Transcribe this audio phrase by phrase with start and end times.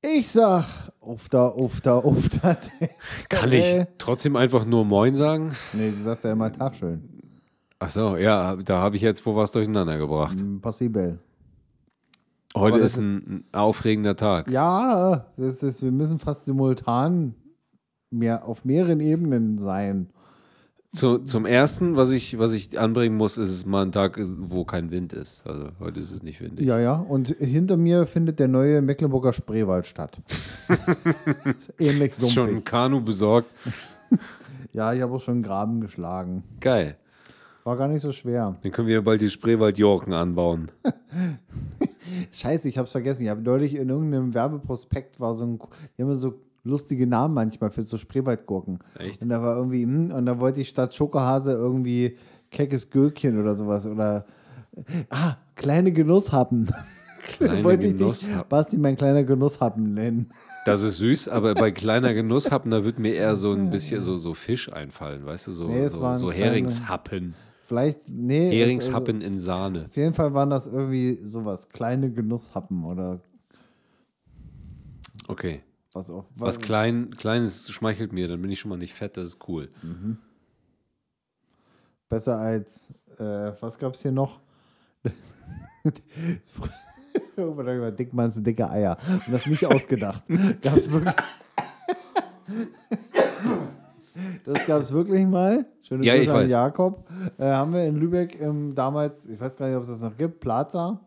[0.00, 0.64] Ich sag,
[1.80, 2.56] da, auf da.
[3.28, 5.52] Kann ich trotzdem einfach nur Moin sagen?
[5.72, 7.02] Nee, du sagst ja immer Tag schön.
[7.80, 10.38] Ach so, ja, da habe ich jetzt wohl was durcheinander gebracht.
[10.38, 11.18] Mm, Possible.
[12.56, 14.50] Heute Aber ist ein ein aufregender Tag.
[14.50, 17.34] Ja, das ist, wir müssen fast simultan
[18.10, 20.10] mehr, auf mehreren Ebenen sein.
[20.94, 24.64] Zu, zum ersten, was ich, was ich anbringen muss, ist es mal ein Tag, wo
[24.64, 25.42] kein Wind ist.
[25.46, 26.66] Also heute ist es nicht windig.
[26.66, 26.94] Ja, ja.
[26.96, 30.18] Und hinter mir findet der neue Mecklenburger Spreewald statt.
[31.58, 32.64] Ist Ähnlich Ist schon ein sumpfig.
[32.64, 33.48] Kanu besorgt.
[34.74, 36.44] Ja, ich habe auch schon einen Graben geschlagen.
[36.60, 36.96] Geil.
[37.64, 38.56] War gar nicht so schwer.
[38.62, 40.70] Dann können wir bald die Spreewald-Jorken anbauen.
[42.32, 43.24] Scheiße, ich hab's vergessen.
[43.24, 45.58] Ich habe neulich in irgendeinem Werbeprospekt war so ein,
[45.96, 46.34] die haben so
[46.68, 48.78] lustige Namen manchmal für so Spreewaldgurken.
[48.98, 49.22] Echt?
[49.22, 52.16] Und da war irgendwie, hm, und da wollte ich statt Schokohase irgendwie
[52.50, 54.24] keckes Gürkchen oder sowas oder
[55.10, 56.70] ah, kleine Genusshappen.
[57.20, 60.30] Kleine wollte ich dich, Basti, mein kleiner Genusshappen nennen.
[60.64, 64.16] Das ist süß, aber bei kleiner Genusshappen, da wird mir eher so ein bisschen so,
[64.16, 65.52] so Fisch einfallen, weißt du?
[65.52, 67.34] So, Nee, so, so Heringshappen.
[67.66, 68.50] Vielleicht, nee.
[68.50, 69.80] Heringshappen in Sahne.
[69.80, 73.20] Also, auf jeden Fall waren das irgendwie sowas, kleine Genusshappen oder
[75.28, 75.60] Okay.
[75.98, 76.24] Was auch.
[76.36, 79.68] Was klein, Kleines schmeichelt mir, dann bin ich schon mal nicht fett, das ist cool.
[82.08, 84.40] Besser als, äh, was gab's hier noch?
[87.36, 88.96] Irgendwann hab ich mal Dickmanns dicke Eier.
[89.26, 90.24] Und das nicht ausgedacht.
[90.62, 91.14] Gab's wirklich.
[94.44, 95.64] Das gab es wirklich mal.
[95.82, 96.48] Schöne Ja, Grüße an.
[96.48, 97.08] Jakob.
[97.38, 100.16] Äh, haben wir in Lübeck ähm, damals, ich weiß gar nicht, ob es das noch
[100.16, 101.00] gibt, Plaza,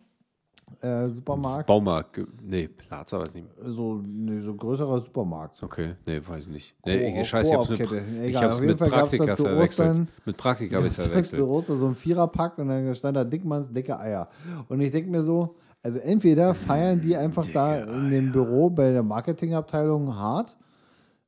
[0.81, 1.67] äh, Supermarkt.
[1.67, 2.19] Baumarkt.
[2.41, 3.47] Nee, Plaza weiß nicht.
[3.65, 5.61] So, nee, so größerer Supermarkt.
[5.63, 6.75] Okay, nee, weiß nicht.
[6.81, 9.89] Co- Nee, ich, scheiße, ich hab's mit, ich hab's mit Praktika verwechselt.
[9.89, 11.39] Ostern- Mit Praktika habe ich verwechselt.
[11.67, 14.29] So ein Viererpack und dann stand da Dickmanns dicke Eier.
[14.69, 18.91] Und ich denke mir so, also entweder feiern die einfach da in dem Büro bei
[18.91, 20.55] der Marketingabteilung hart,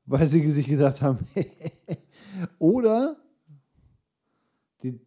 [0.05, 1.19] weil sie sich gedacht haben,
[2.59, 3.17] oder
[4.83, 4.99] die,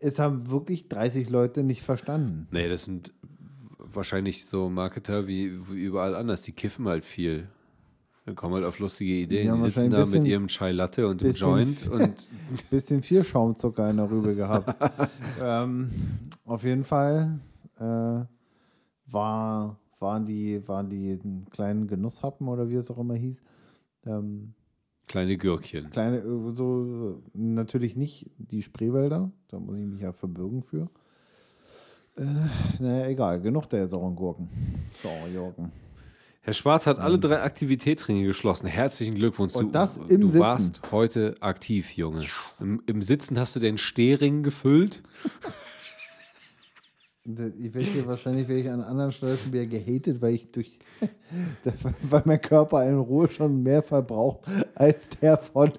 [0.00, 2.48] es haben wirklich 30 Leute nicht verstanden.
[2.50, 3.12] Nee, das sind
[3.96, 6.42] wahrscheinlich so Marketer wie, wie überall anders.
[6.42, 7.48] Die kiffen halt viel.
[8.26, 9.50] Dann kommen halt auf lustige Ideen.
[9.50, 12.30] haben Die sitzen da ein mit bisschen- ihrem Chai Latte und dem bisschen- Joint und
[12.70, 14.74] Bisschen viel Schaumzucker in der Rübe gehabt.
[15.42, 15.90] ähm,
[16.46, 17.38] auf jeden Fall
[17.78, 18.24] äh,
[19.06, 21.18] war, waren, die, waren die
[21.50, 23.42] kleinen Genusshappen oder wie es auch immer hieß.
[24.06, 24.54] Ähm,
[25.06, 25.90] kleine Gürkchen.
[25.90, 30.88] kleine, äh, so natürlich nicht die Spreewälder, da muss ich mich ja verbürgen für.
[32.16, 32.22] Äh,
[32.78, 34.48] naja, egal, genug der sauren Gurken.
[35.02, 35.72] Sauerjurken.
[36.42, 38.66] Herr Schwarz hat alle drei Aktivitätsringe geschlossen.
[38.66, 39.54] Herzlichen Glückwunsch.
[39.54, 40.40] Und du, das im du Sitzen.
[40.40, 42.22] warst heute aktiv, Junge.
[42.60, 45.02] Im, Im Sitzen hast du den Stehring gefüllt.
[47.24, 50.78] Ich werde hier wahrscheinlich werde ich an anderen Stellen schon wieder gehatet, weil ich durch
[52.02, 54.40] weil mein Körper in Ruhe schon mehr verbraucht
[54.74, 55.72] als der von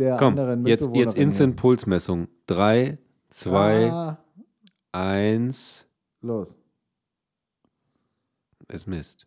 [0.00, 2.26] der Komm, anderen jetzt, jetzt Mitbewohnerin Instant Pulsmessung.
[2.48, 2.98] Drei,
[3.30, 4.18] zwei, Ah,
[4.92, 5.86] eins.
[6.20, 6.58] los,
[8.68, 9.26] Es misst.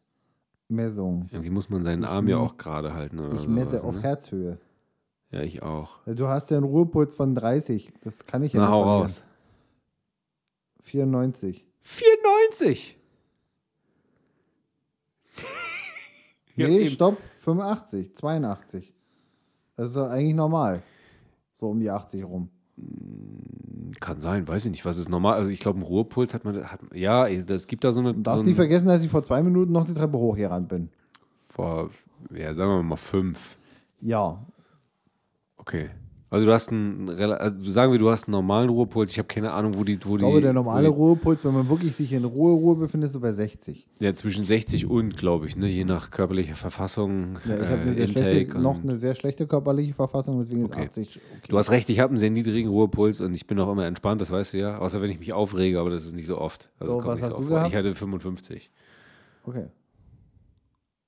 [0.68, 1.28] Messung.
[1.32, 3.20] Irgendwie muss man seinen Ich Arm ja auch gerade halten.
[3.20, 4.02] Oder Ich messe sowas, auf ne?
[4.02, 4.58] Herzhöhe.
[5.32, 6.00] Ja, ich auch.
[6.08, 7.94] Du hast ja einen Ruhepuls von 30.
[8.02, 9.02] Das kann ich ja Na, nicht hau verlieren.
[9.04, 9.24] raus.
[10.82, 11.68] 94.
[11.82, 12.98] 94!
[16.58, 17.18] Ja, Nee, stopp.
[17.40, 18.94] 85, 82.
[19.76, 20.82] Das ist eigentlich normal.
[21.54, 22.50] So um die 80 rum.
[24.00, 25.36] Kann sein, weiß ich nicht, was ist normal.
[25.36, 28.14] Also ich glaube, ein Ruhepuls hat man, hat, ja, es gibt da so eine.
[28.14, 30.90] Du darfst so nicht vergessen, dass ich vor zwei Minuten noch die Treppe hochgerannt bin.
[31.50, 31.90] vor,
[32.34, 33.58] ja, sagen wir mal fünf.
[34.02, 34.40] Ja,
[35.58, 35.90] Okay.
[36.36, 39.10] Also du hast einen, also sagen wir, du hast einen normalen Ruhepuls.
[39.14, 41.70] Ich habe keine Ahnung, wo die, wo Ich glaube, die, der normale Ruhepuls, wenn man
[41.70, 43.88] wirklich sich in Ruhe, Ruhe befindet, ist so bei 60.
[44.02, 47.82] ja, zwischen 60 und, glaube ich, ne, je nach körperlicher Verfassung, Ja, ich habe äh,
[47.84, 48.30] eine sehr Intake.
[48.32, 50.82] schlechte, noch eine sehr schlechte körperliche Verfassung, deswegen Okay.
[50.82, 51.48] ist 80 okay.
[51.48, 54.20] Du hast recht, ich habe einen sehr niedrigen Ruhepuls und ich bin auch immer entspannt,
[54.20, 54.80] das weißt du ja.
[54.80, 56.70] Außer wenn ich mich aufrege, aber das ist nicht so oft.
[56.82, 57.70] Also So, was nicht hast so du gehabt?
[57.70, 58.72] Ich hatte 55.
[59.46, 59.68] Okay.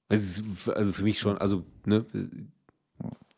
[0.07, 2.05] Es ist f- also für mich schon, also, ne,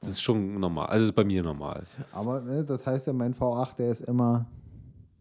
[0.02, 0.88] das ist schon normal.
[0.88, 1.86] Also ist bei mir normal.
[2.12, 4.46] Aber ne, das heißt ja, mein V8, der ist immer.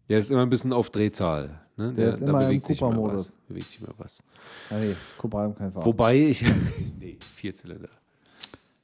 [0.06, 1.60] Ja, ist immer ein bisschen auf Drehzahl.
[1.76, 1.92] Ne?
[1.92, 3.38] Der ist immer im Cooper-Modus.
[3.46, 4.22] Bewegt sich mal was.
[4.70, 5.84] Ah, nee, Cupra haben kein V8.
[5.84, 6.44] Wobei ich.
[6.98, 7.90] nee, Vierzylinder.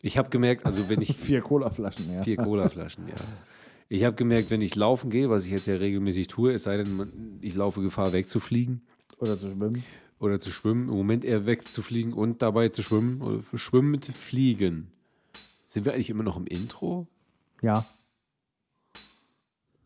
[0.00, 1.16] Ich habe gemerkt, also wenn ich.
[1.16, 2.22] Vier Colaflaschen, ja.
[2.22, 3.14] Vier Colaflaschen, ja.
[3.88, 6.78] Ich habe gemerkt, wenn ich laufen gehe, was ich jetzt ja regelmäßig tue, es sei
[6.78, 8.82] denn, ich laufe Gefahr wegzufliegen
[9.18, 9.84] Oder zu schwimmen.
[10.18, 14.88] oder zu schwimmen, im Moment eher wegzufliegen und dabei zu schwimmen oder schwimmen mit fliegen.
[15.74, 17.08] Sind wir eigentlich immer noch im Intro?
[17.60, 17.84] Ja.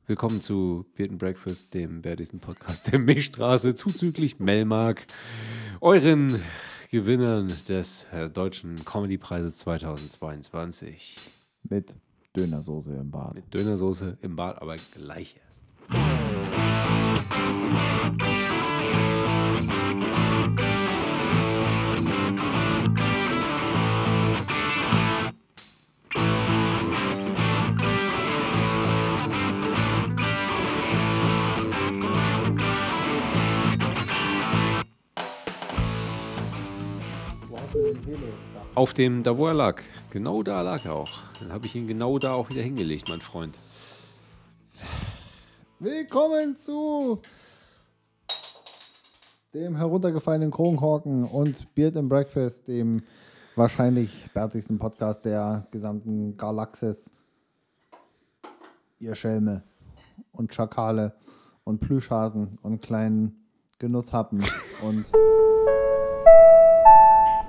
[0.06, 5.06] Willkommen zu Beard and Breakfast, dem bärtigsten Podcast der Milchstraße, zuzüglich Melmark,
[5.81, 6.43] euren
[6.90, 11.17] Gewinnern des äh, Deutschen Comedypreises 2022.
[11.62, 11.96] Mit
[12.37, 13.37] Dönersoße im Bad.
[13.37, 15.64] Mit Dönersoße im Bad, aber gleich erst.
[38.79, 39.83] Auf dem, da wo er lag.
[40.11, 41.11] Genau da lag er auch.
[41.41, 43.59] Dann habe ich ihn genau da auch wieder hingelegt, mein Freund.
[45.81, 47.21] Willkommen zu
[49.53, 53.03] dem heruntergefallenen Kronkorken und Beard and Breakfast, dem
[53.57, 57.13] wahrscheinlich bärtigsten Podcast der gesamten Galaxis.
[59.01, 59.65] Ihr Schelme
[60.31, 61.15] und Schakale
[61.65, 63.45] und Plüschhasen und kleinen
[63.81, 64.45] Genusshappen
[64.83, 65.11] und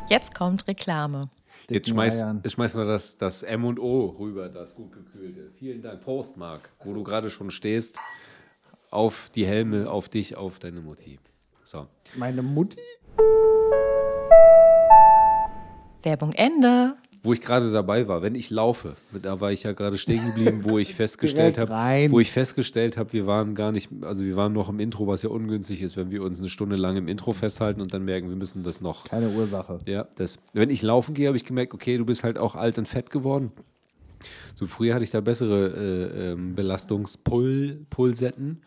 [0.09, 1.29] Jetzt kommt Reklame.
[1.61, 2.41] Jetzt dicken schmeiß, Eiern.
[2.43, 5.51] jetzt schmeiß mal das, das M und O rüber, das gut gekühlte.
[5.51, 6.01] Vielen Dank.
[6.01, 7.99] Prost, Marc, wo du gerade schon stehst.
[8.89, 11.19] Auf die Helme, auf dich, auf deine Mutti.
[11.63, 11.85] So.
[12.15, 12.79] Meine Mutti?
[16.01, 16.95] Werbung Ende.
[17.21, 20.63] Wo ich gerade dabei war, wenn ich laufe, da war ich ja gerade stehen geblieben,
[20.63, 21.73] wo ich festgestellt habe,
[22.11, 25.23] wo ich festgestellt habe, wir waren gar nicht, also wir waren noch im Intro, was
[25.23, 28.29] ja ungünstig ist, wenn wir uns eine Stunde lang im Intro festhalten und dann merken,
[28.29, 29.79] wir müssen das noch Keine Ursache.
[29.85, 32.77] Ja, das, wenn ich laufen gehe, habe ich gemerkt, okay, du bist halt auch alt
[32.77, 33.51] und fett geworden.
[34.53, 38.61] So früher hatte ich da bessere äh, ähm, Belastungspulsetten.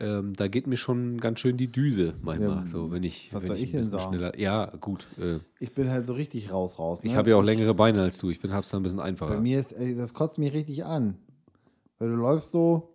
[0.00, 2.48] Ähm, da geht mir schon ganz schön die Düse manchmal.
[2.58, 4.04] Ja, so, wenn ich, was wenn soll ich ich denn sagen?
[4.14, 4.38] schneller.
[4.38, 5.06] Ja, gut.
[5.18, 7.02] Äh, Ich bin halt so richtig raus, raus.
[7.02, 7.10] Ne?
[7.10, 8.30] ich habe ja auch längere Beine als du.
[8.30, 9.34] Ich bin hab's da ein bisschen einfacher.
[9.34, 11.16] Bei mir ist, ey, das kotzt mich richtig an.
[11.98, 12.90] Weil du läufst so,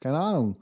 [0.00, 0.56] keine Ahnung.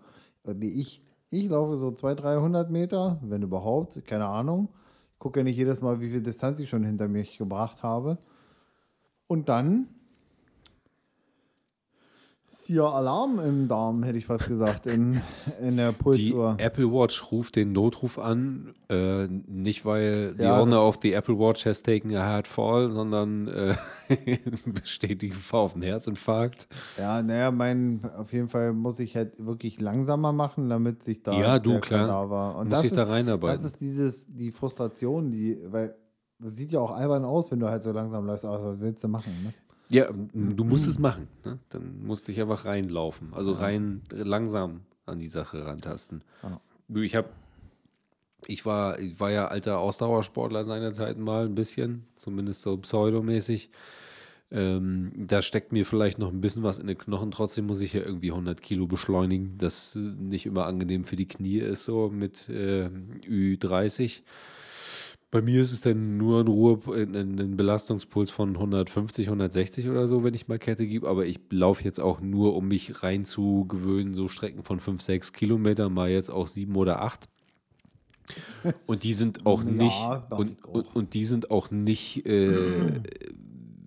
[0.60, 4.68] Ich, ich laufe so 200, 300 Meter, wenn überhaupt, keine Ahnung.
[5.12, 8.18] Ich gucke ja nicht jedes Mal, wie viel Distanz ich schon hinter mich gebracht habe.
[9.26, 9.88] Und dann
[12.64, 15.20] ist hier Alarm im Darm, hätte ich fast gesagt, in,
[15.60, 16.54] in der die Pulsuhr.
[16.58, 21.66] Apple Watch ruft den Notruf an, äh, nicht weil Ja, owner of the Apple Watch
[21.66, 23.74] has taken a hard fall, sondern äh,
[24.66, 26.66] besteht die Gefahr auf einen Herzinfarkt.
[26.98, 31.38] Ja, naja, mein, auf jeden Fall muss ich halt wirklich langsamer machen, damit sich da
[31.38, 32.06] Ja, du, der klar.
[32.06, 32.56] Kadaver.
[32.56, 33.62] Und Muss das ist, da reinarbeiten.
[33.62, 35.94] Das ist dieses, die Frustration, die, weil
[36.38, 39.04] das sieht ja auch albern aus, wenn du halt so langsam läufst, aber was willst
[39.04, 39.52] du machen, ne?
[39.90, 41.28] Ja, du musst es machen.
[41.44, 41.58] Ne?
[41.68, 43.32] Dann musst du dich einfach reinlaufen.
[43.34, 46.22] Also rein langsam an die Sache rantasten.
[46.94, 47.28] Ich habe,
[48.46, 53.70] ich war, ich war ja alter Ausdauersportler seinerzeit mal ein bisschen, zumindest so pseudomäßig.
[54.50, 57.30] Ähm, da steckt mir vielleicht noch ein bisschen was in den Knochen.
[57.30, 61.58] Trotzdem muss ich ja irgendwie 100 Kilo beschleunigen, das nicht immer angenehm für die Knie
[61.58, 62.88] ist, so mit äh,
[63.26, 64.22] Ü30.
[65.34, 70.22] Bei mir ist es dann nur ein Ruhe, ein, Belastungspuls von 150, 160 oder so,
[70.22, 71.08] wenn ich mal Kette gebe.
[71.08, 75.92] Aber ich laufe jetzt auch nur, um mich reinzugewöhnen, so Strecken von 5, 6 Kilometern,
[75.92, 77.28] mal jetzt auch 7 oder 8.
[78.86, 79.98] Und die sind auch Ja, nicht,
[80.30, 83.00] mach und, und, und die sind auch nicht, äh,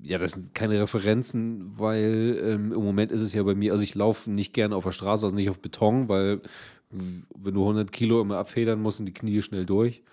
[0.03, 3.85] ja, das sind keine Referenzen, weil ähm, im Moment ist es ja bei mir, also
[3.85, 6.41] ich laufe nicht gerne auf der Straße, also nicht auf Beton, weil
[6.89, 10.03] wenn du 100 Kilo immer abfedern musst, sind die Knie schnell durch.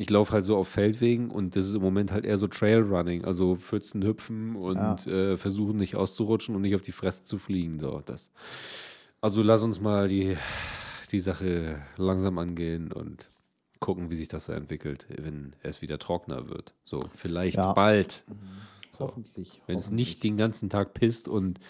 [0.00, 3.26] Ich laufe halt so auf Feldwegen und das ist im Moment halt eher so Trailrunning,
[3.26, 7.78] also Pfützen hüpfen und äh, versuchen nicht auszurutschen und nicht auf die Fresse zu fliegen.
[7.78, 8.30] So, das.
[9.20, 10.38] Also lass uns mal die,
[11.12, 13.30] die Sache langsam angehen und
[13.78, 16.72] gucken, wie sich das so entwickelt, wenn es wieder trockener wird.
[16.82, 17.74] So, vielleicht Ja.
[17.74, 18.24] bald.
[18.98, 19.60] Hoffentlich.
[19.66, 21.60] Wenn es nicht den ganzen Tag pisst und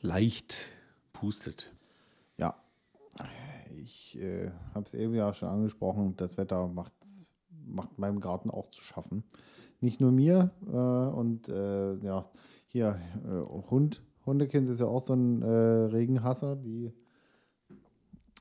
[0.00, 0.68] leicht
[1.12, 1.70] pustet.
[2.38, 2.54] Ja.
[3.74, 7.25] Ich äh, habe es eben ja schon angesprochen, das Wetter macht's,
[7.66, 9.24] macht meinem Garten auch zu schaffen.
[9.80, 12.30] Nicht nur mir äh, und äh, ja,
[12.66, 14.02] hier äh, Hund.
[14.24, 16.92] Hundekind ist ja auch so ein Regenhasser, die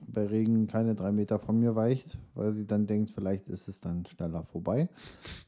[0.07, 3.79] bei Regen keine drei Meter von mir weicht, weil sie dann denkt, vielleicht ist es
[3.79, 4.89] dann schneller vorbei.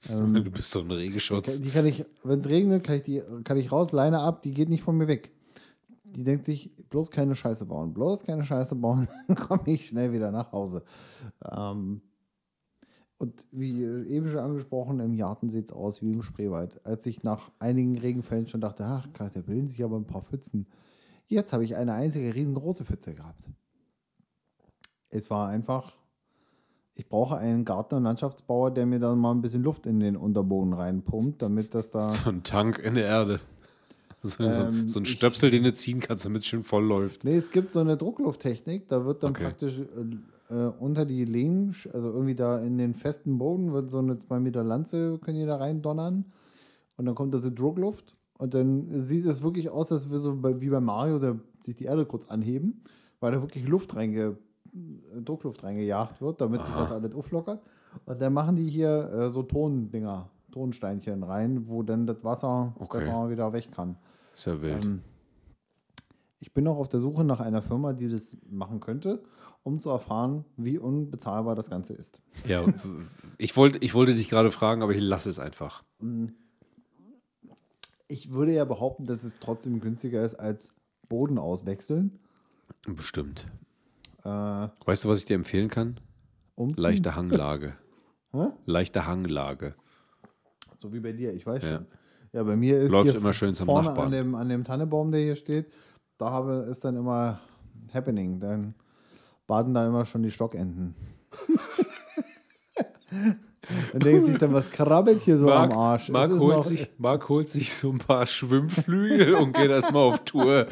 [0.10, 1.60] Ähm, Du bist so ein Regenschutz.
[1.60, 4.52] die kann ich, wenn es regnet, kann ich die kann ich raus, Leine ab, die
[4.52, 5.32] geht nicht von mir weg.
[6.06, 10.14] Die denkt sich, bloß keine Scheiße bauen, bloß keine Scheiße bauen, dann komme ich schnell
[10.14, 10.84] wieder nach Hause.
[11.44, 12.02] Ähm,
[13.20, 16.86] und wie eben schon angesprochen, im Garten sieht es aus wie im Spreewald.
[16.86, 20.22] Als ich nach einigen Regenfällen schon dachte, ach, Gott, da bilden sich aber ein paar
[20.22, 20.68] Pfützen.
[21.28, 23.44] Jetzt habe ich eine einzige riesengroße Pfütze gehabt.
[25.10, 25.94] Es war einfach,
[26.94, 30.16] ich brauche einen Garten- und Landschaftsbauer, der mir da mal ein bisschen Luft in den
[30.16, 32.10] Unterboden reinpumpt, damit das da.
[32.10, 33.40] So ein Tank in der Erde.
[34.22, 37.24] So, Ähm, so, ein ich- Stöpsel, den du ziehen kannst, damit es schön voll läuft.
[37.24, 39.44] Nee, es gibt so eine Drucklufttechnik, da wird dann Okay.
[39.44, 39.80] praktisch
[40.50, 44.40] äh, unter die sch- also irgendwie da in den festen Boden wird so eine 2
[44.40, 46.26] Meter Lanze, können die da rein donnern.
[46.98, 48.16] Und dann kommt da so Druckluft.
[48.38, 51.76] Und dann sieht es wirklich aus, als würde so bei, wie bei Mario da sich
[51.76, 52.82] die Erde kurz anheben,
[53.20, 54.38] weil da wirklich Luft reinge,
[54.74, 57.62] äh, Druckluft reingejagt wird, damit sich das alles auflockert.
[58.06, 63.00] Und dann machen die hier äh, so Tondinger, Tonsteinchen rein, wo dann das Wasser Okay.
[63.00, 63.96] besser wieder weg kann.
[64.34, 64.86] Ist ja wild.
[64.86, 65.02] Ähm,
[66.40, 69.24] ich bin auch auf der Suche nach einer Firma, die das machen könnte,
[69.64, 72.22] um zu erfahren, wie unbezahlbar das Ganze ist.
[72.46, 72.66] ja,
[73.38, 75.84] ich wollte, ich wollte dich gerade fragen, aber ich lasse es einfach.
[78.08, 80.74] Ich würde ja behaupten, dass es trotzdem günstiger ist als
[81.10, 82.20] Boden auswechseln.
[82.88, 83.48] Bestimmt.
[84.24, 84.30] Äh,
[84.86, 86.00] Weißt du, was ich dir empfehlen kann?
[86.56, 86.82] umziehen.
[86.84, 87.76] Leichte Hanglage.
[88.66, 89.76] Leichte Hanglage.
[90.78, 91.78] So wie bei dir, ich weiß Ja.
[91.78, 91.86] schon.
[92.34, 94.08] Ja, bei mir ist hier immer schön zum vorne Nachbarn.
[94.08, 95.72] an dem, an dem Tannebaum, der hier steht,
[96.18, 97.40] da habe, ist dann immer
[97.94, 98.40] Happening.
[98.40, 98.76] Dann
[99.48, 100.94] baden da immer schon die Stockenten.
[103.94, 106.10] Und denkt sich dann, was krabbelt hier so am Arsch?
[106.10, 110.20] Marc, holt noch- sich, Marc holt sich so ein paar Schwimmflügel und geht erstmal auf
[110.24, 110.68] Tour.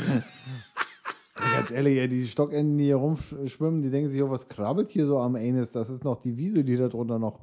[1.36, 5.20] Ganz ehrlich, die Stockenten, die hier rumschwimmen, die denken sich, oh, was krabbelt hier so
[5.20, 5.72] am Anus?
[5.72, 7.40] Das ist noch die Wiese, die da drunter noch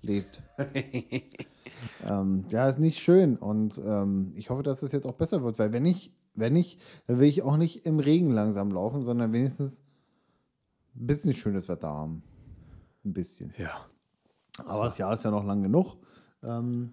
[0.00, 0.42] lebt.
[2.06, 3.36] ähm, ja, ist nicht schön.
[3.36, 6.78] Und ähm, ich hoffe, dass es jetzt auch besser wird, weil wenn ich, wenn ich,
[7.06, 9.82] dann will ich auch nicht im Regen langsam laufen, sondern wenigstens
[10.94, 12.22] ein bisschen schönes Wetter haben.
[13.04, 13.52] Ein bisschen.
[13.58, 13.86] Ja.
[14.64, 15.96] Aber das Jahr ist ja noch lang genug.
[16.42, 16.90] Ähm,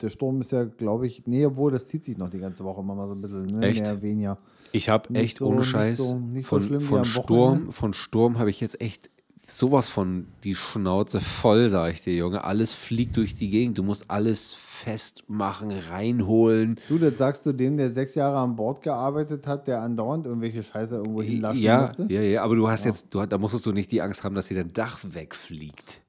[0.00, 2.80] der Sturm ist ja, glaube ich, nee, obwohl das zieht sich noch die ganze Woche
[2.80, 3.66] immer mal so ein bisschen, ne?
[3.66, 3.82] Echt?
[3.82, 4.38] mehr, weniger.
[4.72, 7.04] Ich habe Nicht echt so- ohne nicht Scheiß so- nicht so von, schlimm wie von
[7.04, 7.72] Sturm, Wochenende.
[7.72, 9.10] von Sturm habe ich jetzt echt
[9.56, 12.44] sowas von die Schnauze voll, sage ich dir, Junge.
[12.44, 13.78] Alles fliegt durch die Gegend.
[13.78, 16.78] Du musst alles festmachen, reinholen.
[16.88, 20.62] Du, das sagst du dem, der sechs Jahre an Bord gearbeitet hat, der andauernd irgendwelche
[20.62, 22.06] Scheiße irgendwo hinlaschen Ja, musste?
[22.08, 24.46] ja, ja, aber du hast jetzt, du, da musstest du nicht die Angst haben, dass
[24.48, 26.00] dir dein Dach wegfliegt.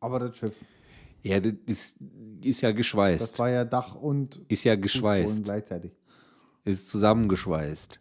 [0.00, 0.56] Aber das Schiff,
[1.22, 1.96] Ja, das ist,
[2.42, 3.38] ist ja das geschweißt.
[3.38, 5.44] war ja Dach und Ist ja Fußboden geschweißt.
[5.44, 5.92] gleichzeitig.
[6.64, 8.00] Ist zusammengeschweißt.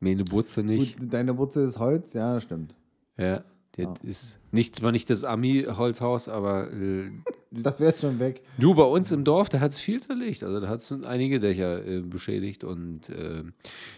[0.00, 0.98] Meine Butze nicht.
[0.98, 2.74] Gut, deine Butze ist Holz, ja, das stimmt.
[3.18, 3.44] Ja,
[3.76, 7.10] das ist nicht, zwar nicht das Ami-Holzhaus, aber äh,
[7.52, 8.42] Das wäre schon weg.
[8.58, 10.42] Du, bei uns im Dorf, da hat es viel zerlegt.
[10.42, 13.44] Also da hat es einige Dächer äh, beschädigt und äh,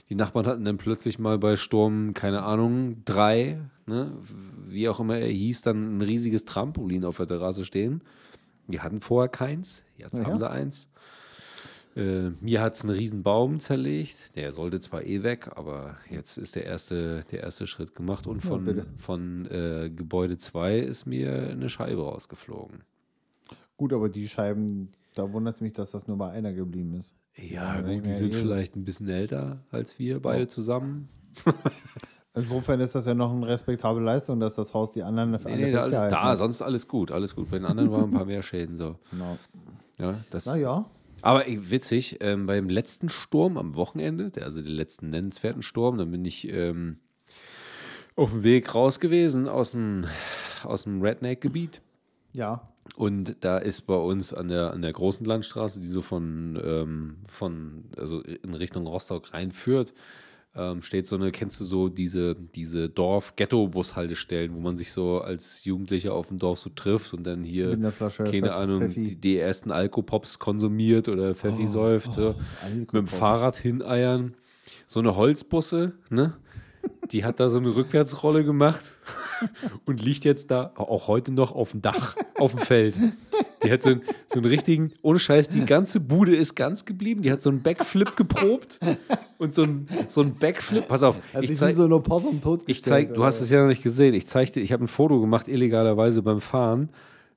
[0.09, 4.12] die Nachbarn hatten dann plötzlich mal bei Sturm, keine Ahnung, drei, ne,
[4.69, 8.02] wie auch immer er hieß, dann ein riesiges Trampolin auf der Terrasse stehen.
[8.69, 10.25] Die hatten vorher keins, jetzt Ja.
[10.26, 10.88] haben sie eins.
[11.95, 14.35] Äh, mir hat es einen riesen Baum zerlegt.
[14.37, 18.27] Der sollte zwar eh weg, aber jetzt ist der erste, der erste Schritt gemacht.
[18.27, 18.87] Und Ja, von, bitte.
[18.97, 22.81] von äh, Gebäude 2 ist mir eine Scheibe rausgeflogen.
[23.77, 27.13] Gut, aber die Scheiben, da wundert es mich, dass das nur bei einer geblieben ist.
[27.37, 31.09] Ja, Ja, gut, die sind vielleicht ein bisschen älter als wir beide zusammen.
[32.35, 35.77] Insofern ist das ja noch eine respektable Leistung, dass das Haus die anderen Nee, nee,
[35.77, 37.51] alles da, sonst alles gut, alles gut.
[37.51, 38.97] Bei den anderen waren ein paar mehr Schäden so.
[39.11, 39.37] Genau.
[39.99, 40.87] Ja, das, Naja,
[41.23, 46.11] Aber witzig, ähm, beim letzten Sturm am Wochenende, der, also den letzten nennenswerten Sturm, dann
[46.11, 46.99] bin ich ähm,
[48.17, 50.05] auf dem Weg raus gewesen aus dem,
[50.64, 51.81] aus dem Redneck-Gebiet.
[52.33, 52.69] ja.
[52.97, 57.17] Und da ist bei uns an der, an der großen Landstraße, die so von, ähm,
[57.29, 59.95] von also in Richtung Rostock reinführt,
[60.54, 65.64] ähm, steht so eine, kennst du so diese, diese Dorf-Ghetto-Bushaltestellen, wo man sich so als
[65.64, 69.71] Jugendlicher auf dem Dorf so trifft und dann hier, Flasche keine Ahnung, die, die ersten
[69.71, 72.35] Alkopops konsumiert oder Pfeffi säuft, so,
[72.75, 73.06] mit dem.
[73.06, 74.35] Fahrrad hineiern.
[74.87, 76.35] So eine Holzbusse, ne?
[77.11, 78.82] Die hat da so eine Rückwärtsrolle gemacht
[79.87, 82.99] und liegt jetzt da auch heute noch auf dem Dach, auf dem Feld.
[83.64, 87.23] Die hat so einen, so einen richtigen, ohne Scheiß, die ganze Bude ist ganz geblieben.
[87.23, 88.81] Die hat so einen Backflip geprobt
[89.38, 90.88] und so einen, so einen Backflip.
[90.88, 93.61] Pass auf, Hat ich zeig, so eine Possum tot ich zeig, du hast es ja
[93.61, 94.14] noch nicht gesehen.
[94.14, 96.90] Ich zeig dir, ich habe ein Foto gemacht, illegalerweise beim Fahren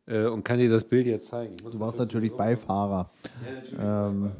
[0.07, 1.57] äh, und kann dir das Bild jetzt zeigen.
[1.57, 3.11] Du warst natürlich Beifahrer.
[3.45, 3.79] ja, natürlich.
[3.79, 4.31] Ähm.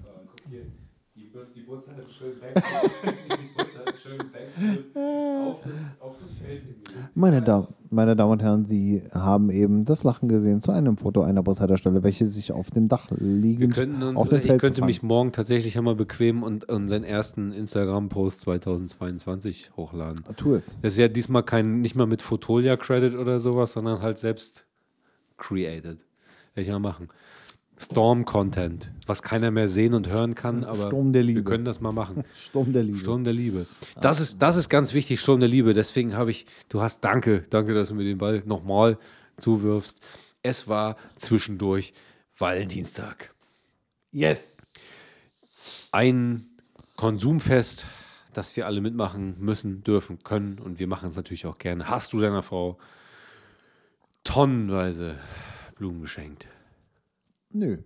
[1.55, 3.53] Die, Wurzel hat schönen Backflip,
[4.31, 6.63] Backflip auf das, auf das Feld.
[7.13, 11.21] Meine, Damen, meine Damen und Herren, Sie haben eben das Lachen gesehen zu einem Foto
[11.21, 14.61] einer Bushaltestelle, welche sich auf dem Dach Wir liegend könnten uns, auf dem ich Feld
[14.61, 14.87] könnte befand.
[14.87, 20.23] mich morgen tatsächlich einmal bequemen und unseren ersten Instagram-Post 2022 hochladen.
[20.37, 20.77] Tu es.
[20.81, 24.65] Das ist ja diesmal kein, nicht mal mit Fotolia-Credit oder sowas, sondern halt selbst
[25.37, 25.99] created.
[26.53, 27.09] Werde ich mal machen.
[27.77, 32.23] Storm-Content, was keiner mehr sehen und hören kann, aber wir können das mal machen.
[32.33, 32.97] Sturm der Liebe.
[32.99, 33.65] Sturm der Liebe.
[33.99, 35.73] Das ist, das ist ganz wichtig, Sturm der Liebe.
[35.73, 38.97] Deswegen habe ich, du hast, danke, danke, dass du mir den Ball nochmal
[39.37, 39.99] zuwirfst.
[40.41, 41.93] Es war zwischendurch
[42.37, 43.33] Valentinstag.
[44.11, 45.89] Yes.
[45.91, 46.45] Ein
[46.95, 47.85] Konsumfest
[48.35, 51.89] dass wir alle mitmachen müssen, dürfen, können und wir machen es natürlich auch gerne.
[51.89, 52.77] Hast du deiner Frau
[54.23, 55.17] tonnenweise
[55.75, 56.47] Blumen geschenkt?
[57.55, 57.77] Nö.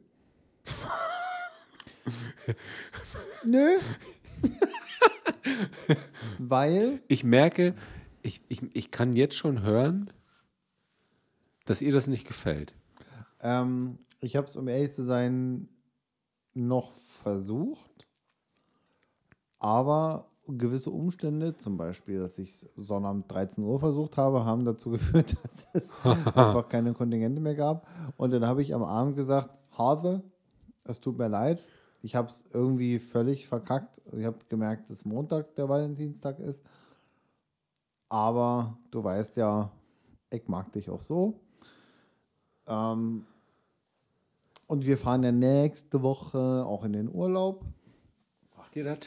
[3.43, 3.77] Nö.
[6.39, 7.75] Weil, Ich merke,
[8.23, 10.09] ich, ich, ich kann jetzt schon hören,
[11.65, 12.73] dass ihr das nicht gefällt.
[13.41, 15.69] ähm, ich habe es, um ehrlich zu sein,
[16.55, 18.07] noch versucht.
[19.59, 24.89] Aber gewisse Umstände, zum Beispiel, dass ich es Sonnabend 13 Uhr versucht habe, haben dazu
[24.89, 27.87] geführt, dass es einfach keine Kontingente mehr gab.
[28.17, 30.21] Und dann habe ich am Abend gesagt, Hase,
[30.83, 31.65] es tut mir leid.
[32.01, 34.01] Ich habe es irgendwie völlig verkackt.
[34.11, 36.63] Ich habe gemerkt, dass Montag der Valentinstag ist.
[38.09, 39.71] Aber du weißt ja,
[40.29, 41.39] ich mag dich auch so.
[42.67, 43.25] Ähm,
[44.67, 47.65] und wir fahren ja nächste Woche auch in den Urlaub.
[48.55, 48.99] Macht ihr das?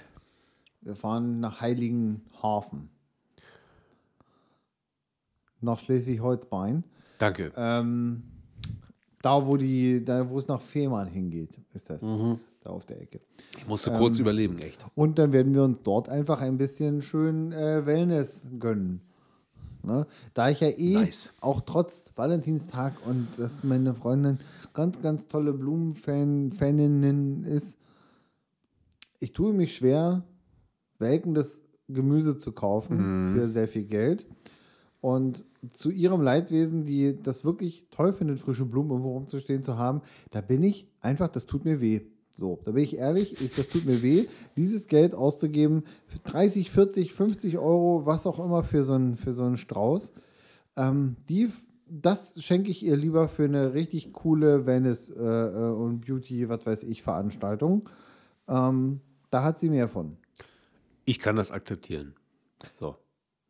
[0.81, 2.91] Wir fahren nach Heiligenhafen.
[5.61, 6.83] Nach Schleswig-Holstein.
[7.19, 7.52] Danke.
[7.57, 8.25] Ähm,
[9.23, 12.02] da, wo die, da, wo es nach Fehmarn hingeht, ist das.
[12.02, 12.38] Mhm.
[12.62, 13.21] Da auf der Ecke.
[13.59, 14.85] Ich musste kurz überleben, echt.
[14.95, 19.00] Und dann werden wir uns dort einfach ein bisschen schön äh, Wellness gönnen.
[19.83, 20.07] Ne?
[20.33, 21.33] Da ich ja eh Nice.
[21.41, 24.38] auch trotz Valentinstag und dass meine Freundin
[24.75, 27.76] ganz, ganz tolle Blumenfaninnen ist,
[29.19, 30.23] ich tue mich schwer,
[30.99, 34.25] welkendes Gemüse zu kaufen für sehr viel Geld.
[35.02, 40.00] Und zu ihrem Leidwesen, die das wirklich toll findet, frische Blumen irgendwo rumzustehen zu haben,
[40.30, 42.02] da bin ich einfach, das tut mir weh.
[42.30, 46.71] So, da bin ich ehrlich, ich, das tut mir weh, dieses Geld auszugeben, für 30,
[46.71, 50.12] 40, 50 Euro, was auch immer für so einen, für so einen Strauß.
[50.76, 51.50] Ähm, die,
[51.88, 56.64] das schenke ich ihr lieber für eine richtig coole Wellness- äh, äh, und Beauty, was
[56.64, 57.88] weiß ich, Veranstaltung.
[58.47, 60.16] Ähm, da hat sie mehr von.
[61.06, 62.14] Ich kann das akzeptieren.
[62.78, 62.97] So.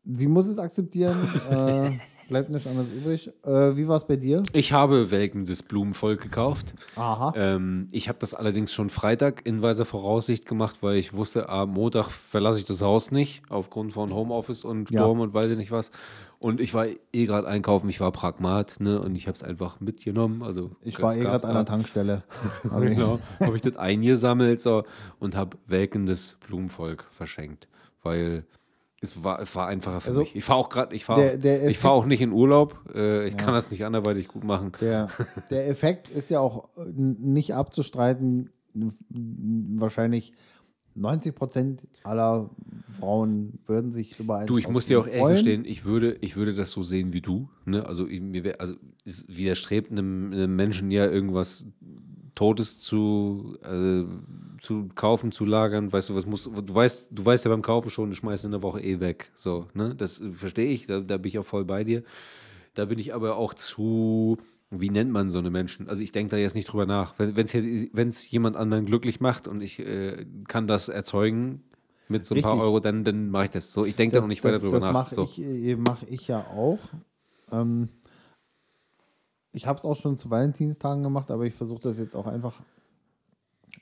[0.05, 1.17] Sie muss es akzeptieren,
[1.49, 1.91] äh,
[2.29, 3.31] bleibt nichts anderes übrig.
[3.45, 4.43] Äh, wie war es bei dir?
[4.53, 6.73] Ich habe welkendes Blumenvolk gekauft.
[6.95, 7.33] Aha.
[7.35, 11.71] Ähm, ich habe das allerdings schon Freitag in weiser Voraussicht gemacht, weil ich wusste, am
[11.71, 15.01] Montag verlasse ich das Haus nicht, aufgrund von Homeoffice und Ja.
[15.01, 15.91] Sturm und weiß ich nicht was.
[16.39, 18.99] Und ich war eh gerade einkaufen, ich war Pragmat, ne?
[19.01, 20.43] Und ich habe es einfach mitgenommen.
[20.43, 22.23] Also Ich war eh gerade an der Tankstelle.
[22.63, 24.83] Genau, habe ich das eingesammelt so,
[25.19, 27.69] und habe welkendes Blumenvolk verschenkt,
[28.01, 28.43] weil
[29.03, 30.33] es war, es war einfacher für Also, mich.
[30.33, 31.35] Ich fahre auch gerade, ich fahre
[31.67, 32.79] ich fahr auch nicht in Urlaub.
[32.95, 34.71] Äh, ich kann das nicht anderweitig gut machen.
[34.79, 35.09] Der,
[35.49, 38.49] der Effekt ist ja auch äh, nicht abzustreiten.
[39.09, 40.33] Wahrscheinlich
[40.95, 42.49] 90 Prozent aller
[42.97, 46.37] Frauen würden sich über einen Du, ich muss dir auch ehrlich gestehen, ich würde, ich
[46.37, 47.49] würde das so sehen wie du.
[47.65, 47.85] Ne?
[47.85, 51.67] Also, ich, mir wär, also es widerstrebt einem, einem Menschen ja irgendwas
[52.35, 54.03] Totes zu, äh,
[54.61, 55.91] zu kaufen, zu lagern.
[55.91, 58.51] Weißt du, was muss, du weißt, du weißt ja beim Kaufen schon, du schmeißt in
[58.51, 59.31] der Woche eh weg.
[59.35, 59.93] So, ne?
[59.95, 62.03] Das äh, verstehe ich, da, da bin ich auch voll bei dir.
[62.73, 64.37] Da bin ich aber auch zu,
[64.71, 65.87] wie nennt man so eine Menschen?
[65.89, 67.13] Also ich denke da jetzt nicht drüber nach.
[67.17, 71.61] Wenn es jemand anderen glücklich macht und ich äh, kann das erzeugen
[72.07, 72.65] mit so ein paar Richtig.
[72.65, 73.71] Euro, dann, dann mache ich das.
[73.71, 74.93] So, ich denke da noch nicht weiter drüber das nach.
[74.93, 75.23] mache So.
[75.23, 76.79] ich, äh, mach ich ja auch.
[77.51, 77.89] Ähm,
[79.53, 82.59] ich habe es auch schon zu Valentinstagen gemacht, aber ich versuche das jetzt auch einfach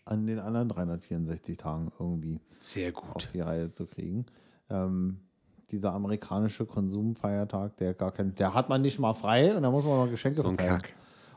[0.06, 3.30] an den anderen 364 Tagen irgendwie Sehr auf gut.
[3.34, 4.26] die Reihe zu kriegen.
[4.70, 5.20] Ähm,
[5.72, 9.86] dieser amerikanische Konsumfeiertag, der gar kein, der hat man nicht mal frei und da muss
[9.86, 10.82] man noch Geschenke So verteilen.
[10.82, 10.94] Kack.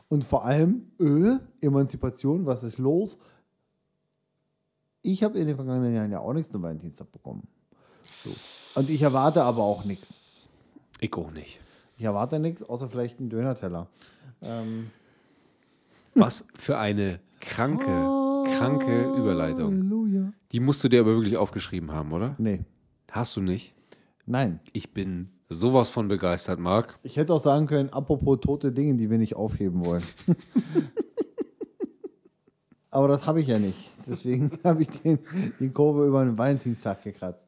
[0.09, 3.17] Und vor allem, äh, Emanzipation, was ist los?
[5.01, 7.47] Ich habe in den vergangenen Jahren ja auch nichts zum Valentinstag bekommen.
[8.23, 8.31] So.
[8.79, 10.19] Und ich erwarte aber auch nichts.
[10.99, 11.59] Ich auch nicht.
[11.97, 13.87] Ich erwarte nichts, außer vielleicht einen Dönerteller.
[14.45, 14.91] Ähm,
[16.13, 17.85] Was für eine kranke,
[18.57, 19.73] kranke Überleitung.
[19.73, 20.33] Halleluja.
[20.51, 22.35] Die musst du dir aber wirklich aufgeschrieben haben, oder?
[22.37, 22.61] Nee,
[23.11, 23.73] Hast du nicht?
[24.25, 24.59] nein.
[24.73, 26.97] Ich bin sowas von begeistert, Marc.
[27.03, 30.03] Ich hätte auch sagen können, apropos tote Dinge, die wir nicht aufheben wollen.
[32.91, 33.91] Aber das habe ich ja nicht.
[34.07, 35.19] Deswegen habe ich den,
[35.59, 37.45] die Kurve über den Valentinstag gekratzt.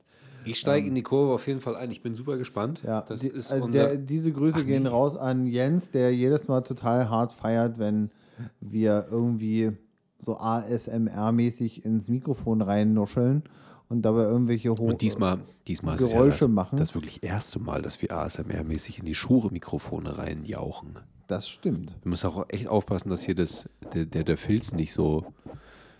[0.52, 1.92] Ich steige in die Kurve auf jeden Fall ein.
[1.92, 2.82] Ich bin super gespannt.
[2.86, 4.90] Ja, das die, ist äh, der, diese Grüße Ach, gehen nee.
[4.90, 8.12] raus an Jens, der jedes Mal total hart feiert, wenn
[8.60, 9.72] wir irgendwie
[10.20, 13.44] so ASMR-mäßig ins Mikrofon reinnuscheln
[13.90, 16.78] und dabei irgendwelche hohen und diesmal, diesmal Geräusche ja das, machen.
[16.78, 21.00] das wirklich erste Mal, dass wir ASMR-mäßig in die Schuhe-Mikrofone reinjauchen.
[21.28, 21.96] Das stimmt.
[22.02, 25.26] Wir müssen auch echt aufpassen, dass hier das, der, der, der Filz nicht so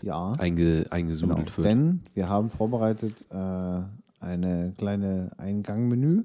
[0.02, 0.32] Ja.
[0.38, 0.90] einge, Genau.
[0.90, 1.66] eingesudelt wird.
[1.66, 3.80] Denn wir haben vorbereitet äh,
[4.20, 6.24] eine kleine Eingangmenü.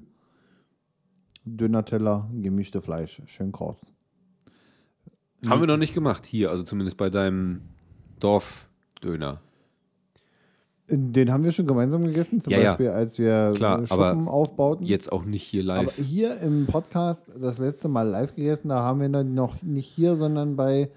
[1.44, 3.76] Döner-Teller, gemischte Fleisch, schön kross.
[5.46, 7.60] Haben wir noch nicht gemacht hier, also zumindest bei deinem
[8.18, 9.40] Dorfdöner.
[10.88, 12.70] Den haben wir schon gemeinsam gegessen, zum Ja, ja.
[12.70, 14.84] Beispiel, als wir Klar, Schuppen aber aufbauten.
[14.84, 15.94] Jetzt auch nicht hier Aber live.
[15.96, 20.14] hier im Podcast das letzte Mal live gegessen, da haben wir dann noch nicht hier,
[20.16, 20.90] sondern bei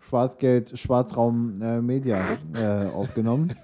[0.00, 3.54] Schwarzgeld, Schwarzraum äh, Media äh, aufgenommen.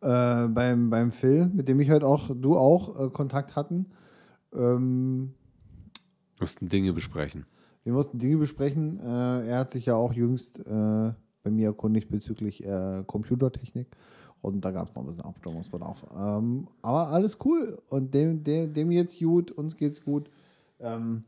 [0.00, 3.86] Äh, beim, beim Phil, mit dem ich heute auch, du auch äh, Kontakt hatten.
[4.54, 5.34] Ähm,
[6.40, 7.46] mussten Dinge besprechen.
[7.84, 8.98] wir mussten Dinge besprechen.
[9.00, 13.88] Äh, er hat sich ja auch jüngst äh, bei mir erkundigt bezüglich äh, Computertechnik.
[14.40, 16.06] Und da gab es noch ein bisschen Abstimmungsbedarf.
[16.16, 17.80] Ähm, aber alles cool.
[17.88, 20.30] Und dem, dem, dem geht's gut, uns geht's gut.
[20.78, 21.24] Ähm,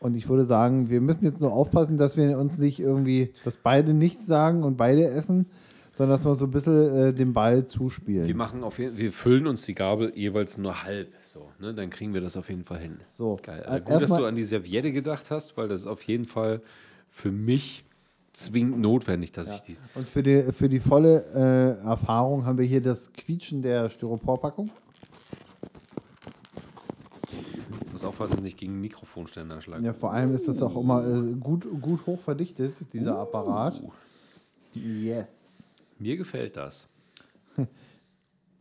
[0.00, 3.56] und ich würde sagen, wir müssen jetzt nur aufpassen, dass wir uns nicht irgendwie, dass
[3.56, 5.46] beide nichts sagen und beide essen,
[5.92, 8.26] sondern dass wir so ein bisschen äh, den Ball zuspielen.
[8.26, 11.12] Wir machen auf jeden wir füllen uns die Gabel jeweils nur halb.
[11.24, 11.74] So, ne?
[11.74, 13.00] Dann kriegen wir das auf jeden Fall hin.
[13.10, 13.62] So, Geil.
[13.64, 16.24] äh, Also gut, dass du an die Serviette gedacht hast, weil das ist auf jeden
[16.26, 16.62] Fall
[17.08, 17.84] für mich
[18.32, 19.76] zwingend notwendig, dass ich die.
[19.96, 21.24] Und für die, für die volle
[21.82, 24.70] äh, Erfahrung haben wir hier das Quietschen der Styroporpackung.
[27.86, 29.84] Ich muss aufpassen, dass ich nicht gegen Mikrofonständer schlage.
[29.84, 33.22] Ja, vor allem ist das auch immer äh, gut, gut hoch verdichtet, dieser Uh.
[33.22, 33.82] Apparat.
[34.72, 35.28] Yes.
[36.00, 36.88] Mir gefällt das.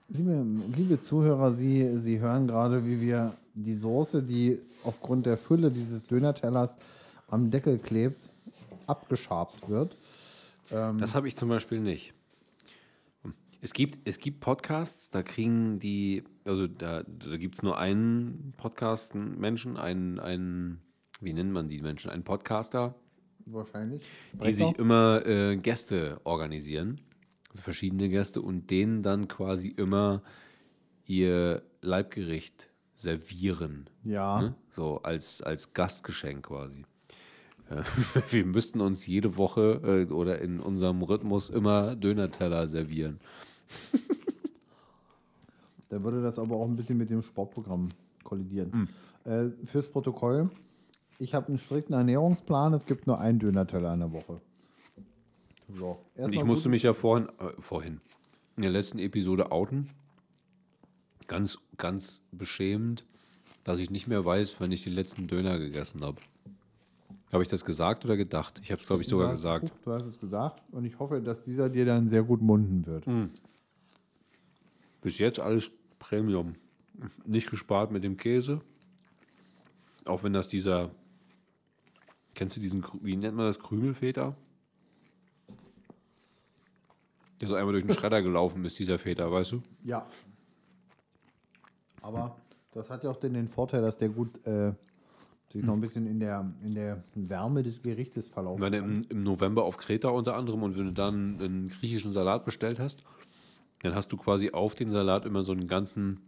[0.10, 5.72] Liebe, liebe Zuhörer, Sie, Sie hören gerade, wie wir die Soße, die aufgrund der Fülle
[5.72, 6.76] dieses Dönertellers
[7.28, 8.30] am Deckel klebt,
[8.88, 9.96] abgeschabt wird.
[10.70, 12.14] Das habe ich zum Beispiel nicht.
[13.62, 18.54] Es gibt, es gibt Podcasts, da kriegen die, also da, da gibt es nur einen
[18.58, 20.80] Podcast, einen Menschen, einen,
[21.22, 22.96] wie nennt man die Menschen, einen Podcaster,
[23.46, 24.04] Wahrscheinlich.
[24.34, 27.02] die sich immer äh, Gäste organisieren,
[27.50, 30.22] also verschiedene Gäste, und denen dann quasi immer
[31.06, 33.90] ihr Leibgericht servieren.
[34.04, 34.42] ja.
[34.42, 34.56] Ne?
[34.72, 36.84] So als, als Gastgeschenk quasi.
[37.70, 37.84] Äh,
[38.30, 43.20] Wir müssten uns jede Woche äh, oder in unserem Rhythmus immer Dönerteller servieren.
[45.90, 47.90] Da würde das aber auch ein bisschen mit dem Sportprogramm
[48.24, 48.90] kollidieren.
[49.26, 50.50] Äh, fürs Protokoll,
[51.18, 54.40] ich habe einen strikten Ernährungsplan, es gibt nur einen Dönerteller in der Woche.
[55.70, 58.02] So, Und ich musste mich ja vorhin, äh, vorhin,
[58.56, 59.90] in der letzten Episode outen.
[61.28, 63.06] Ganz, ganz beschämend,
[63.64, 66.20] dass ich nicht mehr weiß, wann ich den letzten Döner gegessen habe.
[67.32, 68.60] Habe ich das gesagt oder gedacht?
[68.64, 69.72] Ich habe es, glaube ich, sogar du hast, gesagt.
[69.86, 73.06] Du hast es gesagt und ich hoffe, dass dieser dir dann sehr gut munden wird.
[73.06, 73.30] Hm.
[75.02, 76.56] Bis jetzt alles Premium.
[77.26, 78.62] Nicht gespart mit dem Käse.
[80.06, 80.90] Auch wenn das dieser.
[82.34, 84.36] Kennst du diesen, wie nennt man das, Krümelfeta?
[87.40, 89.64] Der so einmal durch den Schredder gelaufen ist, dieser Feta, weißt du?
[89.84, 90.06] Ja.
[92.02, 92.36] Aber
[92.72, 94.74] das hat ja auch den, den Vorteil, dass der gut äh,
[95.52, 99.04] sich noch ein bisschen in der, in der Wärme des Gerichtes Ich verlaufen meine, kann.
[99.04, 102.80] im, im November auf Kreta unter anderem und wenn du dann einen griechischen Salat bestellt
[102.80, 103.04] hast,
[103.82, 106.20] dann hast du quasi auf den Salat immer so einen ganzen,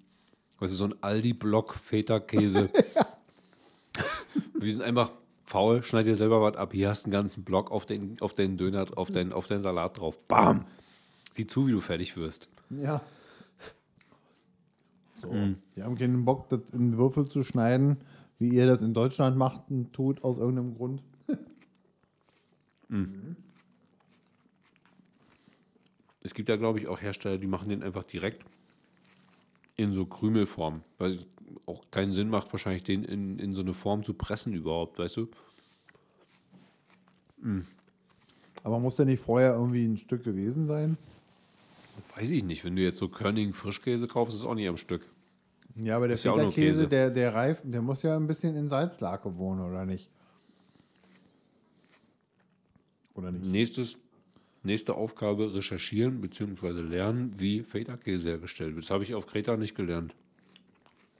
[0.59, 2.69] weißt du, so einen Aldi-Block Feta-Käse.
[4.59, 5.11] Wir sind einfach
[5.45, 6.71] faul, schneid dir selber was ab.
[6.73, 9.61] Hier hast du einen ganzen Block auf den, auf den Döner, auf den, auf den
[9.61, 10.17] Salat drauf.
[10.27, 10.65] Bam!
[11.31, 12.47] Sieh zu, wie du fertig wirst.
[12.69, 13.01] Ja.
[15.21, 15.31] So.
[15.75, 17.97] Die haben keinen Bock, das in Würfel zu schneiden,
[18.39, 21.03] wie ihr das in Deutschland macht und tut, aus irgendeinem Grund.
[26.23, 28.43] Es gibt ja, glaube ich, auch Hersteller, die machen den einfach direkt
[29.75, 30.81] in so Krümelform.
[30.97, 31.25] Weil es
[31.65, 35.17] auch keinen Sinn macht, wahrscheinlich den in, in so eine Form zu pressen überhaupt, weißt
[35.17, 35.29] du?
[38.63, 40.97] Aber muss der nicht vorher irgendwie ein Stück gewesen sein?
[42.15, 42.63] Weiß ich nicht.
[42.63, 45.05] Wenn du jetzt so Körning Frischkäse kaufst, ist es auch nicht am Stück.
[45.75, 46.87] Ja, aber der Ist Feta-Käse, Käse.
[46.87, 50.09] der, der Reif, der muss ja ein bisschen in Salzlake wohnen, oder nicht?
[53.15, 53.45] Oder nicht?
[53.45, 53.97] Nächstes,
[54.63, 56.81] nächste Aufgabe: recherchieren bzw.
[56.81, 58.85] lernen, wie Feta-Käse hergestellt wird.
[58.85, 60.13] Das habe ich auf Kreta nicht gelernt.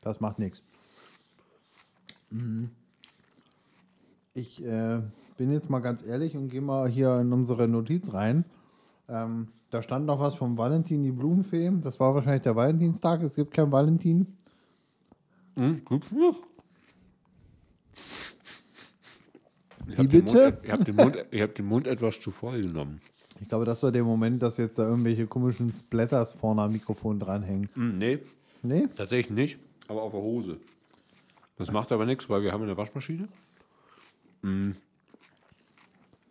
[0.02, 0.64] Das macht nichts.
[4.34, 5.02] Ich äh,
[5.38, 8.46] bin jetzt mal ganz ehrlich und gehe mal hier in unsere Notiz rein.
[9.08, 11.72] Ähm, da stand noch was vom Valentin, die Blumenfee.
[11.82, 13.22] Das war wahrscheinlich der Valentinstag.
[13.24, 14.28] Es gibt kein Valentin.
[15.58, 16.40] Hm, gibt's noch?
[19.88, 20.52] Ich Wie bitte?
[20.52, 23.02] Mund, ich habe den, Mund- ich hab den Mund etwas zu voll genommen.
[23.42, 27.20] Ich glaube, das war der Moment, dass jetzt da irgendwelche komischen Splatters vorne am Mikrofon
[27.20, 27.70] dranhängen.
[27.74, 28.20] Hm, nee,
[28.64, 28.88] Nee?
[28.96, 30.58] Tatsächlich nicht, aber auf der Hose.
[31.58, 33.28] Das macht aber nichts, weil wir haben eine Waschmaschine.
[34.44, 34.72] Mm.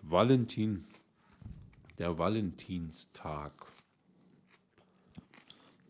[0.03, 0.85] Valentin.
[2.01, 3.53] Der Valentinstag.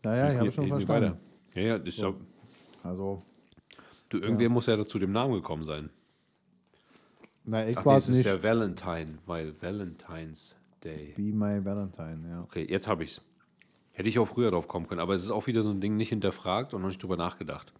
[0.03, 1.05] Naja, ich Hilf habe schon verstanden.
[1.11, 1.17] weiter.
[1.55, 2.13] Ja, ja, das ist ja,
[2.83, 3.23] Also,
[4.09, 5.89] du, irgendwer muss ja zu dem Namen gekommen sein.
[7.45, 8.25] na, ich Ach, war nee, es es ist nicht.
[8.25, 11.13] ja Valentine, weil Valentine's Day.
[11.15, 12.41] Be my Valentine, ja.
[12.43, 13.21] Okay, jetzt habe ich's.
[13.93, 15.95] Hätte ich auch früher drauf kommen können, aber es ist auch wieder so ein Ding
[15.95, 17.71] nicht hinterfragt und noch nicht drüber nachgedacht.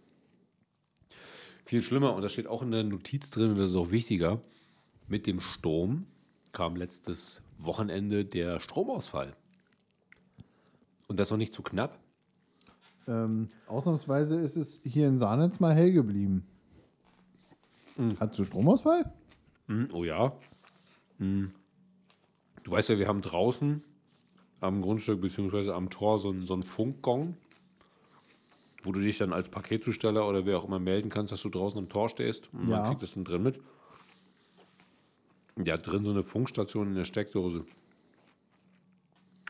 [1.66, 4.40] Viel schlimmer, und das steht auch in der Notiz drin, und das ist auch wichtiger,
[5.06, 6.06] mit dem Sturm
[6.52, 9.34] kam letztes Wochenende der Stromausfall.
[11.08, 11.98] Und das noch nicht zu knapp.
[13.06, 16.46] Ähm, ausnahmsweise ist es hier in Saarnetz mal hell geblieben.
[18.18, 19.12] Hattest du Stromausfall?
[19.66, 20.32] Hm, oh ja.
[21.18, 21.52] Hm.
[22.62, 23.82] Du weißt ja, wir haben draußen
[24.60, 25.72] am Grundstück bzw.
[25.72, 27.36] am Tor so einen, so einen Funkgong,
[28.82, 31.78] wo du dich dann als Paketzusteller oder wer auch immer melden kannst, dass du draußen
[31.78, 32.48] am Tor stehst.
[32.54, 32.78] Und Ja.
[32.78, 33.60] man kriegt das dann drin mit.
[35.62, 37.64] Ja, drin so eine Funkstation in der Steckdose.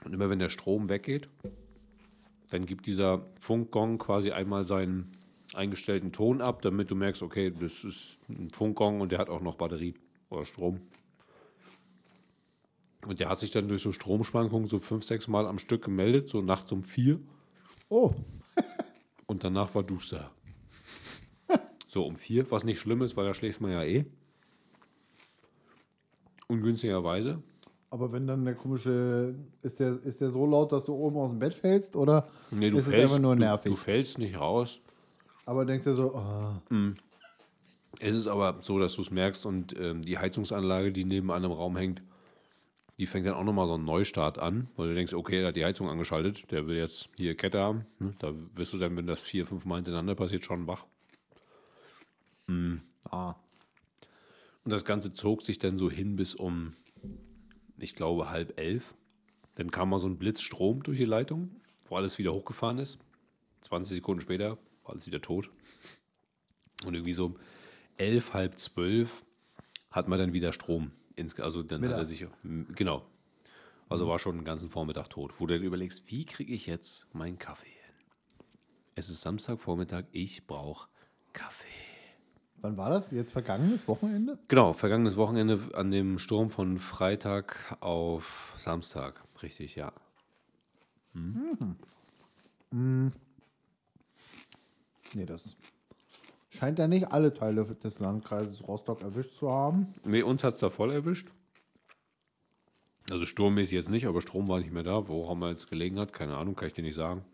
[0.04, 1.28] Und immer wenn der Strom weggeht,
[2.50, 5.12] dann gibt dieser Funkgong quasi einmal seinen
[5.54, 9.40] eingestellten Ton ab, damit du merkst, okay, das ist ein Funkgong und der hat auch
[9.40, 9.94] noch Batterie
[10.28, 10.80] oder Strom.
[13.06, 16.28] Und der hat sich dann durch so Stromschwankungen so fünf, sechs Mal am Stück gemeldet,
[16.28, 17.20] so nachts um vier.
[17.88, 18.14] Oh,
[19.32, 20.30] Und danach war Duster.
[21.88, 24.04] so um vier, was nicht schlimm ist, weil da schläft man ja eh.
[26.52, 27.42] Ungünstigerweise.
[27.90, 31.30] aber wenn dann der komische, ist der, ist der so laut, dass du oben aus
[31.30, 31.96] dem Bett fällst?
[31.96, 33.70] Oder Nee, du ist es fällst, einfach nur du, nervig?
[33.72, 34.80] du fällst nicht raus.
[35.46, 36.76] aber denkst dir so, oh,
[38.00, 41.52] Es ist aber so, dass du es merkst und ähm, die Heizungsanlage, die neben einem
[41.52, 42.02] Raum hängt,
[42.98, 45.56] die fängt dann auch nochmal so einen Neustart an, weil du denkst, okay, der hat
[45.56, 47.84] die Heizung angeschaltet, der will jetzt hier Kette haben.
[47.98, 48.14] Ne?
[48.20, 50.84] Da wirst du dann, wenn das vier, fünf Mal hintereinander passiert, schon wach.
[53.10, 53.34] ah,
[54.64, 56.74] Und das Ganze zog sich dann so hin bis um,
[57.78, 58.94] ich glaube, halb elf.
[59.56, 62.98] Dann kam mal so ein Blitzstrom durch die Leitung, wo alles wieder hochgefahren ist.
[63.62, 65.50] 20 Sekunden später war alles wieder tot.
[66.84, 67.36] Und irgendwie so um
[67.96, 69.24] elf, halb zwölf
[69.90, 70.92] hat man dann wieder Strom.
[71.14, 72.06] Ins, also dann hat er Mittag.
[72.06, 72.26] sich,
[72.74, 73.06] genau.
[73.88, 75.38] Also war schon den ganzen Vormittag tot.
[75.38, 78.06] Wo du dann überlegst, wie kriege ich jetzt meinen Kaffee hin?
[78.94, 80.88] Es ist Samstagvormittag, ich brauche
[81.34, 81.71] Kaffee.
[82.62, 83.10] Wann war das?
[83.10, 84.38] Jetzt vergangenes Wochenende?
[84.48, 89.22] Genau, vergangenes Wochenende an dem Sturm von Freitag auf Samstag.
[89.42, 89.92] Richtig, ja.
[92.72, 93.10] Nee,
[95.26, 95.56] das
[96.48, 99.94] scheint ja nicht alle Teile des Landkreises Rostock erwischt zu haben.
[100.04, 101.28] Nee, uns hat es da voll erwischt.
[103.10, 105.08] Also sturmmäßig jetzt nicht, aber Strom war nicht mehr da.
[105.08, 107.24] Woran er jetzt gelegen hat, keine Ahnung, kann ich dir nicht sagen.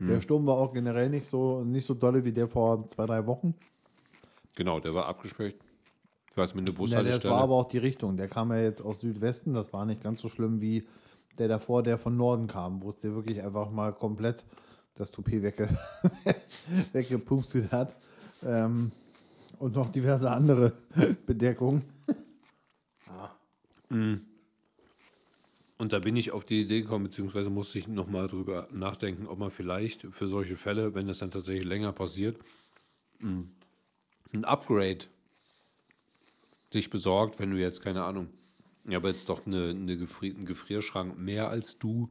[0.00, 3.26] Der Sturm war auch generell nicht so, nicht so dolle wie der vor zwei, drei
[3.26, 3.56] Wochen.
[4.56, 5.54] Genau, der war abgesperrt.
[6.30, 7.34] Ich weiß mit einer Ja, das Bushaltestelle.
[7.34, 8.16] war aber auch die Richtung.
[8.16, 9.54] Der kam ja jetzt aus Südwesten.
[9.54, 10.86] Das war nicht ganz so schlimm wie
[11.38, 14.44] der davor, der von Norden kam, wo es dir wirklich einfach mal komplett
[14.94, 15.68] das Toupet wegge
[16.92, 17.94] weggepupstet hat.
[18.44, 18.92] Ähm,
[19.58, 20.72] und noch diverse andere
[21.26, 21.82] Bedeckungen.
[25.78, 29.38] Und da bin ich auf die Idee gekommen, beziehungsweise musste ich nochmal drüber nachdenken, ob
[29.38, 32.36] man vielleicht für solche Fälle, wenn das dann tatsächlich länger passiert,
[33.20, 33.44] mh,
[34.32, 35.06] ein Upgrade
[36.70, 38.28] sich besorgt, wenn du jetzt, keine Ahnung,
[38.86, 42.10] ich habe jetzt doch eine, eine Gefri einen Gefrierschrank mehr als du.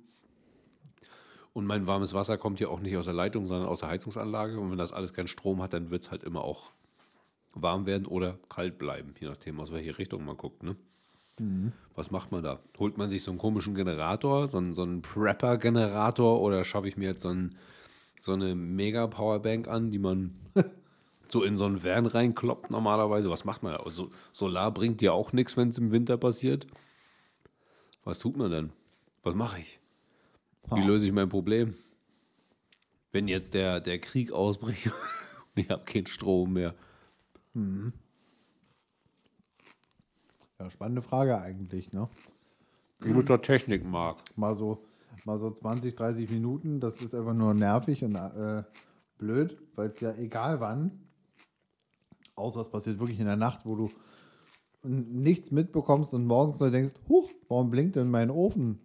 [1.54, 4.60] Und mein warmes Wasser kommt ja auch nicht aus der Leitung, sondern aus der Heizungsanlage.
[4.60, 6.72] Und wenn das alles keinen Strom hat, dann wird es halt immer auch
[7.54, 10.62] warm werden oder kalt bleiben, je nachdem, aus welche Richtung man guckt.
[10.62, 10.76] Ne?
[11.96, 12.60] Was macht man da?
[12.78, 16.98] Holt man sich so einen komischen Generator, so einen, so einen Prepper-Generator oder schaffe ich
[16.98, 17.56] mir jetzt so, einen,
[18.22, 20.36] so eine Mega-Powerbank an, die man
[21.32, 23.30] so in so einen Van reinkloppt normalerweise?
[23.30, 23.80] Was macht man da?
[23.80, 26.68] Also, Solar bringt ja auch nichts, wenn es im Winter passiert.
[28.04, 28.74] Was tut man dann?
[29.24, 29.80] Was mache ich?
[30.72, 31.76] Wie löse ich mein Problem?
[33.12, 34.88] Wenn jetzt der, der Krieg ausbricht
[35.56, 36.76] und ich habe keinen Strom mehr.
[40.60, 42.10] Ja, spannende Frage eigentlich, ne?
[43.02, 44.18] Der Technik mag.
[44.36, 44.86] Mal so,
[45.24, 48.64] mal so 20, 30 Minuten, das ist einfach nur nervig und äh,
[49.18, 51.07] blöd, weil es ja egal wann,
[52.38, 53.90] außer es passiert wirklich in der Nacht, wo du
[54.84, 58.80] nichts mitbekommst und morgens nur denkst, huch, warum blinkt denn mein Ofen?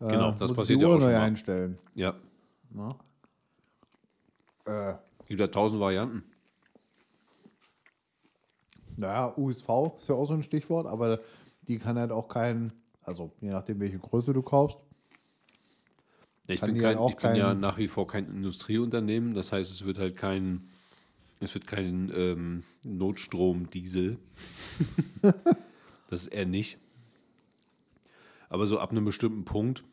[0.00, 1.20] Äh, Genau, das passiert ja auch neu mal.
[1.20, 1.78] einstellen.
[1.94, 2.14] Ja,
[2.72, 2.94] Ne?
[4.64, 4.94] Äh,
[5.26, 6.22] gibt ja tausend Varianten.
[8.96, 11.20] naja, USV ist ja auch so ein Stichwort, aber
[11.68, 14.78] die kann halt auch kein, also je nachdem, welche Größe du kaufst,
[16.46, 19.34] Ja, ich bin, kein, halt auch ich bin ja kein- nach wie vor kein Industrieunternehmen.
[19.34, 20.68] Das heißt, es wird halt kein,
[21.40, 24.18] es wird kein ähm, Notstrom-Diesel.
[25.22, 26.78] das ist eher nicht.
[28.50, 29.84] Aber so ab einem bestimmten Punkt,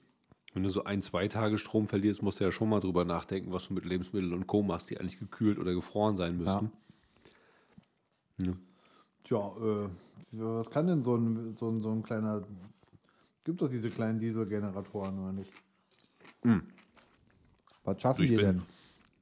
[0.53, 3.53] wenn du so ein, zwei Tage Strom verlierst, musst du ja schon mal drüber nachdenken,
[3.53, 4.61] was du mit Lebensmitteln und Co.
[4.61, 6.71] machst, die eigentlich gekühlt oder gefroren sein müssten.
[9.23, 9.89] Tja, äh,
[10.31, 12.45] was kann denn so ein, so ein, so ein kleiner.
[13.43, 15.51] Gibt doch diese kleinen Dieselgeneratoren, oder nicht?
[17.83, 18.63] Was schaffen ich die denn?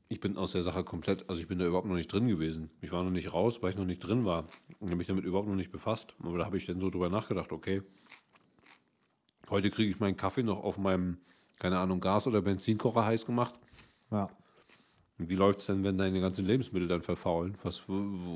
[0.08, 2.70] Ich bin aus der Sache komplett, also ich bin da überhaupt noch nicht drin gewesen.
[2.82, 4.48] Ich war noch nicht raus, weil ich noch nicht drin war.
[4.80, 6.15] Und habe mich damit überhaupt noch nicht befasst.
[6.20, 7.82] Aber da habe ich dann so drüber nachgedacht, okay,
[9.50, 11.18] heute kriege ich meinen Kaffee noch auf meinem,
[11.58, 13.56] keine Ahnung, Gas- oder Benzinkocher heiß gemacht.
[14.12, 14.30] Ja.
[15.18, 17.58] Und wie läuft es denn, wenn deine ganzen Lebensmittel dann verfaulen?
[17.63, 17.94] Was, wo,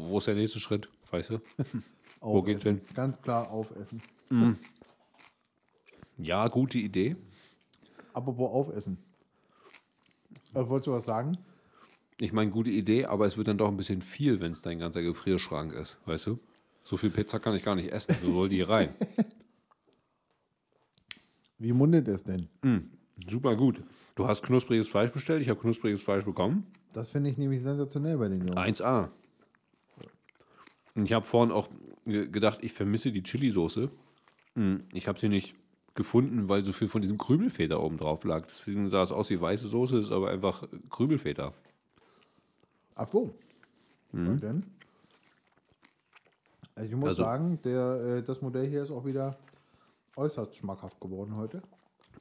[0.10, 0.90] wo ist der nächste Schritt?
[1.12, 1.40] Weißt du?
[2.22, 2.82] Wo geht's Aufessen.
[2.94, 4.02] Ganz klar aufessen.
[6.18, 7.16] Ja, gute Idee.
[8.14, 8.98] Apropos aufessen.
[10.54, 11.38] Äh, wolltest du was sagen?
[12.22, 14.80] Ich meine, gute Idee, aber es wird dann doch ein bisschen viel, wenn es dein
[14.80, 16.40] ganzer Gefrierschrank ist, weißt du?
[16.84, 18.16] So viel Pizza kann ich gar nicht essen.
[18.22, 18.94] Wo soll die rein?
[21.58, 22.48] Wie mundet es denn?
[23.28, 23.84] Super gut.
[24.16, 26.66] Du hast knuspriges Fleisch bestellt, ich habe knuspriges Fleisch bekommen.
[26.94, 28.56] Das finde ich nämlich sensationell bei den Jungs.
[28.58, 29.10] 1A.
[30.96, 31.70] Und ich habe vorhin auch
[32.06, 33.90] ge- gedacht, ich vermisse die Chili-Soße.
[34.56, 35.56] Hm, Ich habe sie nicht
[35.96, 38.46] gefunden, weil so viel von diesem Krümelfeder oben drauf lag.
[38.48, 41.54] Deswegen sah es aus wie weiße Soße, ist aber einfach Krümelfeder.
[43.02, 43.34] Ach so.
[44.12, 44.64] Und denn?
[46.76, 49.38] Also Ich muss Also- sagen, der, äh, das Modell hier ist auch wieder
[50.18, 51.62] äußerst schmackhaft geworden heute.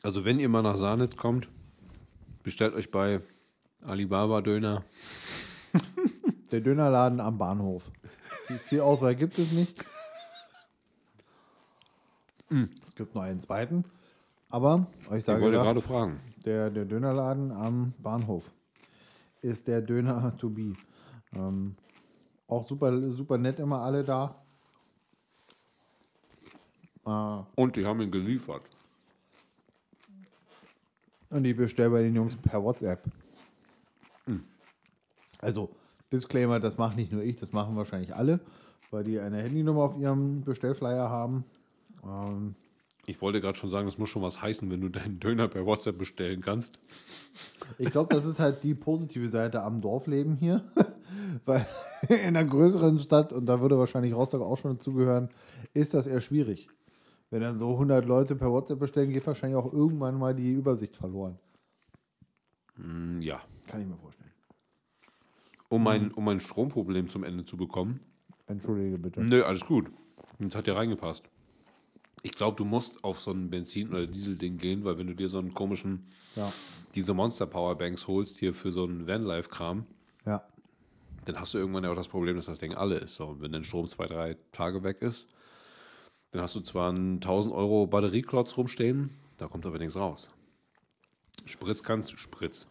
[0.04, 1.48] Also wenn ihr mal nach Sahnitz kommt,
[2.44, 3.20] bestellt euch bei
[3.82, 4.84] Alibaba Döner.
[6.52, 7.90] Der Dönerladen am Bahnhof.
[8.68, 9.84] Viel Auswahl gibt es nicht.
[12.86, 13.84] Es gibt nur einen zweiten.
[14.48, 16.20] Aber Ich sage wollte ja, gerade fragen.
[16.46, 18.50] der, der Dönerladen am Bahnhof
[19.42, 20.74] ist der Döner to be.
[21.34, 21.76] Ähm,
[22.46, 24.42] auch super, super nett immer alle da.
[27.06, 28.62] Äh, Und die haben ihn geliefert.
[31.30, 33.04] Und ich bestelle bei den Jungs per WhatsApp.
[35.40, 35.70] Also,
[36.12, 38.40] Disclaimer, das macht nicht nur ich, das machen wahrscheinlich alle,
[38.90, 41.44] weil die eine Handynummer auf ihrem Bestellflyer haben.
[42.04, 42.54] Ähm,
[43.08, 45.64] Ich wollte gerade schon sagen, das muss schon was heißen, wenn du deinen Döner per
[45.64, 46.78] WhatsApp bestellen kannst.
[47.78, 50.70] ich glaube, das ist halt die positive Seite am Dorfleben hier.
[51.46, 51.66] weil
[52.10, 55.30] in einer größeren Stadt, und da würde wahrscheinlich Rostock auch schon dazugehören,
[55.72, 56.68] ist das eher schwierig.
[57.30, 60.94] Wenn dann so 100 Leute per WhatsApp bestellen, geht wahrscheinlich auch irgendwann mal die Übersicht
[60.94, 61.38] verloren.
[62.76, 63.40] Hm, Ja.
[63.66, 64.30] Kann ich mir vorstellen.
[65.70, 68.00] Um mein, um mein Stromproblem zum Ende zu bekommen.
[68.46, 69.22] Entschuldige bitte.
[69.22, 69.90] Nö, alles gut.
[70.38, 71.28] Das hat ja reingepasst.
[72.22, 75.28] Ich glaube, du musst auf so ein Benzin- oder Dieselding gehen, weil wenn du dir
[75.28, 76.52] so einen komischen, Ja.
[76.94, 79.86] diese Monster Powerbanks holst, hier für so einen Vanlife-Kram,
[80.26, 80.42] Ja.
[81.24, 83.14] dann hast du irgendwann ja auch das Problem, dass das Ding alle ist.
[83.16, 85.28] So, und wenn dein Strom zwei, drei Tage weg ist,
[86.32, 90.28] dann hast du zwar einen 1000 Euro Batterieklotz rumstehen, da kommt aber nichts raus.
[91.44, 92.66] Spritz kannst du, Spritz.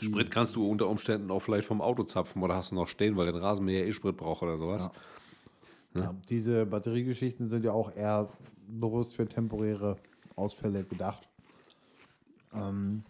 [0.00, 3.16] Sprit kannst du unter Umständen auch vielleicht vom Auto zapfen oder hast du noch stehen,
[3.16, 4.84] weil der Rasenmäher eh Sprit braucht oder sowas.
[4.84, 4.92] Ja,
[6.28, 8.28] diese Batteriegeschichten sind ja auch eher
[8.68, 9.96] bewusst für temporäre
[10.36, 11.28] Ausfälle gedacht.
[12.52, 13.04] Ähm,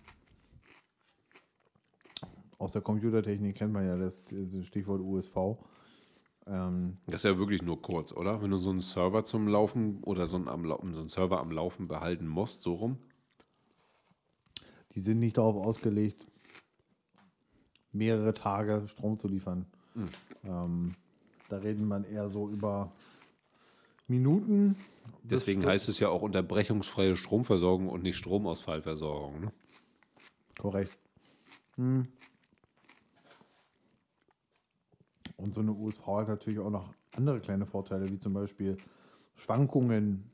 [2.58, 5.58] aus der Computertechnik kennt man ja das, das Stichwort USV.
[6.46, 8.42] Ähm, Das ist ja wirklich nur kurz, oder?
[8.42, 11.50] Wenn du so einen Server zum Laufen oder so einen, am, so einen Server am
[11.50, 12.98] Laufen behalten musst, so rum.
[14.94, 16.26] die sind nicht darauf ausgelegt,
[17.92, 19.66] mehrere Tage Strom zu liefern.
[20.44, 20.94] Ähm,
[21.50, 22.92] da reden man eher so über
[24.08, 24.76] Minuten.
[25.22, 29.40] Deswegen heißt es ja auch unterbrechungsfreie Stromversorgung und nicht Stromausfallversorgung.
[29.40, 29.52] Ne?
[30.58, 30.96] Korrekt.
[31.76, 32.08] Hm.
[35.36, 38.76] Und so eine USV hat natürlich auch noch andere kleine Vorteile, wie zum Beispiel
[39.34, 40.30] Schwankungen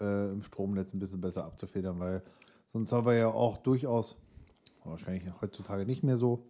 [0.00, 2.22] äh, im Stromnetz ein bisschen besser abzufedern, weil
[2.64, 4.16] so ein Server ja auch durchaus,
[4.84, 6.46] wahrscheinlich heutzutage nicht mehr so,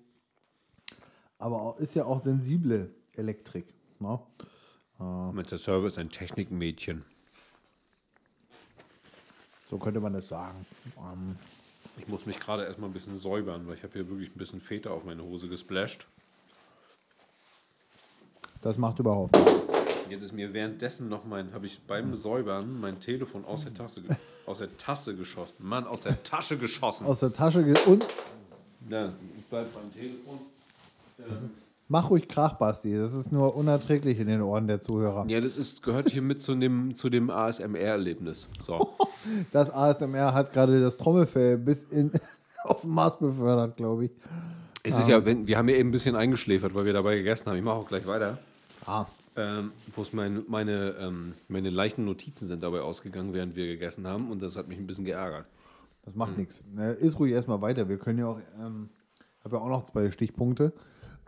[1.39, 3.76] aber ist ja auch sensible Elektrik.
[4.01, 4.19] Ne?
[5.33, 7.05] Mit der Server ist ein Technikmädchen.
[9.69, 10.65] So könnte man das sagen.
[10.99, 11.37] Ähm,
[11.99, 14.61] Ich muss mich gerade erstmal ein bisschen säubern, weil ich habe hier wirklich ein bisschen
[14.61, 16.07] Feta auf meine Hose gesplasht.
[18.63, 19.53] das macht überhaupt nichts.
[20.09, 24.03] Jetzt ist mir währenddessen noch mein, habe ich beim Säubern mein Telefon aus der Tasse,
[24.47, 25.55] aus der Tasse geschossen.
[25.59, 27.07] Mann, aus der Tasche geschossen.
[27.07, 28.07] Aus der Tasche ge und
[28.89, 30.41] Ja, ich bleib beim Telefon.
[31.89, 32.97] Mach ruhig Krach, Basti.
[32.97, 35.27] Das ist nur unerträglich in den Ohren der Zuhörer.
[35.29, 38.49] Ja, das ist, gehört hier mit zu dem, zu dem ASMR-Erlebnis.
[38.63, 38.95] So.
[39.51, 42.13] Das ASMR hat gerade das Trommelfell bis in,
[42.63, 44.11] auf den Mars befördert, glaube ich.
[44.85, 47.47] Es ist ja, wenn, wir haben ja eben ein bisschen eingeschläfert, weil wir dabei gegessen
[47.49, 47.57] haben.
[47.57, 48.39] Ich mache auch gleich weiter.
[48.85, 49.07] Ah.
[49.35, 54.31] Ähm, bloß mein, meine, ähm, meine leichten Notizen sind dabei ausgegangen, während wir gegessen haben
[54.31, 55.47] und das hat mich ein bisschen geärgert.
[56.05, 56.63] Das macht nichts.
[56.79, 57.89] Äh, ist ruhig erstmal weiter.
[57.89, 58.91] Wir können ja auch, ähm,
[59.45, 60.73] habe ja auch noch zwei Stichpunkte.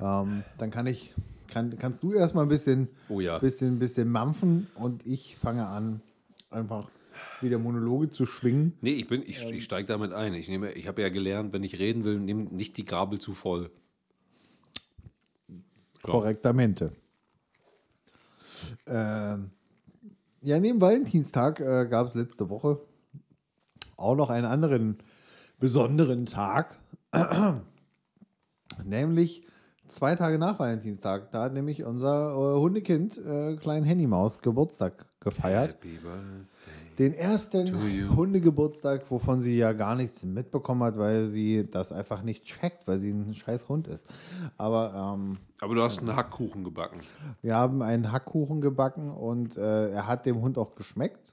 [0.01, 1.15] Ähm, dann kann ich,
[1.49, 3.39] kann, kannst du erstmal ein bisschen, Oh ja.
[3.39, 6.01] bisschen, bisschen mampfen und ich fange an,
[6.51, 6.89] einfach
[7.41, 8.75] wieder Monologe zu schwingen.
[8.81, 10.35] Nee, ich, bin, ich, ich steige damit ein.
[10.35, 13.35] Ich, nehme, ich habe ja gelernt, wenn ich reden will, nehme nicht die Gabel zu
[13.35, 13.71] voll.
[16.03, 16.13] So.
[16.13, 16.93] Korrektamente.
[18.87, 19.51] Ähm,
[20.43, 22.81] ja, neben Valentinstag äh, gab es letzte Woche
[23.97, 24.99] auch noch einen anderen
[25.59, 26.79] besonderen Tag.
[28.85, 29.47] nämlich
[29.89, 31.31] zwei Tage nach Valentinstag.
[31.33, 35.77] Da hat nämlich unser äh, Hundekind, äh, Klein Henny Maus, Geburtstag gefeiert.
[36.99, 38.17] Den ersten.
[38.17, 42.99] Hundegeburtstag, wovon sie ja gar nichts mitbekommen hat, weil sie das einfach nicht checkt, weil
[42.99, 44.07] sie ein scheiß Hund ist.
[44.57, 47.01] Aber ähm, Aber du hast einen Hackkuchen gebacken.
[47.43, 51.33] wir haben einen Hackkuchen gebacken und äh, er hat dem Hund auch geschmeckt.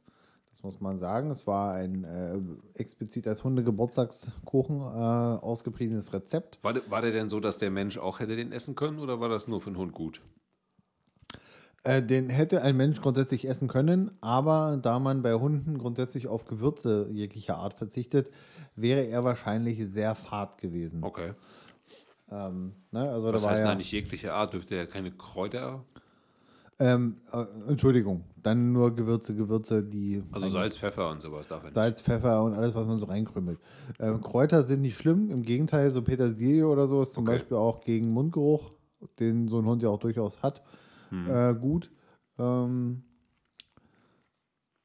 [0.55, 1.31] Das muss man sagen.
[1.31, 2.39] Es war ein äh,
[2.79, 6.59] explizit als Hundegeburtstagskuchen äh, ausgepriesenes Rezept.
[6.63, 9.19] War, der- war der denn so, dass der Mensch auch hätte den essen können oder
[9.19, 10.21] war das nur für den Hund gut?
[11.83, 16.45] Äh, den hätte ein Mensch grundsätzlich essen können, aber da man bei Hunden grundsätzlich auf
[16.45, 18.31] Gewürze jeglicher Art verzichtet,
[18.77, 21.03] wäre er wahrscheinlich sehr fad gewesen.
[21.03, 21.33] Okay.
[22.31, 23.09] Ähm, ne?
[23.11, 24.53] Also Was da war heißt ja, eigentlich jegliche Art?
[24.53, 25.83] Dürfte er keine Kräuter?
[26.79, 31.65] Ähm, äh, Entschuldigung, dann nur Gewürze, Gewürze, die Also Salz, Pfeffer und sowas darf er
[31.67, 31.73] nicht.
[31.73, 33.59] Salz, Pfeffer und alles, was man so reinkrümelt.
[33.99, 37.33] Ähm, Kräuter sind nicht schlimm, im Gegenteil, so Petersilie oder so ist zum Okay.
[37.37, 38.71] Beispiel auch gegen Mundgeruch,
[39.19, 40.61] den so ein Hund ja auch durchaus hat,
[41.09, 41.29] Hm.
[41.29, 41.91] äh, gut.
[42.37, 43.03] Ähm,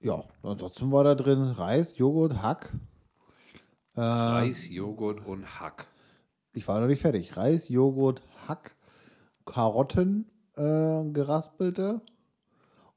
[0.00, 2.72] ja, ansonsten war da drin Reis, Joghurt, Hack.
[3.96, 5.88] Äh, Reis, Joghurt und Hack.
[6.52, 7.36] Ich war noch nicht fertig.
[7.36, 8.76] Reis, Joghurt, Hack,
[9.44, 10.26] Karotten,
[10.60, 12.02] äh, geraspelte.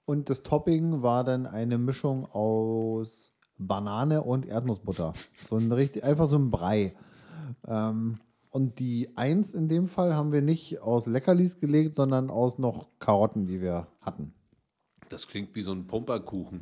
[0.05, 5.13] Und das Topping war dann eine Mischung aus Banane und Erdnussbutter.
[5.47, 6.95] So ein richtig, einfach so ein Brei.
[7.67, 12.59] Ähm, und die Eins in dem Fall haben wir nicht aus Leckerlis gelegt, sondern aus
[12.59, 14.33] noch Karotten, die wir hatten.
[15.09, 16.61] Das klingt wie so ein Pumperkuchen.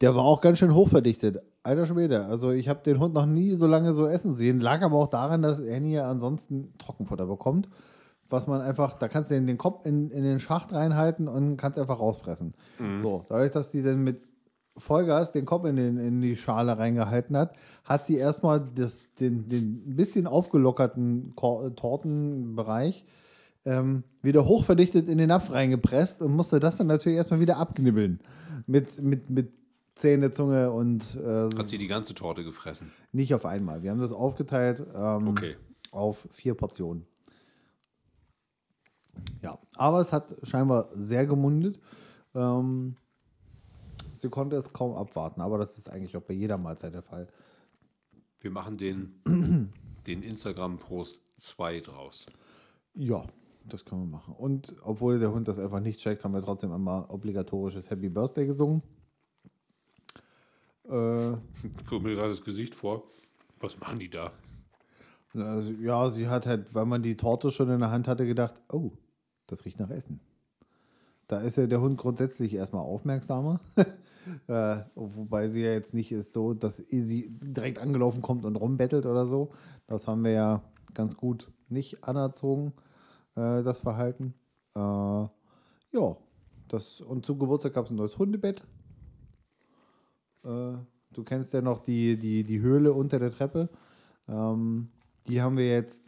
[0.00, 1.40] Der war auch ganz schön hochverdichtet.
[1.62, 2.26] Alter Schwede.
[2.26, 4.58] Also ich habe den Hund noch nie so lange so essen sehen.
[4.58, 7.68] Lag aber auch daran, dass Annie ja ansonsten Trockenfutter bekommt.
[8.32, 11.78] Was man einfach, da kannst du den Kopf in, in den Schacht reinhalten und kannst
[11.78, 12.52] einfach rausfressen.
[12.98, 14.22] So, dadurch, dass die dann mit
[14.76, 17.54] Vollgas den Kopf in, den, in die Schale reingehalten hat,
[17.84, 23.04] hat sie erstmal das, den, den ein bisschen aufgelockerten Tortenbereich
[23.64, 28.20] ähm, wieder hochverdichtet in den Napf reingepresst und musste das dann natürlich erstmal wieder abknibbeln.
[28.66, 29.52] Mit, mit, mit
[29.94, 32.90] Zähne, Zunge und äh, so Hat sie die ganze Torte gefressen?
[33.12, 33.82] nicht auf einmal.
[33.82, 35.56] Wir haben das aufgeteilt ähm, Okay.
[35.90, 37.04] auf vier Portionen.
[39.42, 41.80] Ja, aber es hat scheinbar sehr gemundet.
[42.34, 42.96] Ähm,
[44.12, 47.28] sie konnte es kaum abwarten, aber das ist eigentlich auch bei jeder Mahlzeit der Fall.
[48.40, 49.20] Wir machen den,
[50.06, 52.26] den Instagram-Post 2 draus.
[52.94, 53.24] Ja,
[53.64, 54.34] das können wir machen.
[54.34, 58.46] Und obwohl der Hund das einfach nicht checkt, haben wir trotzdem einmal obligatorisches Happy Birthday
[58.46, 58.82] gesungen.
[60.88, 61.32] Äh,
[61.78, 63.04] Ich gucke mir gerade das Gesicht vor.
[63.60, 64.32] Was machen die da?
[65.34, 68.54] Also, ja, sie hat halt, weil man die Torte schon in der Hand hatte, gedacht,
[68.70, 68.92] oh,
[69.46, 70.20] das riecht nach Essen.
[71.26, 73.60] Da ist ja der Hund grundsätzlich erstmal aufmerksamer.
[74.48, 79.06] äh, wobei sie ja jetzt nicht ist so, dass sie direkt angelaufen kommt und rumbettelt
[79.06, 79.52] oder so.
[79.86, 80.62] Das haben wir ja
[80.94, 82.74] ganz gut nicht anerzogen,
[83.34, 84.34] äh, das Verhalten.
[84.74, 86.16] Äh, ja,
[86.68, 88.62] das, und zum Geburtstag gab es ein neues Hundebett.
[90.44, 90.74] Äh,
[91.12, 93.68] du kennst ja noch die, die, die Höhle unter der Treppe.
[94.28, 94.88] Ähm,
[95.28, 96.02] die haben wir jetzt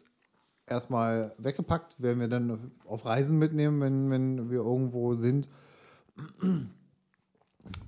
[0.66, 5.48] erstmal weggepackt, werden wir dann auf Reisen mitnehmen, wenn, wenn wir irgendwo sind.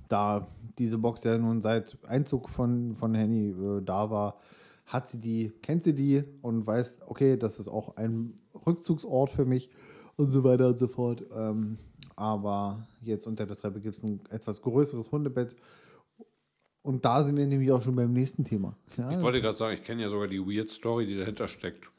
[0.07, 0.47] Da
[0.77, 4.37] diese Box ja nun seit Einzug von, von Henny äh, da war,
[4.85, 9.45] hat sie die, kennt sie die und weiß, okay, das ist auch ein Rückzugsort für
[9.45, 9.69] mich
[10.15, 11.25] und so weiter und so fort.
[11.35, 11.77] Ähm,
[12.15, 15.55] aber jetzt unter der Treppe gibt es ein etwas größeres Hundebett.
[16.87, 18.77] Und da sind wir nämlich auch schon beim nächsten Thema.
[18.95, 21.91] Ja, Ich wollte gerade sagen, ich kenne ja sogar die Weird Story, die dahinter steckt.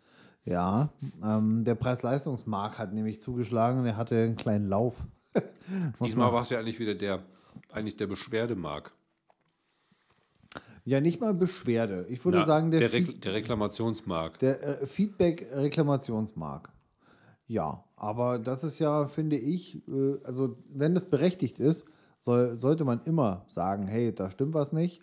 [0.46, 0.88] Ja,
[1.22, 5.04] ähm, der Preis-Leistungsmarkt hat nämlich zugeschlagen und er hatte einen kleinen Lauf.
[6.02, 7.22] Diesmal war es ja eigentlich wieder der,
[7.70, 8.94] eigentlich der Beschwerdemark.
[10.86, 12.06] Ja, nicht mal Beschwerde.
[12.08, 14.38] Ich würde Na, sagen, der, der, Rekl der Reklamationsmark.
[14.38, 16.72] der äh, Feedback-Reklamationsmarkt.
[17.46, 21.84] Ja, aber das ist ja, finde ich, äh, also wenn das berechtigt ist,
[22.20, 25.02] soll, sollte man immer sagen, hey, da stimmt was nicht.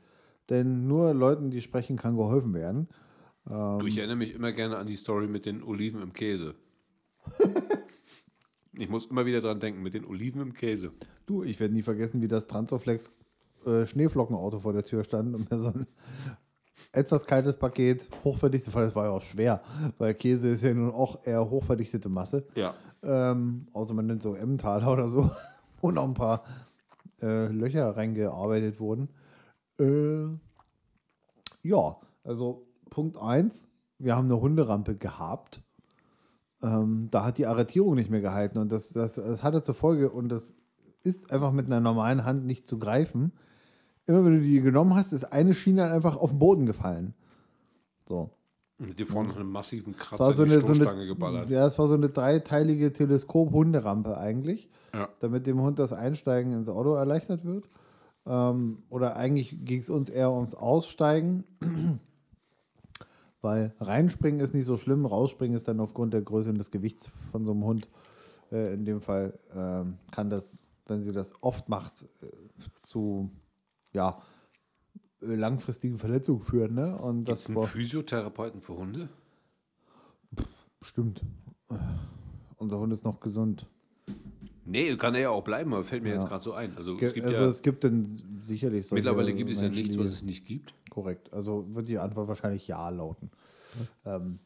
[0.49, 2.87] Denn nur Leuten, die sprechen, kann geholfen werden.
[3.45, 6.55] Du, ich erinnere mich immer gerne an die Story mit den Oliven im Käse.
[8.73, 10.91] ich muss immer wieder dran denken, mit den Oliven im Käse.
[11.25, 13.11] Du, ich werde nie vergessen, wie das Transoflex
[13.65, 15.85] äh, Schneeflockenauto vor der Tür stand und mir so ein
[16.91, 19.61] etwas kaltes Paket, hochverdichtet, weil das war ja auch schwer,
[19.99, 22.47] weil Käse ist ja nun auch eher hochverdichtete Masse.
[22.55, 22.73] Ja.
[23.03, 25.29] Ähm, außer man nimmt so Emmentaler oder so,
[25.81, 26.43] wo noch ein paar
[27.21, 29.09] äh, Löcher reingearbeitet wurden.
[29.79, 30.27] Äh,
[31.63, 33.59] ja, also Punkt 1,
[33.99, 35.61] wir haben eine Hunderampe gehabt.
[36.61, 40.09] Ähm, da hat die Arretierung nicht mehr gehalten und das, das, das hatte zur Folge,
[40.09, 40.55] und das
[41.03, 43.33] ist einfach mit einer normalen Hand nicht zu greifen.
[44.05, 47.13] Immer wenn du die genommen hast, ist eine Schiene einfach auf den Boden gefallen.
[48.07, 48.31] So.
[48.77, 51.49] Und dir vorne noch einen massiven Kratzer so in die eine, so Stoßstange eine, geballert.
[51.49, 55.07] ja, es war so eine dreiteilige Teleskop-Hunderampe eigentlich, Ja.
[55.21, 57.69] damit dem Hund das Einsteigen ins Auto erleichtert wird.
[58.25, 61.45] Ähm, oder eigentlich ging es uns eher ums Aussteigen,
[63.41, 67.09] weil reinspringen ist nicht so schlimm, rausspringen ist dann aufgrund der Größe und des Gewichts
[67.31, 67.87] von so einem Hund.
[68.51, 72.27] Äh, in dem Fall ähm, kann das, wenn sie das oft macht, äh,
[72.81, 73.29] zu
[73.93, 74.21] ja, äh,
[75.21, 76.73] langfristigen Verletzungen führen.
[76.75, 76.97] Ne?
[76.97, 79.09] Und das einen war Physiotherapeuten für Hunde?
[80.79, 81.23] bestimmt.
[81.69, 81.75] Äh,
[82.57, 83.65] Unser Hund ist noch gesund.
[84.65, 86.15] Nee, kann er ja auch bleiben, aber fällt mir Ja.
[86.15, 86.75] jetzt gerade so ein.
[86.77, 88.05] Also Ge- es gibt also ja, es gibt dann
[88.41, 90.73] sicherlich solche mittlerweile gibt es ja nichts, was es nicht gibt.
[90.89, 91.31] Korrekt.
[91.33, 93.29] Also wird die Antwort wahrscheinlich ja lauten.
[94.05, 94.39] Ähm,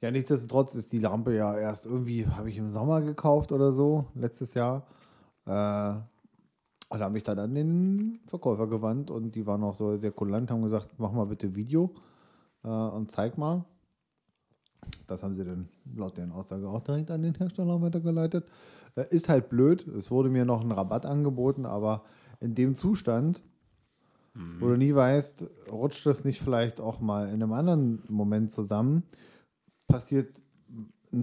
[0.00, 4.06] ja, nichtsdestotrotz ist die Lampe ja erst irgendwie, habe ich im Sommer gekauft oder so,
[4.14, 4.86] letztes Jahr.
[5.46, 5.94] Äh,
[6.88, 10.50] und habe mich dann an den Verkäufer gewandt und die waren auch so sehr kulant,
[10.50, 11.94] haben gesagt, mach mal bitte Video
[12.64, 13.64] äh, und zeig mal.
[15.08, 18.46] Das haben sie dann laut deren Aussage auch direkt an den Hersteller weitergeleitet.
[18.94, 19.86] Äh, ist halt blöd.
[19.88, 22.04] Es wurde mir noch ein Rabatt angeboten, aber
[22.40, 23.42] in dem Zustand,
[24.60, 29.04] wo du nie weißt, rutscht das nicht vielleicht auch mal in einem anderen Moment zusammen,
[29.86, 30.28] passiert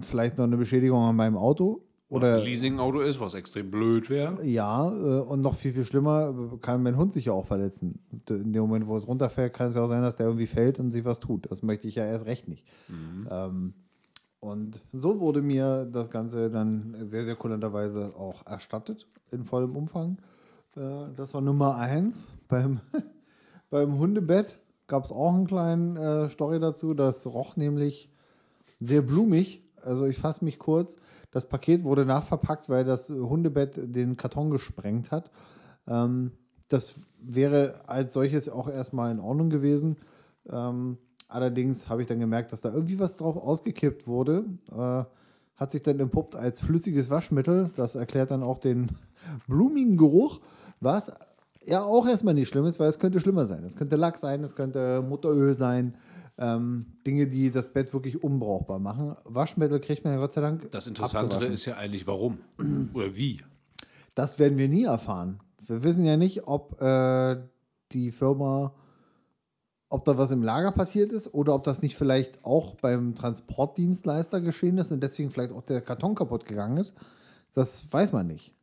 [0.01, 1.84] vielleicht noch eine Beschädigung an meinem Auto
[2.14, 4.45] oder ein Leasing-Auto ist, was extrem blöd wäre.
[4.45, 7.99] ja, äh, und noch viel, viel schlimmer, kann mein Hund sich ja auch verletzen.
[8.30, 10.80] In dem Moment, wo es runterfällt, kann es ja auch sein, dass der irgendwie fällt
[10.80, 11.49] und sich was tut.
[11.51, 12.66] Das möchte ich ja erst recht nicht.
[13.30, 13.74] Ähm,
[14.39, 20.18] und so wurde mir das Ganze dann sehr, sehr kulanterweise auch erstattet, in vollem Umfang.
[20.76, 22.34] Äh, das war Nummer eins.
[22.49, 22.82] Beim,
[23.72, 26.93] beim Hundebett gab es auch einen kleinen äh, Story dazu.
[26.93, 28.11] Das roch nämlich
[28.80, 29.62] sehr blumig.
[29.86, 30.95] Also ich fasse mich kurz.
[31.31, 35.31] Das Paket wurde nachverpackt, weil das Hundebett den Karton gesprengt hat.
[35.88, 36.31] Ähm,
[36.67, 39.97] das wäre als solches auch erstmal in Ordnung gewesen.
[40.49, 44.45] Ähm, allerdings habe ich dann gemerkt, dass da irgendwie was drauf ausgekippt wurde.
[44.71, 45.03] Äh,
[45.55, 47.71] hat sich dann entpuppt als flüssiges Waschmittel.
[47.75, 48.91] Das erklärt dann auch den
[49.47, 50.39] blumigen Geruch,
[50.79, 51.11] was
[51.65, 53.63] ja auch erstmal nicht schlimm ist, weil es könnte schlimmer sein.
[53.63, 55.95] Es könnte Lack sein, es könnte Mutteröl sein.
[56.38, 59.15] Ähm, Dinge, die das Bett wirklich unbrauchbar machen.
[59.25, 60.71] Waschmittel kriegt man ja Gott sei Dank.
[60.71, 61.53] Das Interessantere abgewaschen.
[61.53, 62.39] ist ja eigentlich, warum
[62.93, 63.41] oder wie.
[64.15, 65.39] Das werden wir nie erfahren.
[65.65, 67.38] Wir wissen ja nicht, ob äh,
[67.91, 68.73] die Firma,
[69.89, 74.41] ob da was im Lager passiert ist oder ob das nicht vielleicht auch beim Transportdienstleister
[74.41, 76.95] geschehen ist und deswegen vielleicht auch der Karton kaputt gegangen ist.
[77.53, 78.53] Das weiß man nicht.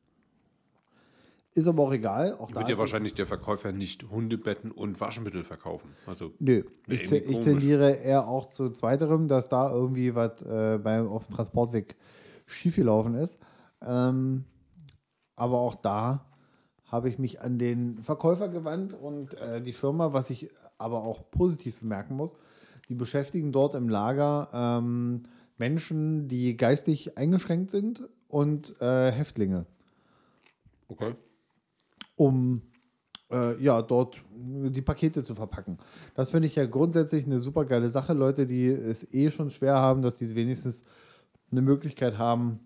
[1.54, 2.34] Ist aber auch egal.
[2.34, 5.90] Auch da Wird ja wahrscheinlich der Verkäufer nicht Hundebetten und Waschmittel verkaufen.
[6.06, 10.78] Also Nö, ich, te- ich tendiere eher auch zu zweiterem, dass da irgendwie was äh,
[10.78, 11.96] beim auf dem Transportweg
[12.46, 13.40] schiefgelaufen ist.
[13.82, 14.44] Ähm,
[15.34, 16.26] aber auch da
[16.84, 21.30] habe ich mich an den Verkäufer gewandt und äh, die Firma, was ich aber auch
[21.30, 22.36] positiv bemerken muss,
[22.88, 25.22] die beschäftigen dort im Lager ähm,
[25.58, 29.66] Menschen, die geistig eingeschränkt sind und äh, Häftlinge
[30.88, 31.14] okay.
[32.20, 32.60] Um
[33.32, 35.78] äh, ja, dort die Pakete zu verpacken.
[36.14, 38.12] Das finde ich ja grundsätzlich eine super geile Sache.
[38.12, 40.84] Leute, die es eh schon schwer haben, dass die wenigstens
[41.50, 42.60] eine Möglichkeit haben,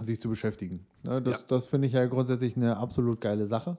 [0.00, 0.86] sich zu beschäftigen.
[1.02, 1.44] Ne, das Ja.
[1.48, 3.78] das finde ich ja grundsätzlich eine absolut geile Sache.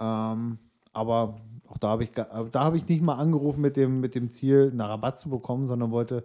[0.00, 0.58] Ähm,
[0.92, 1.36] aber
[1.68, 4.30] auch da habe ich, ga- da habe ich nicht mal angerufen mit dem, mit dem
[4.30, 6.24] Ziel, einen Rabatt zu bekommen, sondern wollte,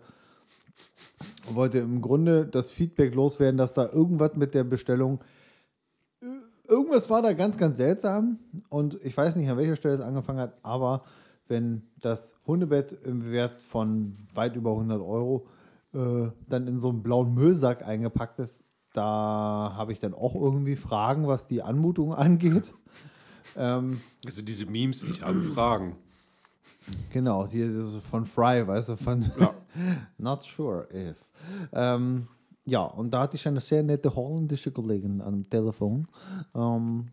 [1.52, 5.20] wollte im Grunde das Feedback loswerden, dass da irgendwas mit der Bestellung
[6.72, 8.40] irgendwas war da ganz, ganz seltsam.
[8.70, 11.04] Und ich weiß nicht, an welcher Stelle es angefangen hat, aber
[11.48, 15.48] wenn das Hundebett im Wert von weit über 100 Euro
[15.94, 18.64] äh, dann in so einen blauen Müllsack eingepackt ist,
[18.94, 22.74] da habe ich dann auch irgendwie Fragen, was die Anmutung angeht.
[23.58, 25.98] ähm, Also diese Memes, ich habe Fragen.
[27.12, 29.54] Genau, die ist von Fry, weißt du, von Ja.
[30.18, 31.18] Not sure if.
[31.74, 32.28] Ähm,
[32.66, 36.08] ja, und da hatte ich eine sehr nette holländische Kollegin am Telefon,
[36.56, 37.08] ähm,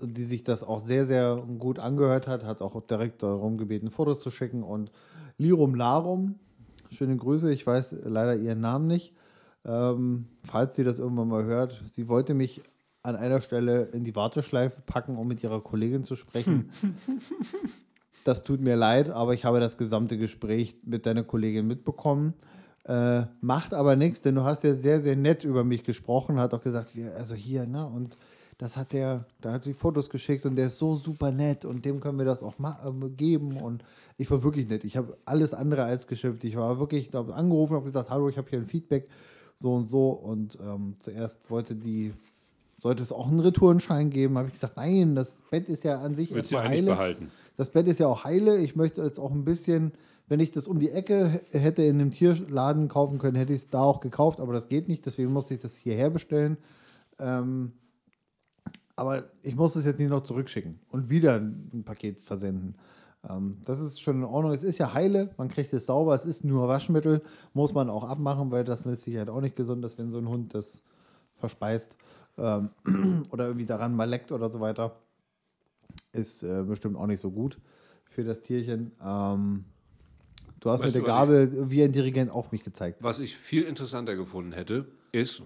[0.00, 4.20] die sich das auch sehr, sehr gut angehört hat, hat auch direkt darum gebeten, Fotos
[4.20, 4.90] zu schicken und
[5.36, 6.36] Lirum Larum,
[6.90, 9.14] schöne Grüße, ich weiß leider ihren Namen nicht,
[9.64, 12.62] ähm, falls sie das irgendwann mal hört, sie wollte mich
[13.02, 16.70] an einer Stelle in die Warteschleife packen, um mit ihrer Kollegin zu sprechen.
[18.24, 22.34] Das tut mir leid, aber ich habe das gesamte Gespräch mit deiner Kollegin mitbekommen.
[22.88, 26.54] Äh, macht aber nichts, denn du hast ja sehr, sehr nett über mich gesprochen, hat
[26.54, 28.16] auch gesagt, wir, also hier, ne, und
[28.56, 31.84] das hat der, da hat die Fotos geschickt und der ist so super nett und
[31.84, 33.56] dem können wir das auch ma- äh, geben.
[33.58, 33.84] Und
[34.16, 34.84] ich war wirklich nett.
[34.84, 36.42] Ich habe alles andere als geschimpft.
[36.44, 39.06] Ich war wirklich da angerufen und habe gesagt, hallo, ich habe hier ein Feedback,
[39.54, 40.08] so und so.
[40.10, 42.14] Und ähm, zuerst wollte die,
[42.80, 44.36] sollte es auch einen Retourenschein geben.
[44.38, 46.96] Habe ich gesagt, nein, das Bett ist ja an sich Willst du erstmal eigentlich heile.
[46.96, 47.30] behalten?
[47.56, 48.56] Das Bett ist ja auch heile.
[48.58, 49.92] Ich möchte jetzt auch ein bisschen,
[50.28, 53.70] wenn ich das um die Ecke hätte in einem Tierladen kaufen können, hätte ich es
[53.70, 55.04] da auch gekauft, aber das geht nicht.
[55.06, 56.58] Deswegen musste ich das hierher bestellen.
[57.18, 57.72] Ähm,
[58.94, 62.74] aber ich muss es jetzt nicht noch zurückschicken und wieder ein Paket versenden.
[63.28, 64.52] Ähm, das ist schon in Ordnung.
[64.52, 66.14] Es ist ja heile, man kriegt es sauber.
[66.14, 67.22] Es ist nur Waschmittel,
[67.54, 70.28] muss man auch abmachen, weil das mit Sicherheit auch nicht gesund ist, wenn so ein
[70.28, 70.82] Hund das
[71.36, 71.96] verspeist
[72.36, 72.70] ähm,
[73.30, 74.96] oder irgendwie daran mal leckt oder so weiter.
[76.12, 77.58] Ist äh, bestimmt auch nicht so gut
[78.04, 78.92] für das Tierchen.
[79.02, 79.64] Ähm,
[80.60, 83.02] du hast Weißt mit der Gabel wie ein Dirigent auf mich gezeigt.
[83.02, 85.42] Was ich viel interessanter gefunden hätte, ist,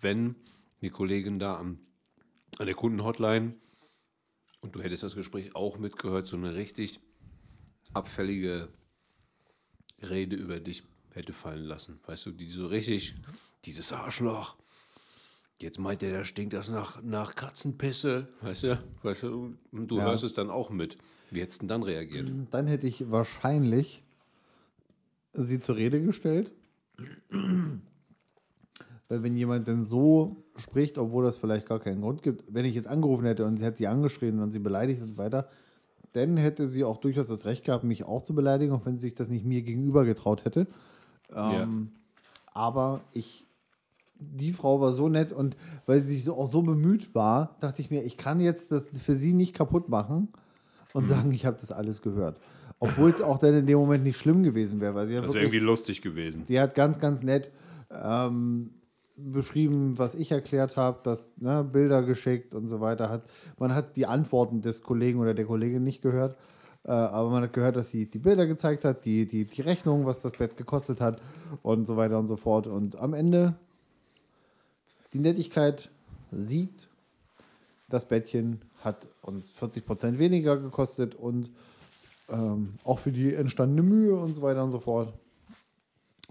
[0.00, 0.34] wenn
[0.82, 1.78] die Kollegin da am,
[2.58, 3.54] an der Kundenhotline
[4.60, 7.00] und du hättest das Gespräch auch mitgehört, so eine richtig
[7.92, 8.68] abfällige
[10.02, 12.00] Rede über dich hätte fallen lassen.
[12.06, 13.14] Weißt du, die so richtig,
[13.64, 14.56] dieses Arschloch.
[15.60, 18.28] Jetzt meint er, da stinkt das nach, nach Katzenpisse.
[18.40, 20.04] Weißt du, weißt du, du Ja.
[20.04, 20.98] hörst es dann auch mit.
[21.30, 22.28] Wie hättest du denn dann reagiert?
[22.50, 24.03] Dann hätte ich wahrscheinlich
[25.34, 26.52] sie zur Rede gestellt.
[29.08, 32.74] Weil wenn jemand denn so spricht, obwohl das vielleicht gar keinen Grund gibt, wenn ich
[32.74, 35.48] jetzt angerufen hätte und sie hat sie angeschrien und sie beleidigt und so weiter,
[36.12, 39.02] dann hätte sie auch durchaus das Recht gehabt, mich auch zu beleidigen, auch wenn sie
[39.02, 40.66] sich das nicht mir gegenüber getraut hätte.
[41.34, 41.90] Ähm,
[42.52, 43.46] Aber ich,
[44.20, 45.56] die Frau war so nett und
[45.86, 48.88] weil sie sich so, auch so bemüht war, dachte ich mir, ich kann jetzt das
[49.00, 50.28] für sie nicht kaputt machen
[50.94, 51.00] Mhm.
[51.00, 52.38] und sagen, ich habe das alles gehört.
[52.78, 55.32] Obwohl es auch dann in dem Moment nicht schlimm gewesen wäre, weil sie hat Das
[55.32, 56.44] wäre irgendwie lustig gewesen.
[56.44, 57.50] Sie hat ganz, ganz nett
[57.90, 58.70] ähm,
[59.16, 63.24] beschrieben, was ich erklärt habe, dass ne, Bilder geschickt und so weiter hat.
[63.58, 66.36] Man hat die Antworten des Kollegen oder der Kollegin nicht gehört,
[66.84, 70.04] äh, aber man hat gehört, dass sie die Bilder gezeigt hat, die, die, die Rechnung,
[70.04, 71.22] was das Bett gekostet hat
[71.62, 72.66] und so weiter und so fort.
[72.66, 73.54] Und am Ende
[75.14, 75.88] die Nettigkeit
[76.30, 76.88] siegt.
[77.88, 81.50] Das Bettchen hat uns 40 Prozent weniger gekostet und
[82.28, 85.12] ähm, auch für die entstandene Mühe und so weiter und so fort.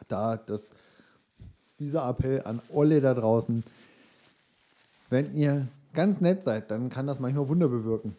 [0.08, 0.74] Da das,
[1.80, 3.64] dieser Appell an alle da draußen,
[5.10, 8.16] wenn ihr ganz nett seid, dann kann das manchmal Wunder bewirken.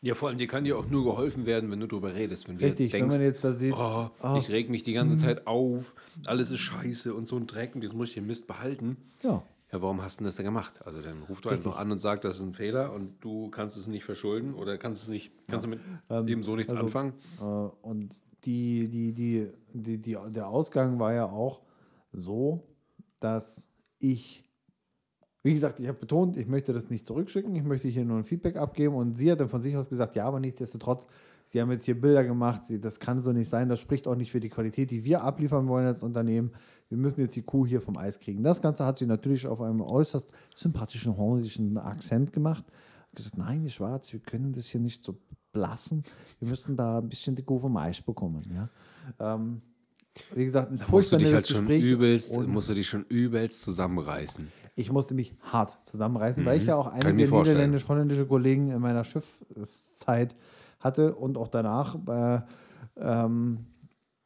[0.00, 2.46] Ja, vor allem dir kann dir auch nur geholfen werden, wenn du drüber redest.
[2.46, 4.36] Wenn du Richtig, jetzt denkst, wenn man jetzt da sieht, oh, ah.
[4.38, 5.94] ich reg mich die ganze Zeit auf,
[6.26, 8.98] alles ist scheiße und so ein Dreck und jetzt muss ich den Mist behalten.
[9.22, 9.42] ja,
[9.74, 10.86] Ja, warum hast du das denn gemacht?
[10.86, 13.76] Also dann ruf doch einfach an und sag, das ist ein Fehler und du kannst
[13.76, 17.12] es nicht verschulden oder kannst es nicht, kannst damit eben so nichts also- anfangen.
[17.40, 21.62] Äh, und die, die, die, die, die, der Ausgang war ja auch
[22.12, 22.62] so,
[23.18, 23.66] dass
[23.98, 24.48] ich,
[25.42, 28.24] wie gesagt, ich habe betont, ich möchte das nicht zurückschicken, ich möchte hier nur ein
[28.24, 31.08] Feedback abgeben und sie hat dann von sich aus gesagt, ja, aber nichtsdestotrotz,
[31.54, 34.16] sie haben jetzt hier Bilder gemacht, sie, das kann so nicht sein, das spricht auch
[34.16, 36.50] nicht für die Qualität, die wir abliefern wollen als Unternehmen.
[36.88, 38.42] Wir müssen jetzt die Kuh hier vom Eis kriegen.
[38.42, 42.64] Das Ganze hat sie natürlich auf einem äußerst sympathischen holländischen Akzent gemacht.
[43.14, 45.16] gesagt, nein, die Schwarz, wir können das hier nicht so
[45.52, 46.02] blassen.
[46.40, 48.42] Wir müssen da ein bisschen die Kuh vom Eis bekommen.
[48.52, 48.68] Ja?
[49.36, 49.62] Ähm,
[50.34, 51.84] wie gesagt, ein Musst du furchtbar dich halt schon Gespräch.
[51.84, 54.48] übelst, und musst du dich schon übelst zusammenreißen.
[54.74, 57.00] ich musste mich hart zusammenreißen, weil ich ja auch Mhm.
[57.06, 60.34] einige niederländisch-holländische Kollegen in meiner Schiffszeit
[60.84, 62.40] hatte und auch danach äh,
[62.96, 63.66] ähm,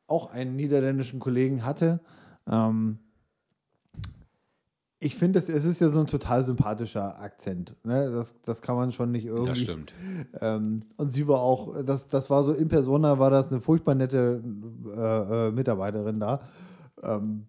[0.07, 2.01] auch einen niederländischen Kollegen hatte.
[2.47, 2.99] Ähm,
[5.01, 7.77] ich finde, es ist ja so ein total sympathischer Akzent.
[7.85, 8.11] Ne?
[8.11, 9.51] Das, das kann man schon nicht irgendwie.
[9.51, 9.93] Das stimmt.
[10.41, 13.95] Ähm, und sie war auch, das, das war so in Persona, war das eine furchtbar
[13.95, 14.43] nette
[14.87, 16.41] äh, äh, Mitarbeiterin da.
[17.01, 17.47] Ähm,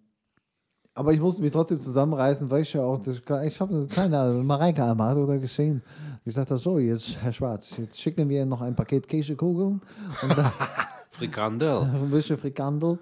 [0.94, 4.82] aber ich musste mich trotzdem zusammenreißen, weil ich ja auch, ich habe eine kleine Mareike
[4.82, 5.82] erwartet oder gesehen.
[6.24, 9.80] Ich sagte so, jetzt, Herr Schwarz, jetzt schicken wir noch ein Paket Käsekugeln
[10.22, 10.52] und dann
[11.10, 11.80] Frikandel.
[11.94, 12.98] ein bisschen Frikandel,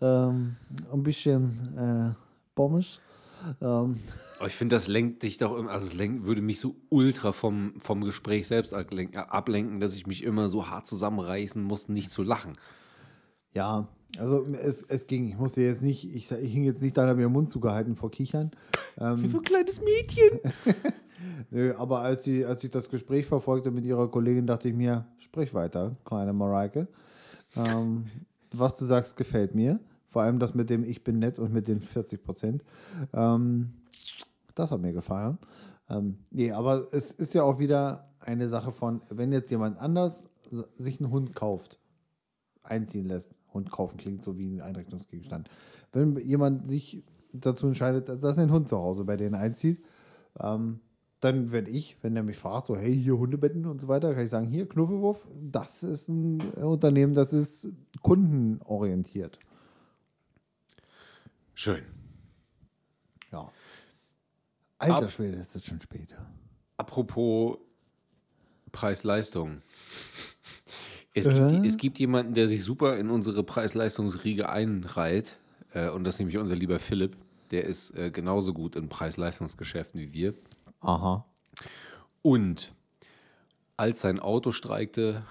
[0.00, 0.56] ähm,
[0.92, 2.14] ein bisschen äh,
[2.54, 3.00] Pommes.
[3.62, 3.98] Ähm,
[4.38, 7.32] Aber ich finde, das lenkt dich doch, immer- also es lenkt, würde mich so ultra
[7.32, 12.22] vom, vom Gespräch selbst ablenken, dass ich mich immer so hart zusammenreißen muss, nicht zu
[12.22, 12.52] lachen.
[13.54, 13.88] Ja,
[14.18, 15.28] also es, es ging.
[15.28, 17.96] Ich musste jetzt nicht, ich, ich hing jetzt nicht da, habe mir den Mund zugehalten
[17.96, 18.50] vor Kichern.
[19.00, 20.40] Ähm, So ein kleines Mädchen.
[21.50, 25.06] Nö, aber als, sie, als ich das Gespräch verfolgte mit ihrer Kollegin, dachte ich mir,
[25.18, 26.88] sprich weiter, kleine Mareike.
[27.56, 28.06] Ähm,
[28.52, 29.80] was du sagst, gefällt mir.
[30.08, 32.64] Vor allem das mit dem Ich bin nett und mit den 40 Prozent.
[33.12, 33.74] Ähm,
[34.54, 35.38] das hat mir gefallen.
[35.90, 40.24] Ähm, nee, aber es ist ja auch wieder eine Sache von, wenn jetzt jemand anders
[40.78, 41.78] sich einen Hund kauft,
[42.62, 43.34] einziehen lässt.
[43.52, 45.48] Hund kaufen klingt so wie ein Einrichtungsgegenstand.
[45.92, 49.82] Wenn jemand sich dazu entscheidet, dass er einen Hund zu Hause bei denen einzieht,
[50.40, 50.80] ähm,
[51.20, 54.24] dann werde ich, wenn er mich fragt, so, hey, hier Hundebetten und so weiter, kann
[54.24, 57.68] ich sagen, hier, Knuffelwurf, das ist ein Unternehmen, das ist
[58.02, 59.38] kundenorientiert.
[61.54, 61.82] Schön.
[63.32, 63.50] Ja.
[64.78, 66.14] Alter Ab- Schwede, ist das schon spät.
[66.76, 67.58] Apropos
[68.70, 69.62] Preis-Leistung.
[71.14, 71.50] Es, Äh?
[71.50, 75.36] gibt, es gibt jemanden, der sich super in unsere Preis-Leistungsriege einreiht.
[75.74, 77.16] Äh, und das ist nämlich unser lieber Philipp.
[77.50, 80.34] Der ist äh, genauso gut in Preis-Leistungsgeschäften wie wir.
[80.80, 81.24] Aha.
[82.22, 82.72] Und
[83.76, 85.22] als sein Auto streikte,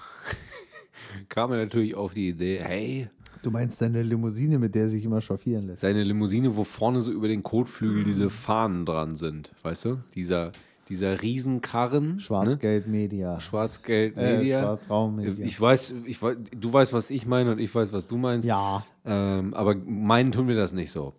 [1.29, 3.09] kam er natürlich auf die Idee, hey,
[3.43, 5.81] Du meinst deine Limousine, mit der er sich immer chauffieren lässt?
[5.81, 9.99] seine Limousine, wo vorne so über den Kotflügel diese Fahnen dran sind, weißt du?
[10.15, 10.51] Dieser,
[10.89, 12.15] dieser Riesenkarren.
[12.15, 12.19] Ne?
[12.19, 13.39] Schwarzgeld Media.
[13.39, 14.61] Schwarzgeld Äh, Media.
[14.63, 15.45] Schwarzraum Media.
[15.45, 18.47] Ich weiß, ich weiß, du weißt, was ich meine und ich weiß, was du meinst.
[18.47, 18.83] ja.
[19.05, 21.13] Ähm, aber meinen tun wir das nicht so.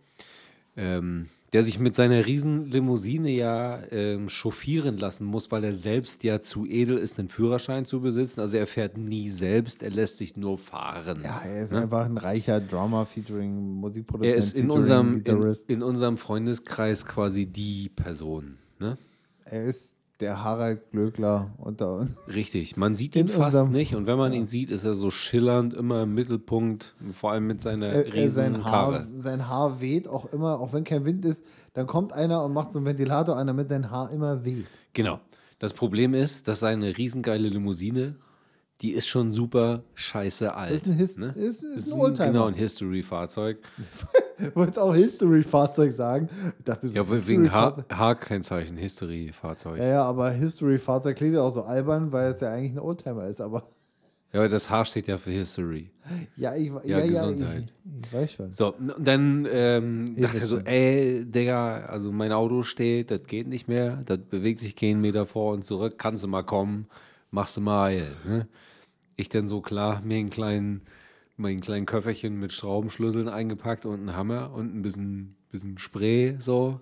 [0.76, 6.24] Ähm, der sich mit seiner riesen Limousine ja ähm, chauffieren lassen muss, weil er selbst
[6.24, 8.40] ja zu edel ist, einen Führerschein zu besitzen.
[8.40, 11.22] Also er fährt nie selbst, er lässt sich nur fahren.
[11.22, 14.32] Ja, er ist einfach ein reicher Drummer featuring Musikproduzent.
[14.34, 18.58] er ist in unserem, in, in unserem Freundeskreis quasi die Person.
[18.78, 18.98] Ne?
[19.50, 22.16] er ist der Harald Glöckler unter uns.
[22.26, 25.74] Richtig, man sieht ihn fast nicht und wenn man ihn sieht, ist er so schillernd,
[25.74, 29.06] immer im Mittelpunkt, vor allem mit seiner Äh, äh, riesen sein, Haar, Karre.
[29.14, 31.44] sein Haar weht auch immer, auch wenn kein Wind ist,
[31.74, 34.66] dann kommt einer und macht so einen Ventilator an, damit sein Haar immer weht.
[34.92, 35.20] Genau.
[35.60, 38.16] Das Problem ist, dass seine riesengeile Limousine,
[38.80, 40.72] die ist schon super scheiße alt.
[40.72, 41.32] Ist ein, His ne?
[41.34, 43.58] ist, ist Ist ein ein, genau ein History-Fahrzeug.
[44.40, 46.28] Ich wollte jetzt auch History-Fahrzeug sagen.
[46.60, 49.78] Ich dachte, so Ja, wegen H-Kennzeichen, History-Fahrzeug.
[49.78, 53.26] Ja, ja, aber History-Fahrzeug klingt ja auch so albern, weil es ja eigentlich ein Oldtimer
[53.26, 53.40] ist.
[53.40, 53.68] Aber
[54.32, 55.90] Ja, aber das H steht ja für History.
[56.36, 57.72] ja, ich, ja, Ja, ja, ich, Gesundheit.
[58.04, 58.52] ich weiß schon.
[58.52, 63.68] So, dann ähm, dachte wisst so, ey, Digga, also mein Auto steht, das geht nicht
[63.68, 66.86] mehr, das bewegt sich keinen Meter vor und zurück, kannst du mal kommen,
[67.30, 68.08] machst du mal heil.
[68.26, 68.48] Ne?
[69.20, 70.82] Ich dann so, klar, mir einen kleinen,
[71.36, 76.80] mein kleinen Köfferchen mit Schraubenschlüsseln eingepackt und einen Hammer und ein bisschen, bisschen Spray so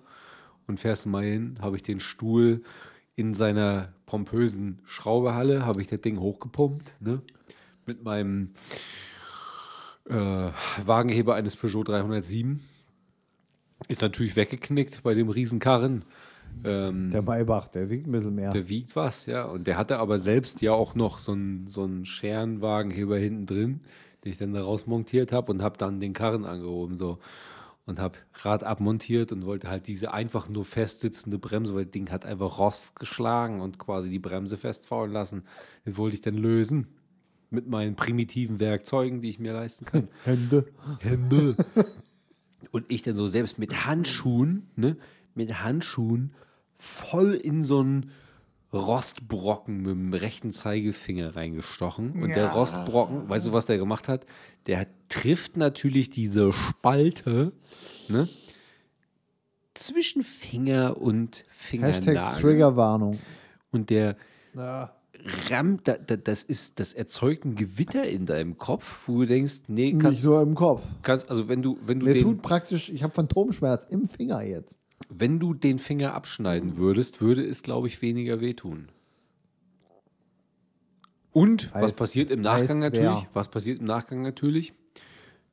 [0.67, 2.61] und fährst mal hin, habe ich den Stuhl
[3.15, 7.23] in seiner pompösen Schraubehalle, habe ich das Ding hochgepumpt, ne?
[7.87, 8.51] mit meinem
[10.07, 10.51] äh,
[10.85, 12.63] Wagenheber eines Peugeot 307.
[13.87, 16.05] Ist natürlich weggeknickt bei dem Riesenkarren.
[16.63, 18.51] Ähm, Der Maybach, der wiegt ein bisschen mehr.
[18.51, 19.45] der wiegt was, ja.
[19.45, 23.81] Und der hatte aber selbst ja auch noch so einen so einen Scherenwagenheber hinten drin,
[24.23, 27.19] den ich dann daraus montiert habe und habe dann den Karren angehoben so
[27.85, 32.11] und habe Rad abmontiert und wollte halt diese einfach nur festsitzende Bremse, weil das Ding
[32.11, 35.43] hat einfach Rost geschlagen und quasi die Bremse festfaulen lassen.
[35.85, 36.87] Das wollte ich dann lösen
[37.49, 40.09] mit meinen primitiven Werkzeugen, die ich mir leisten kann.
[40.25, 40.65] Hände.
[40.99, 41.55] Hände.
[42.71, 44.97] Und ich dann so selbst mit Handschuhen, ne,
[45.35, 46.33] mit Handschuhen
[46.79, 48.11] voll in so einen
[48.73, 52.21] Rostbrocken mit dem rechten Zeigefinger reingestochen.
[52.21, 54.25] Und der Rostbrocken, weißt du, was der gemacht hat?
[54.65, 57.53] Der trifft natürlich diese Spalte,
[58.09, 58.27] ne,
[59.73, 62.41] zwischen Finger und Hashtag Fingernagel.
[62.41, 63.19] Triggerwarnung.
[63.71, 64.17] Und der
[64.55, 64.93] Ja.
[65.49, 69.61] rammt, da, da, das ist, das erzeugt ein Gewitter in deinem Kopf, wo du denkst,
[69.67, 70.83] nee, Nicht kannst, so im Kopf.
[71.03, 74.41] kannst also wenn du, wenn du Mir den, tut praktisch, ich habe Phantomschmerz im Finger
[74.43, 74.75] jetzt.
[75.09, 78.87] Wenn du den Finger abschneiden würdest, würde es, glaube ich, weniger wehtun.
[81.31, 82.89] Und was passiert im Nachgang wer.
[82.89, 83.27] natürlich?
[83.33, 84.73] Was passiert im Nachgang natürlich?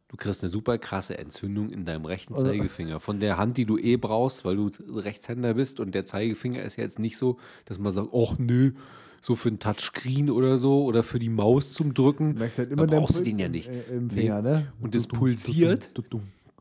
[0.09, 3.01] Du kriegst eine super krasse Entzündung in deinem rechten Also- Zeigefinger.
[3.01, 6.77] Von der Hand, die du eh brauchst, weil du Rechtshänder bist und der Zeigefinger ist
[6.77, 8.73] ja jetzt nicht so, dass man sagt, ach nö,
[9.21, 12.35] so für ein Touchscreen oder so oder für die Maus zum Drücken.
[12.35, 13.69] Du merkst halt da immer den brauchst du Puls den ja im- nicht.
[13.69, 14.15] äh, im Nee.
[14.15, 14.73] Finger, ne?
[14.81, 15.91] Und das pulsiert.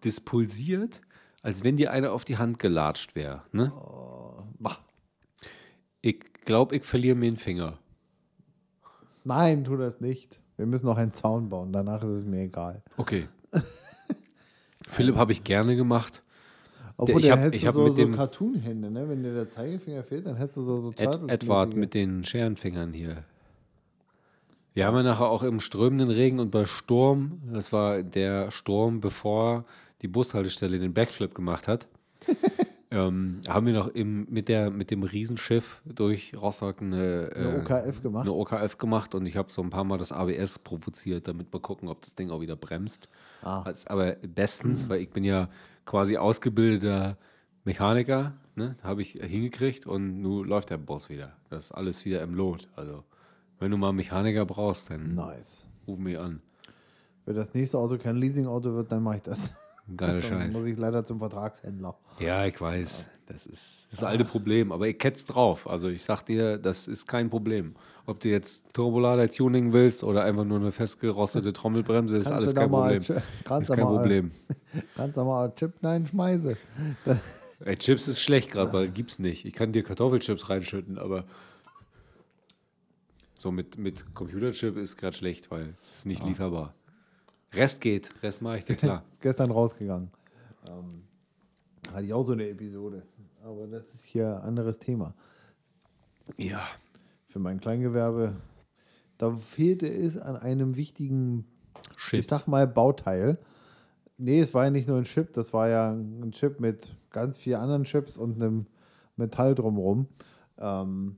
[0.02, 1.02] Das pulsiert,
[1.44, 3.44] als wenn dir einer auf die Hand gelatscht wäre.
[3.52, 3.72] Ne?
[4.58, 4.78] Bah.
[6.02, 7.78] Ich glaube, ich verliere mir den Finger.
[9.24, 10.39] Nein, tu das nicht.
[10.58, 12.82] Wir müssen noch einen Zaun bauen, danach ist es mir egal.
[12.98, 13.28] Okay.
[14.88, 16.24] Philipp habe ich gerne gemacht.
[16.96, 19.10] Obwohl, ich der hab- hättest ich hab so, mit so Cartoon-Hände, ne?
[19.10, 22.94] Wenn dir der Zeigefinger fehlt, dann hättest du so, so Ed, Edward mit den Scherenfingern
[22.94, 23.24] hier.
[24.74, 29.02] Wir haben ja nachher auch im strömenden Regen und bei Sturm, das war der Sturm,
[29.02, 29.66] bevor
[30.04, 31.88] die Bushaltestelle den Backflip gemacht hat,
[32.91, 37.58] ähm, haben wir noch im, mit, der, mit dem Riesenschiff durch Rostock eine, äh, eine
[37.62, 38.22] OKF gemacht.
[38.22, 41.60] eine OKF gemacht und ich habe so ein paar Mal das ABS provoziert, damit wir
[41.60, 43.10] gucken, ob das Ding auch wieder bremst.
[43.41, 43.64] Ah.
[43.88, 45.49] Aber bestens, weil ich bin ja
[45.86, 47.18] quasi ausgebildeter
[47.64, 48.76] Mechaniker, ne?
[48.84, 51.34] habe ich hingekriegt und nun läuft der Boss wieder.
[51.49, 52.68] Das ist alles wieder im Lot.
[52.76, 53.04] Also,
[53.60, 55.66] wenn du mal einen Mechaniker brauchst, dann Nice.
[55.88, 56.41] ruf mich an.
[57.26, 59.51] Wenn das nächste Auto kein Leasing-Auto wird, dann mache ich das.
[59.98, 60.54] Geiler Dann Scheiß.
[60.54, 61.98] muss ich leider zum Vertragshändler.
[62.20, 63.08] Ja, ich weiß.
[63.26, 64.72] Das ist das alte Problem.
[64.72, 65.68] Aber ihr ketzt drauf.
[65.68, 67.76] Also ich sag dir, das ist kein Problem.
[68.06, 72.98] Ob du jetzt Turbolader-Tuning willst oder einfach nur eine festgerostete Trommelbremse, ist alles kein Problem.
[73.00, 73.14] Ist
[73.46, 74.32] kannst du kein mal- Problem.
[74.96, 76.58] Kannst du mal Chip nein schmeiße.
[77.66, 79.46] Ey, Chips ist schlecht gerade, weil gibt's nicht.
[79.46, 81.24] Ich kann dir Kartoffelchips reinschütten, aber
[83.40, 86.74] so mit, mit Computerchip ist gerade schlecht, weil es ist nicht lieferbar.
[87.54, 89.04] Rest geht, Rest mache ich dir klar.
[89.12, 90.10] Ist gestern rausgegangen.
[90.68, 91.04] Ähm,
[91.91, 93.04] hatte ich auch so eine Episode.
[93.43, 95.14] Aber das ist hier ein anderes Thema.
[96.38, 96.62] ja.
[97.28, 98.36] Für mein Kleingewerbe,
[99.18, 101.45] da fehlte es an einem wichtigen,
[102.12, 102.28] ich Chips.
[102.28, 103.39] sag mal, Bauteil.
[104.20, 107.39] Nee, es war ja nicht nur ein Chip, das war ja ein Chip mit ganz
[107.39, 108.68] vielen anderen Chips und einem
[109.16, 110.06] Metall drumherum.
[110.60, 111.18] Ähm,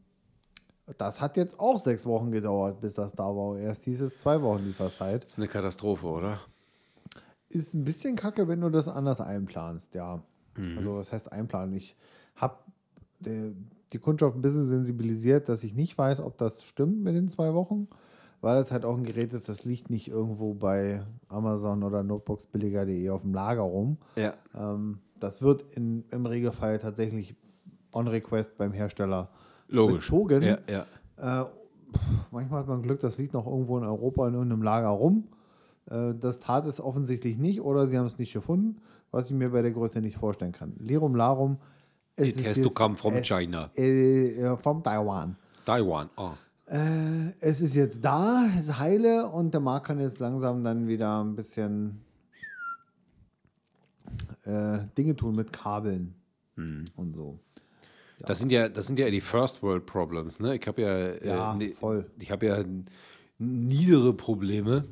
[0.97, 3.57] das hat jetzt auch sechs Wochen gedauert, bis das da war.
[3.57, 5.23] Erst hieß es zwei Wochen Lieferzeit.
[5.23, 6.39] Das ist eine Katastrophe, oder?
[7.49, 10.21] Ist ein bisschen kacke, wenn du das anders einplanst, ja.
[10.77, 11.75] Also, was heißt einplanen?
[11.75, 11.97] Ich
[12.36, 12.55] habe
[13.19, 13.53] die,
[13.91, 17.53] die Kundschaft ein bisschen sensibilisiert, dass ich nicht weiß, ob das stimmt mit den zwei
[17.53, 17.88] Wochen,
[18.41, 23.09] weil das halt auch ein Gerät ist, das liegt nicht irgendwo bei Amazon oder notebooksbilliger.de
[23.09, 23.97] auf dem Lager rum.
[24.15, 24.33] Ja.
[24.55, 27.36] Ähm, das wird in, im Regelfall tatsächlich
[27.91, 29.29] on request beim Hersteller
[29.68, 30.05] Logisch.
[30.09, 30.41] bezogen.
[30.41, 30.86] Ja, ja.
[31.43, 31.45] Äh,
[32.32, 35.28] manchmal hat man Glück, das liegt noch irgendwo in Europa in irgendeinem Lager rum.
[35.89, 39.49] Äh, das tat es offensichtlich nicht oder sie haben es nicht gefunden, was ich mir
[39.49, 40.74] bei der Größe nicht vorstellen kann.
[40.80, 41.57] Lirum Larum.
[42.18, 43.70] Es It ist has to come from es- China.
[43.76, 45.36] Äh, from Taiwan.
[45.66, 46.09] Taiwan.
[46.18, 46.32] Oh.
[46.68, 50.88] Äh, es ist jetzt da, es ist heile und der Markt kann jetzt langsam dann
[50.88, 52.01] wieder ein bisschen
[54.45, 56.13] äh, Dinge tun mit Kabeln
[56.55, 56.86] Hm.
[56.95, 57.38] und so.
[58.20, 60.55] Das sind ja, das sind ja die First World Problems, ne?
[60.55, 62.09] Ich habe ja, äh, Ja, ne- voll.
[62.20, 62.63] Ich habe ja
[63.38, 64.86] niedere Probleme.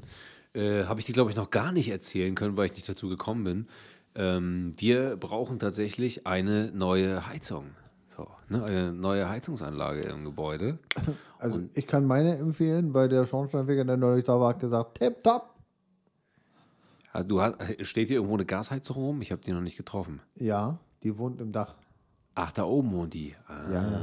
[0.53, 3.09] Äh, habe ich dir, glaube ich, noch gar nicht erzählen können, weil ich nicht dazu
[3.09, 3.67] gekommen bin.
[4.15, 7.71] Ähm, wir brauchen tatsächlich eine neue Heizung.
[8.07, 8.63] So, ne?
[8.63, 10.77] Eine neue Heizungsanlage im Gebäude.
[11.39, 15.23] Also ich kann meine empfehlen, weil der Schornsteinfeger, der neulich da war, hat gesagt, tip
[15.23, 15.49] top.
[17.11, 17.55] Also du hast,
[17.85, 19.21] steht hier irgendwo eine Gasheizung rum?
[19.21, 20.19] Ich habe die noch nicht getroffen.
[20.35, 21.75] Ja, die wohnt im Dach.
[22.35, 23.35] Ach, da oben wohnt die.
[23.47, 23.71] Ah.
[23.71, 24.01] Ja.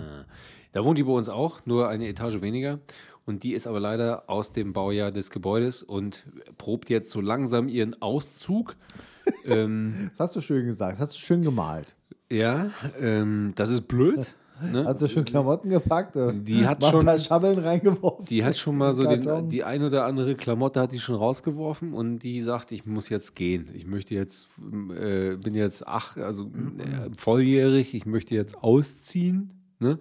[0.72, 2.78] Da wohnt die bei uns auch, nur eine Etage weniger.
[3.26, 6.24] Und die ist aber leider aus dem Baujahr des Gebäudes und
[6.58, 8.76] probt jetzt so langsam ihren Auszug.
[9.44, 11.94] ähm, Das hast du schön gesagt, hast du schön gemalt.
[12.30, 12.70] ja,
[13.00, 14.34] ähm, das ist blöd.
[14.62, 14.84] Ne?
[14.84, 16.16] Hast du schon Klamotten gepackt?
[16.16, 18.24] und Die hat mal schon- ein Schabeln reingeworfen.
[18.26, 21.92] Die hat schon mal so den, die ein oder andere Klamotte hat die schon rausgeworfen
[21.92, 23.70] und die sagt, ich muss jetzt gehen.
[23.74, 24.48] Ich möchte jetzt,
[24.96, 29.98] äh, bin jetzt ach, also äh, volljährig, ich möchte jetzt ausziehen, ne?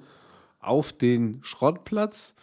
[0.60, 2.36] Auf den Schrottplatz.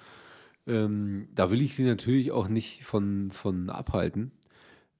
[0.69, 4.33] Ähm, da will ich sie natürlich auch nicht von, von abhalten.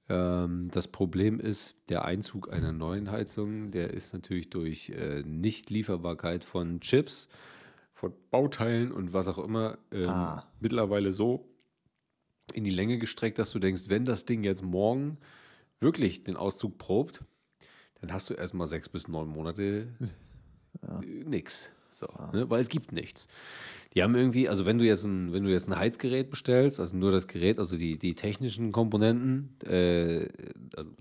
[0.09, 6.43] Ähm, das Problem ist, der Einzug einer neuen Heizung, der ist natürlich durch äh, Nichtlieferbarkeit
[6.45, 7.27] von Chips,
[7.93, 10.43] von Bauteilen und was auch immer ähm, Ah.
[10.59, 11.49] mittlerweile so
[12.53, 15.17] in die Länge gestreckt, dass du denkst, wenn das Ding jetzt morgen
[15.79, 17.23] wirklich den Auszug probt,
[18.01, 19.87] dann hast du erstmal sechs bis neun Monate
[20.81, 21.69] äh, nix.
[21.97, 22.49] So, ne?
[22.49, 23.27] Weil es gibt nichts.
[23.93, 26.95] Die haben irgendwie, also wenn du jetzt ein, wenn du jetzt ein Heizgerät bestellst, also
[26.95, 30.27] nur das Gerät, also die, die technischen Komponenten, äh,
[30.75, 30.91] also,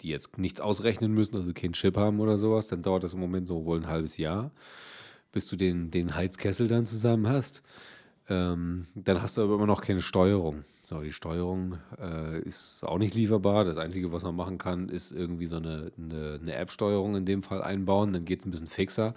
[0.00, 3.20] die jetzt nichts ausrechnen müssen, also keinen Chip haben oder sowas, dann dauert das im
[3.20, 4.50] Moment so wohl ein halbes Jahr,
[5.32, 7.62] bis du den, den Heizkessel dann zusammen hast.
[8.28, 10.64] Ähm, dann hast du aber immer noch keine Steuerung.
[10.82, 13.64] So, die Steuerung äh, ist auch nicht lieferbar.
[13.64, 17.42] Das Einzige, was man machen kann, ist irgendwie so eine, eine, eine App-Steuerung in dem
[17.42, 18.12] Fall einbauen.
[18.12, 19.14] Dann geht es ein bisschen fixer,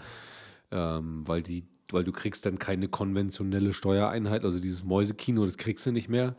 [0.72, 4.44] ähm, weil, die, weil du kriegst dann keine konventionelle Steuereinheit.
[4.44, 6.36] Also dieses Mäusekino, das kriegst du nicht mehr.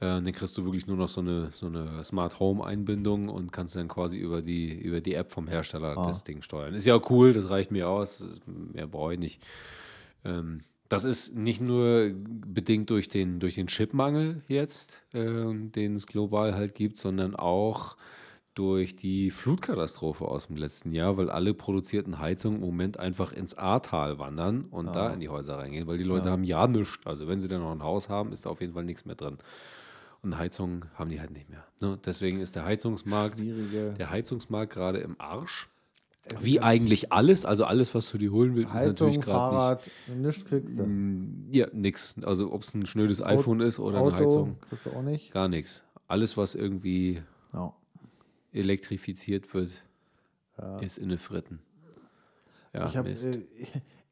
[0.00, 3.76] Äh, dann kriegst du wirklich nur noch so eine, so eine Smart Home-Einbindung und kannst
[3.76, 6.06] dann quasi über die, über die App vom Hersteller Ah.
[6.08, 6.74] das Ding steuern.
[6.74, 8.24] Ist ja cool, das reicht mir aus.
[8.46, 9.42] Mehr brauche ich nicht.
[10.24, 16.06] Ähm, das ist nicht nur bedingt durch den, durch den Chipmangel jetzt, ähm, den es
[16.06, 17.96] global halt gibt, sondern auch
[18.54, 23.54] durch die Flutkatastrophe aus dem letzten Jahr, weil alle produzierten Heizungen im Moment einfach ins
[23.54, 26.98] Ahrtal wandern und da in die Häuser reingehen, weil die Leute haben ja nichts.
[27.06, 29.14] Also wenn sie dann noch ein Haus haben, ist da auf jeden Fall nichts mehr
[29.14, 29.38] drin.
[30.22, 31.64] Und Heizungen haben die halt nicht mehr.
[31.80, 31.98] Ne?
[32.04, 35.68] Deswegen ist der Heizungsmarkt, Schwierige der Heizungsmarkt gerade im Arsch.
[36.24, 39.20] Es Wie ist eigentlich alles, also alles, was du dir holen willst, ist Heizung, natürlich
[39.20, 40.18] gerade nicht.
[40.20, 40.84] Nichts kriegst du.
[40.84, 42.14] Mm, Ja, nix.
[42.22, 45.32] Also ob es ein schnödes iPhone ist oder Auto eine Heizung, kriegst du auch nicht.
[45.32, 45.82] gar nichts.
[46.06, 47.22] Alles, was irgendwie
[47.52, 47.74] Ja.
[48.52, 49.84] Elektrifiziert wird,
[50.80, 51.60] ist in den Fritten.
[52.72, 53.42] Ja, ich, hab, äh,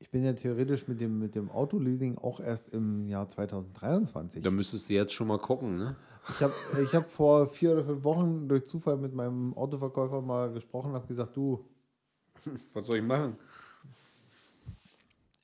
[0.01, 4.43] Ich bin ja theoretisch mit dem, mit dem Autoleasing auch erst im Jahr 2023.
[4.43, 5.97] Da müsstest du jetzt schon mal gucken, ne?
[6.29, 10.53] Ich habe ich hab vor vier oder fünf Wochen durch Zufall mit meinem Autoverkäufer mal
[10.53, 11.65] gesprochen und habe gesagt, du,
[12.73, 13.37] Was soll ich machen?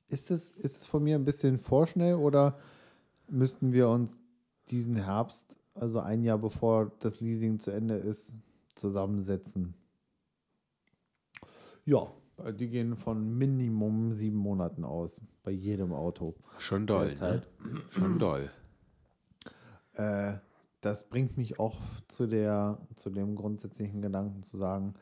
[0.09, 2.57] ist es, ist es von mir ein bisschen vorschnell oder
[3.29, 4.09] müssten wir uns
[4.69, 8.33] diesen Herbst, also ein Jahr bevor das Leasing zu Ende ist,
[8.77, 9.73] zusammensetzen?
[11.85, 12.11] Ja,
[12.51, 16.35] die gehen von Minimum sieben Monaten aus, bei jedem Auto.
[16.57, 17.43] Schon doll, ne?
[17.91, 18.51] Schon doll.
[19.93, 20.35] Äh,
[20.81, 24.93] das bringt mich auch zu, der, zu dem grundsätzlichen Gedanken zu sagen,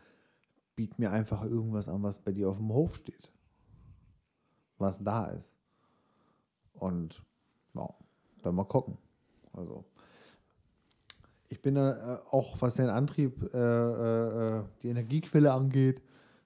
[0.75, 3.31] biet mir einfach irgendwas an, was bei dir auf dem Hof steht.
[4.77, 5.53] Was da ist.
[6.73, 7.23] Und
[7.73, 7.89] ja,
[8.41, 8.97] dann mal gucken.
[9.53, 9.85] Also,
[11.49, 16.01] ich bin da äh, auch, was den Antrieb, äh, äh, äh, die Energiequelle angeht,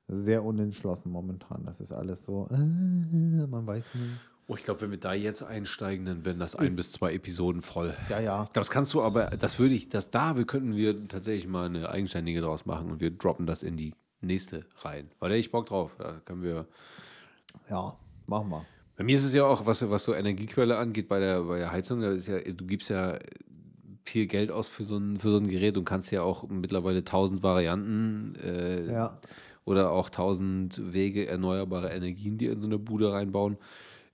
[0.08, 1.64] sehr unentschlossen momentan.
[1.66, 4.20] Das ist alles so, äh, man weiß nicht.
[4.48, 7.14] Oh, ich glaube, wenn wir da jetzt einsteigen, dann werden das ein Ist- bis zwei
[7.14, 7.94] Episoden voll.
[8.10, 8.50] Ja, ja.
[8.54, 11.90] Das kannst du aber, das würde ich, das da wir könnten wir tatsächlich mal eine
[11.90, 15.12] eigenständige draus machen und wir droppen das in die nächste rein.
[15.20, 15.96] Weil da ich Bock drauf.
[16.00, 16.66] Da können wir.
[17.70, 17.96] Ja,
[18.26, 18.66] machen wir.
[18.98, 21.72] Bei mir ist es ja auch, was, was so Energiequelle angeht, bei der, bei der
[21.72, 23.18] Heizung, da ist ja, du gibst ja
[24.10, 27.04] viel Geld aus für so ein, für so ein Gerät und kannst ja auch mittlerweile
[27.04, 29.18] tausend Varianten äh, Ja.
[29.66, 33.58] oder auch tausend Wege erneuerbare Energien, die in so eine Bude reinbauen.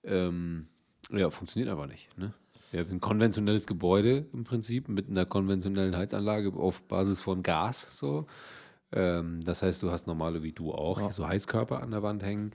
[0.04, 0.66] Ähm,
[1.10, 2.16] ja, funktioniert einfach nicht.
[2.18, 2.32] Ne?
[2.72, 7.96] Wir haben ein konventionelles Gebäude im Prinzip mit einer konventionellen Heizanlage auf Basis von Gas.
[7.98, 8.26] So.
[8.92, 11.10] Ähm, das heißt, du hast normale wie du auch Ja.
[11.10, 12.52] so Heizkörper an der Wand hängen.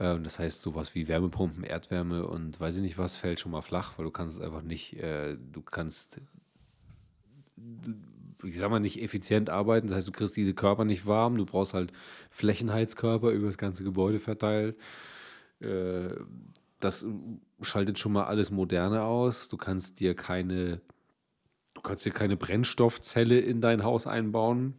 [0.00, 3.60] Ähm, das heißt, sowas wie Wärmepumpen, Erdwärme und weiß ich nicht was fällt schon mal
[3.62, 6.20] flach, weil du kannst es einfach nicht, äh, du kannst
[8.44, 9.86] ich sag mal, nicht effizient arbeiten.
[9.86, 11.36] Das heißt, du kriegst diese Körper nicht warm.
[11.36, 11.92] Du brauchst halt
[12.30, 14.76] Flächenheizkörper über das ganze Gebäude verteilt.
[15.60, 16.10] Äh,
[16.80, 17.06] Das
[17.60, 19.48] schaltet schon mal alles moderne aus.
[19.48, 20.80] Du kannst dir keine,
[21.74, 24.74] du kannst dir keine Brennstoffzelle in dein Haus einbauen.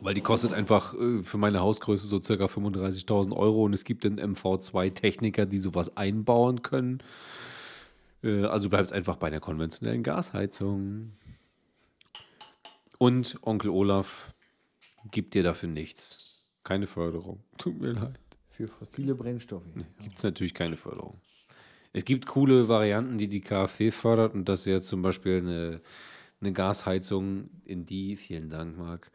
[0.00, 4.04] Weil die kostet einfach äh, für meine Hausgröße so circa 35.000 Euro und es gibt
[4.04, 7.02] den MV2-Techniker, die sowas einbauen können.
[8.24, 11.12] Äh, Also bleibt es einfach bei der konventionellen Gasheizung.
[13.02, 14.32] Und Onkel Olaf
[15.10, 16.38] gibt dir dafür nichts.
[16.62, 17.42] Keine Förderung.
[17.58, 18.20] Tut mir leid.
[18.50, 19.66] Für fossile Brennstoffe.
[20.00, 21.20] Gibt es natürlich keine Förderung.
[21.92, 25.80] Es gibt coole Varianten, die die KfW fördert und das wäre zum Beispiel eine,
[26.40, 29.10] eine Gasheizung, in die, vielen Dank, Marc,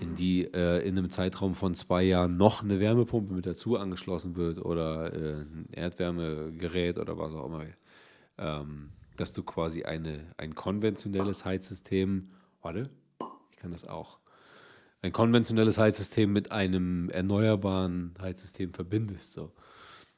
[0.00, 4.34] in die äh, in einem Zeitraum von zwei Jahren noch eine Wärmepumpe mit dazu angeschlossen
[4.34, 7.64] wird oder äh, ein Erdwärmegerät oder was auch immer.
[8.38, 12.90] Ähm, dass du quasi eine, ein konventionelles Heizsystem, warte,
[13.60, 14.18] kann das auch,
[15.02, 19.32] ein konventionelles Heizsystem mit einem erneuerbaren Heizsystem verbindest.
[19.32, 19.52] So.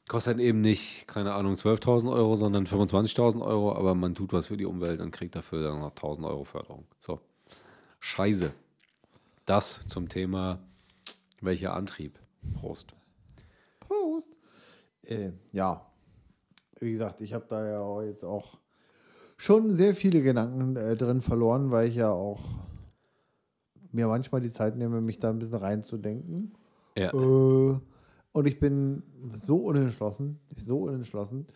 [0.07, 4.57] Kostet eben nicht, keine Ahnung, 12.000 Euro, sondern 25.000 Euro, aber man tut was für
[4.57, 6.85] die Umwelt und kriegt dafür dann noch 1.000 Euro Förderung.
[6.99, 7.21] So.
[7.99, 8.51] Scheiße.
[9.45, 10.59] Das zum Thema,
[11.41, 12.19] welcher Antrieb?
[12.59, 12.93] Prost.
[13.79, 14.37] Prost.
[15.03, 15.85] Äh, ja,
[16.79, 18.57] wie gesagt, ich habe da ja jetzt auch
[19.37, 22.41] schon sehr viele Gedanken äh, drin verloren, weil ich ja auch
[23.93, 26.53] mir manchmal die Zeit nehme, mich da ein bisschen reinzudenken.
[26.97, 27.13] Ja.
[27.13, 27.79] Äh,
[28.31, 31.47] und ich bin so unentschlossen, so unentschlossen.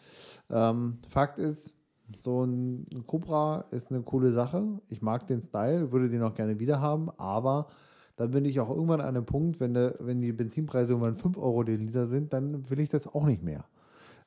[0.50, 1.76] Ähm, Fakt ist,
[2.18, 4.64] so ein ein Cobra ist eine coole Sache.
[4.90, 7.68] Ich mag den Style, würde den auch gerne wieder haben, aber
[8.16, 11.38] dann bin ich auch irgendwann an einem Punkt, wenn, der, wenn die Benzinpreise irgendwann 5
[11.38, 13.66] Euro den Liter sind, dann will ich das auch nicht mehr.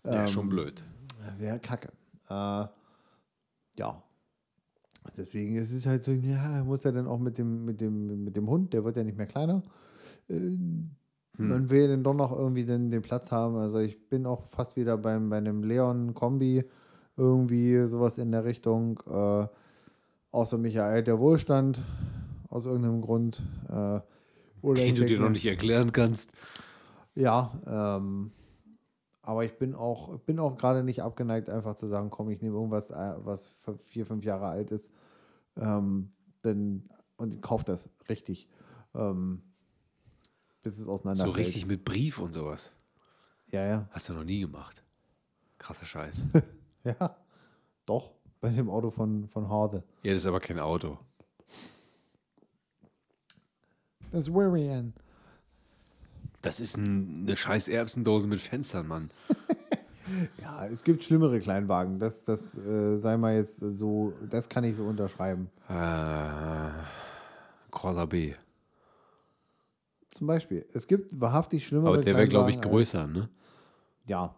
[0.05, 0.85] ja, Ähm, schon blöd.
[1.39, 1.89] Wäre kacke.
[2.29, 2.67] Äh,
[3.79, 4.03] ja.
[5.17, 8.37] Deswegen ist es halt so, ja, muss er dann auch mit dem, mit dem, mit
[8.37, 9.63] dem Hund, der wird ja nicht mehr kleiner.
[10.29, 10.57] Äh,
[11.37, 13.57] Man will dann doch noch irgendwie den, den Platz haben.
[13.57, 16.65] Also ich bin auch fast wieder beim, bei einem Leon-Kombi,
[17.17, 19.01] irgendwie sowas in der Richtung.
[19.07, 19.47] Äh,
[20.33, 21.81] außer mich ereilt der Wohlstand
[22.49, 23.43] aus irgendeinem Grund.
[23.69, 24.01] Äh,
[24.63, 26.33] oder Den du dir noch nicht erklären kannst.
[27.15, 28.33] ja, ähm,
[29.31, 32.57] aber ich bin auch, bin auch gerade nicht abgeneigt, einfach zu sagen, komm, ich nehme
[32.57, 33.55] irgendwas, äh, was
[33.85, 34.91] vier, fünf Jahre alt ist,
[35.57, 36.11] ähm,
[36.43, 38.49] denn, und kauf das richtig,
[38.93, 39.41] ähm,
[40.63, 41.37] bis es So auseinanderfällt.
[41.37, 42.73] richtig mit Brief und sowas.
[43.53, 44.83] Ja, ja, Hast du noch nie gemacht.
[45.59, 46.25] Krasser Scheiß.
[46.85, 47.17] ja,
[47.87, 48.11] doch,
[48.41, 49.85] bei dem Auto von, von Horde.
[50.03, 50.99] ja, das ist aber kein Auto.
[54.11, 54.93] Das Varian.
[56.43, 59.11] Das ist ein, eine scheiß Erbsendose mit Fenstern, Mann.
[60.43, 64.75] Ja, es gibt schlimmere Kleinwagen, das, das äh, sei mal jetzt so, das kann ich
[64.75, 65.49] so unterschreiben.
[65.69, 66.71] Äh,
[67.71, 68.35] Corsa B.
[70.09, 73.29] Zum Beispiel, es gibt wahrhaftig schlimmere Aber der wäre, glaube ich, Kleinwagen als- größer, ne?
[74.07, 74.35] ja.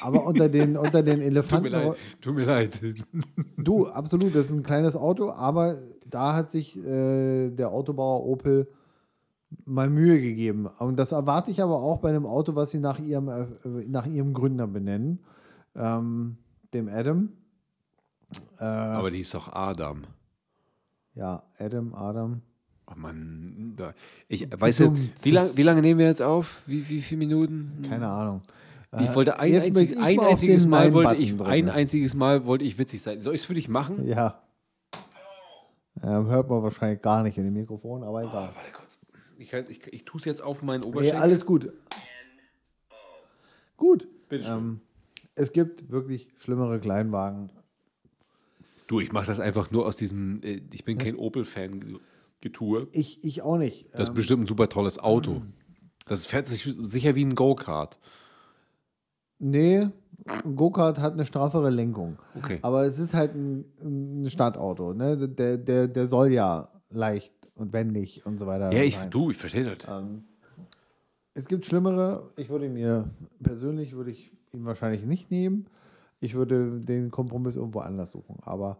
[0.00, 1.68] Aber unter den, unter den Tut mir Elefanten.
[1.72, 1.96] leid.
[2.22, 2.80] Tut mir leid.
[3.58, 8.66] Du, absolut, das ist ein kleines Auto, aber da hat sich äh, der Autobauer Opel
[9.70, 10.66] mal Mühe gegeben.
[10.78, 13.46] Und das erwarte ich aber auch bei einem Auto, was sie nach ihrem, äh,
[13.88, 15.20] nach ihrem Gründer benennen,
[15.74, 16.36] ähm,
[16.74, 17.30] dem Adam.
[18.58, 20.02] Äh, Aber die ist doch Adam.
[21.14, 22.42] ja, Adam, Adam.
[22.86, 23.76] Oh Mann,
[24.28, 26.62] ich, weißt du, wie, lang, wie lange nehmen wir jetzt auf?
[26.66, 27.82] Wie, wie viele Minuten?
[27.88, 28.42] Keine Ahnung.
[28.98, 31.50] Ich Äh, wollte ein, einzig, ich ein einziges Mal wollte ich drücken.
[31.50, 33.22] ein einziges Mal wollte ich witzig sein.
[33.22, 34.04] Soll ich es für dich machen?
[34.08, 34.42] Ja.
[36.02, 38.50] Ähm, hört man wahrscheinlich gar nicht in dem Mikrofon, aber egal.
[38.54, 38.98] Warte kurz.
[39.40, 41.20] Ich, halt- ich, ich tue es jetzt auf meinen Nee, Oberschenkel.
[41.20, 41.72] alles gut.
[43.76, 44.06] Gut.
[44.28, 44.52] Bitteschön.
[44.58, 44.80] Ähm,
[45.34, 47.50] es gibt wirklich schlimmere Kleinwagen.
[48.86, 51.98] Du, ich mache das einfach nur aus diesem, äh, ich bin kein Opel-Fan
[52.40, 52.88] getue.
[52.92, 53.86] Ich, ich auch nicht.
[53.92, 55.42] Das ist Ähm, bestimmt ein super tolles Auto.
[56.06, 57.98] Das fährt sich sicher wie ein Go-Kart.
[59.38, 59.88] nee,
[60.44, 62.18] ein Go-Kart hat eine straffere Lenkung.
[62.36, 62.58] Okay.
[62.62, 64.92] Aber es ist halt ein, ein Stadtauto.
[64.92, 65.16] Ne?
[65.28, 69.36] Der, der, der soll ja leicht und wendig und so weiter Ja, ich, du, ich
[69.36, 69.88] verstehe das.
[69.88, 70.24] Ähm,
[71.34, 72.32] es gibt schlimmere.
[72.36, 73.10] Ich würde mir
[73.42, 75.66] persönlich würde ich ihn wahrscheinlich nicht nehmen.
[76.20, 78.38] Ich würde den Kompromiss irgendwo anders suchen.
[78.42, 78.78] Aber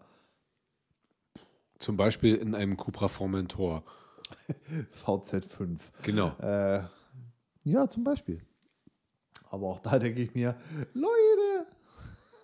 [1.78, 3.84] Zum Beispiel in einem Cupra Formentor.
[5.04, 5.78] VZ5.
[6.02, 6.32] Genau.
[6.40, 6.82] Äh,
[7.64, 8.40] ja, zum Beispiel.
[9.50, 10.56] Aber auch da denke ich mir,
[10.92, 11.66] Leute,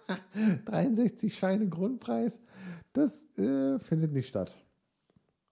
[0.64, 2.38] 63 Scheine Grundpreis,
[2.92, 4.56] das äh, findet nicht statt.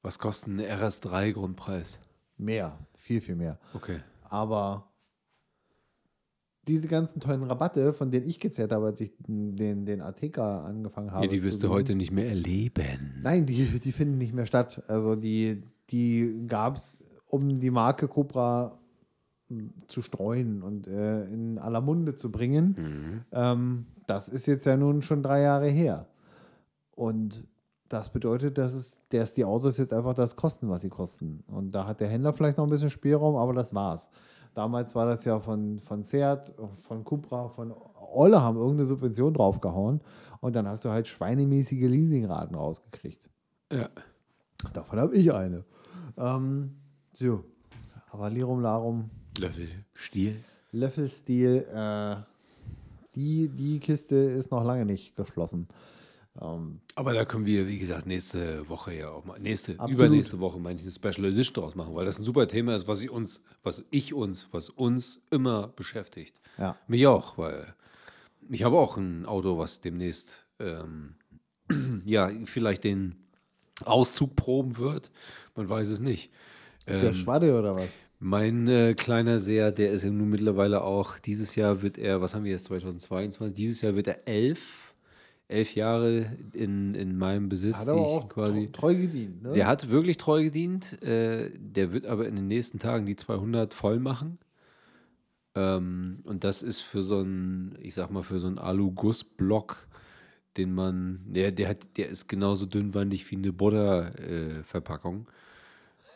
[0.04, 1.98] Was kostet ein RS3 Grundpreis?
[2.36, 3.58] Mehr, viel, viel mehr.
[3.72, 4.00] Okay.
[4.24, 4.92] Aber
[6.68, 11.10] diese ganzen tollen Rabatte, von denen ich gezerrt habe, als ich den, den ATK angefangen
[11.10, 11.24] habe.
[11.24, 13.20] Ja, die wirst du heute nicht mehr erleben.
[13.22, 14.82] Nein, die, die finden nicht mehr statt.
[14.88, 18.78] Also die, die gab es, um die Marke Cobra
[19.48, 22.76] m, zu streuen und äh, in aller Munde zu bringen.
[22.76, 23.24] Mhm.
[23.32, 26.08] Ähm, das ist jetzt ja nun schon drei Jahre her.
[26.90, 27.46] Und
[27.88, 31.44] das bedeutet, dass, es, dass die Autos jetzt einfach das kosten, was sie kosten.
[31.46, 34.10] Und da hat der Händler vielleicht noch ein bisschen Spielraum, aber das war's.
[34.54, 36.54] Damals war das ja von, von Seat,
[36.86, 37.74] von Cupra, von
[38.12, 40.00] Olle haben irgendeine Subvention draufgehauen.
[40.40, 43.28] Und dann hast du halt schweinemäßige Leasingraten rausgekriegt.
[43.72, 43.88] Ja.
[44.72, 45.64] Davon habe ich eine.
[46.16, 46.76] Ähm,
[47.12, 47.44] so.
[48.10, 50.36] Aber Lirum Larum, Löffel, Stiel.
[50.70, 52.16] Löffelstil, äh,
[53.14, 55.68] die, die Kiste ist noch lange nicht geschlossen.
[56.40, 59.92] Ähm, Aber da können wir, wie gesagt, nächste Woche ja auch mal, nächste, Absolut.
[59.92, 62.88] übernächste Woche, meine ich, eine Special Edition draus machen, weil das ein super Thema ist,
[62.88, 66.40] was ich uns, was ich uns, was uns immer beschäftigt.
[66.58, 66.76] ja.
[66.88, 67.74] Mich auch, weil
[68.50, 71.14] ich habe auch ein Auto, was demnächst ähm,
[72.04, 73.14] ja, vielleicht den
[73.84, 75.10] Auszug proben wird.
[75.54, 76.30] Man weiß es nicht.
[76.86, 77.88] Der Ähm, Schwadde oder was?
[78.18, 82.34] mein äh, kleiner Seher, der ist ja nun mittlerweile auch, dieses Jahr wird er, was
[82.34, 83.54] haben wir jetzt, 2022?
[83.56, 84.83] Dieses Jahr wird er elf,
[85.48, 88.70] elf Jahre in, in meinem Besitz, Hat aber auch quasi.
[88.72, 89.42] treu gedient.
[89.42, 89.52] Ne?
[89.52, 91.02] Der hat wirklich treu gedient.
[91.02, 94.38] Äh, der wird aber in den nächsten Tagen die 200 voll machen.
[95.54, 99.86] Ähm, und das ist für so einen, ich sag mal, für so einen Alu-Guss-Block,
[100.56, 105.26] den man, der, der, hat, der ist genauso dünnwandig wie eine Butter-Verpackung.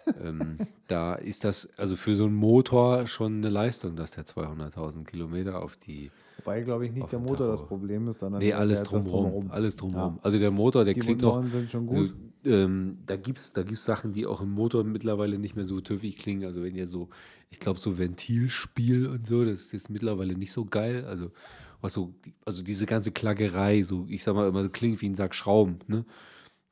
[0.22, 5.04] ähm, da ist das, also für so einen Motor schon eine Leistung, dass der 200.000
[5.04, 7.50] Kilometer auf die, Wobei, glaube ich, nicht der Motor Tacho.
[7.50, 10.16] das Problem ist, sondern nee, alles drumherum, alles drumherum.
[10.16, 10.22] Ja.
[10.22, 12.14] Also der Motor, der Die klingt noch, Motoren sind schon also, gut.
[12.44, 15.80] ähm, da gibt es da gibt's Sachen, die auch im Motor mittlerweile nicht mehr so
[15.80, 16.44] töffig klingen.
[16.44, 17.08] Also wenn ihr so,
[17.50, 21.04] ich glaube, so Ventilspiel und so, das ist jetzt mittlerweile nicht so geil.
[21.06, 21.32] Also,
[21.80, 22.14] was so,
[22.44, 25.78] also diese ganze Klaggerei, so, ich sag mal immer, so klingt wie ein Sack Schrauben,
[25.86, 26.04] ne?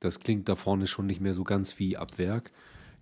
[0.01, 2.53] Das klingt da vorne schon nicht mehr so ganz wie ab Werk.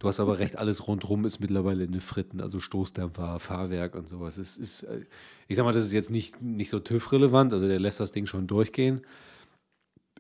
[0.05, 4.37] Du hast aber recht, alles rundrum ist mittlerweile eine Fritten, also Stoßdämpfer, Fahrwerk und sowas.
[4.37, 5.07] Es ist, äh,
[5.49, 8.27] ich sag mal, das ist jetzt nicht, nicht so TÜV-relevant, also der lässt das Ding
[8.27, 9.01] schon durchgehen.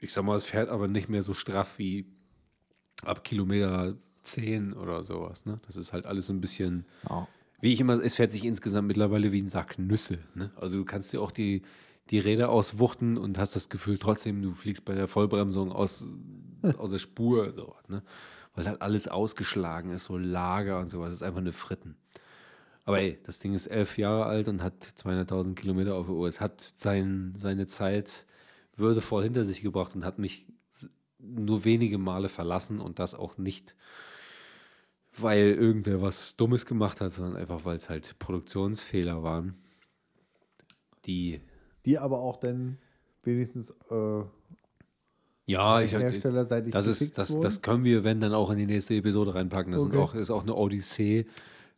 [0.00, 2.06] Ich sag mal, es fährt aber nicht mehr so straff wie
[3.04, 5.44] ab Kilometer 10 oder sowas.
[5.44, 5.60] Ne?
[5.66, 7.28] Das ist halt alles so ein bisschen, Ja.
[7.60, 10.18] wie ich immer, es fährt sich insgesamt mittlerweile wie ein Sack Nüsse.
[10.34, 10.50] Ne?
[10.56, 11.60] Also du kannst dir auch die,
[12.08, 16.06] die Räder auswuchten und hast das Gefühl trotzdem, du fliegst bei der Vollbremsung aus,
[16.78, 17.52] aus der Spur.
[17.54, 18.02] So, ne?
[18.54, 21.08] Weil halt alles ausgeschlagen ist, so Lager und sowas.
[21.08, 21.96] Das ist einfach eine Fritten.
[22.84, 26.28] Aber ey, das Ding ist elf Jahre alt und hat 200.000 Kilometer auf der Uhr.
[26.28, 28.26] Es hat sein, seine Zeit
[28.76, 30.46] würdevoll hinter sich gebracht und hat mich
[31.18, 33.74] nur wenige Male verlassen und das auch nicht,
[35.16, 39.56] weil irgendwer was Dummes gemacht hat, sondern einfach, weil es halt Produktionsfehler waren,
[41.06, 41.40] die
[41.86, 42.78] Die aber auch dann
[43.22, 44.22] wenigstens äh,
[45.46, 48.94] ja, ich herstellerseitig das ist das, das können wir, wenn dann auch in die nächste
[48.94, 49.72] Episode reinpacken.
[49.72, 49.96] Das Okay.
[49.98, 51.26] auch, ist auch eine Odyssee,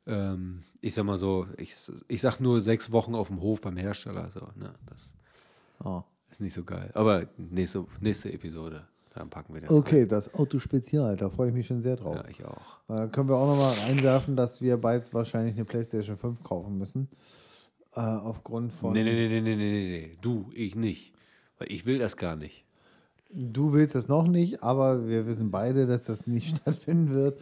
[0.06, 1.74] ähm, ich sag mal so, ich,
[2.08, 4.30] ich sag nur sechs Wochen auf dem Hof beim Hersteller.
[4.30, 4.74] So, ne?
[4.88, 5.12] Das
[5.84, 6.02] Oh.
[6.30, 6.90] ist nicht so geil.
[6.94, 8.84] Aber nächste, nächste Episode,
[9.14, 9.70] dann packen wir das.
[9.70, 12.16] Okay, das Auto Spezial, da freue ich mich schon sehr drauf.
[12.16, 12.24] Rein.
[12.24, 12.78] Ja, ich auch.
[12.88, 17.08] Äh, können wir auch nochmal einwerfen, dass wir bald wahrscheinlich eine PlayStation 5 kaufen müssen.
[17.94, 18.92] Äh, aufgrund von.
[18.92, 20.18] Nee, nee, nee, nee, nee, nee, nee.
[20.20, 21.12] Du, ich nicht.
[21.58, 22.64] Weil ich will das gar nicht.
[23.30, 27.40] Du willst das noch nicht, aber wir wissen beide, dass das nicht stattfinden wird.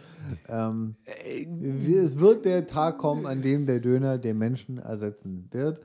[0.48, 5.80] Ähm, es wird der Tag kommen, an dem der Döner den Menschen ersetzen wird.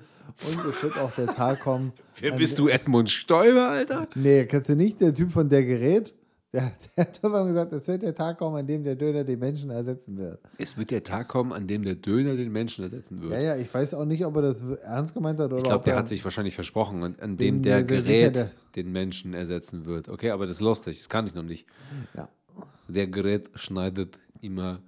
[0.47, 1.91] Und es wird auch der Tag kommen.
[2.19, 4.07] Wer bist du, Edmund Stoiber, Alter?
[4.15, 6.13] Nee, kennst du nicht, der Typ von der Gerät?
[6.51, 9.37] Der, der hat aber gesagt, es wird der Tag kommen, an dem der Döner den
[9.37, 10.39] Menschen ersetzen wird.
[10.57, 13.33] Es wird der Tag kommen, an dem der Döner den Menschen ersetzen wird.
[13.33, 15.83] Ja, ja, ich weiß auch nicht, ob er das ernst gemeint hat oder Ich glaube,
[15.83, 18.05] der er- hat sich wahrscheinlich versprochen, an Bin dem der Gerät
[18.35, 20.09] sicher, der- den Menschen ersetzen wird.
[20.09, 21.67] Okay, aber das ist lustig, das kann ich noch nicht.
[22.15, 22.27] Ja.
[22.87, 24.79] Der Gerät schneidet immer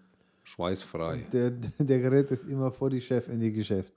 [0.43, 1.25] schweißfrei.
[1.31, 3.93] Der, der Gerät ist immer vor die Chef in die Geschäft.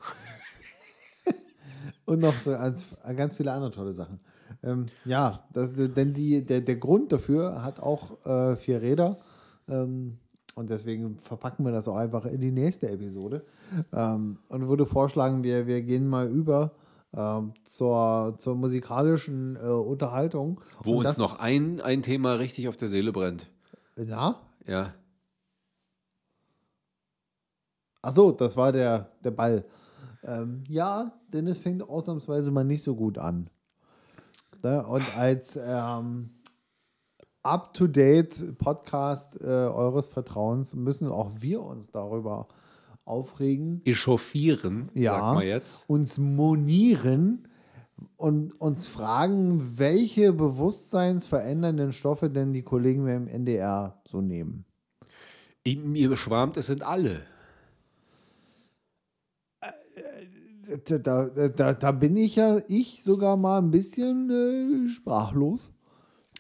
[2.05, 2.85] Und noch so ganz,
[3.17, 4.21] ganz viele andere tolle Sachen.
[4.65, 9.19] Ähm, ja, das, denn die, der, der Grund dafür hat auch äh, vier Räder.
[9.69, 10.19] Ähm,
[10.55, 13.45] und deswegen verpacken wir das auch einfach in die nächste Episode.
[13.93, 16.73] Ähm, und würde vorschlagen, wir, wir gehen mal über
[17.13, 20.61] ähm, zur, zur musikalischen äh, Unterhaltung.
[20.83, 23.51] Wo Und uns noch ein, ein Thema richtig auf der Seele brennt.
[23.97, 24.41] Na?
[24.67, 24.95] Ja.
[28.03, 29.65] Ach so, das war der, der Ball.
[30.23, 33.49] Ähm, ja, denn es fängt ausnahmsweise mal nicht so gut an.
[34.65, 34.85] Ne?
[34.87, 36.31] Und als ähm,
[37.43, 42.49] up-to-date Podcast äh, eures Vertrauens müssen auch wir uns darüber
[43.05, 45.13] aufregen, Echauffieren, Ja.
[45.21, 45.89] sagt man jetzt.
[45.89, 47.47] uns monieren
[48.17, 54.65] und uns fragen, welche bewusstseinsverändernden Stoffe denn die Kollegen beim NDR so nehmen.
[55.67, 57.23] Mir schwarmt, es sind alle.
[60.87, 65.71] Da, da, da, da bin ich ja, ich sogar mal ein bisschen äh, sprachlos.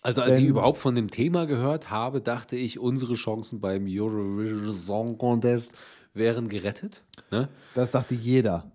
[0.02, 3.86] Also als ich Wenn- überhaupt von dem Thema gehört habe, dachte ich, unsere Chancen beim
[3.88, 5.72] Eurovision Song Contest
[6.12, 7.02] wären gerettet.
[7.30, 7.48] Ne?
[7.74, 8.70] Das dachte jeder.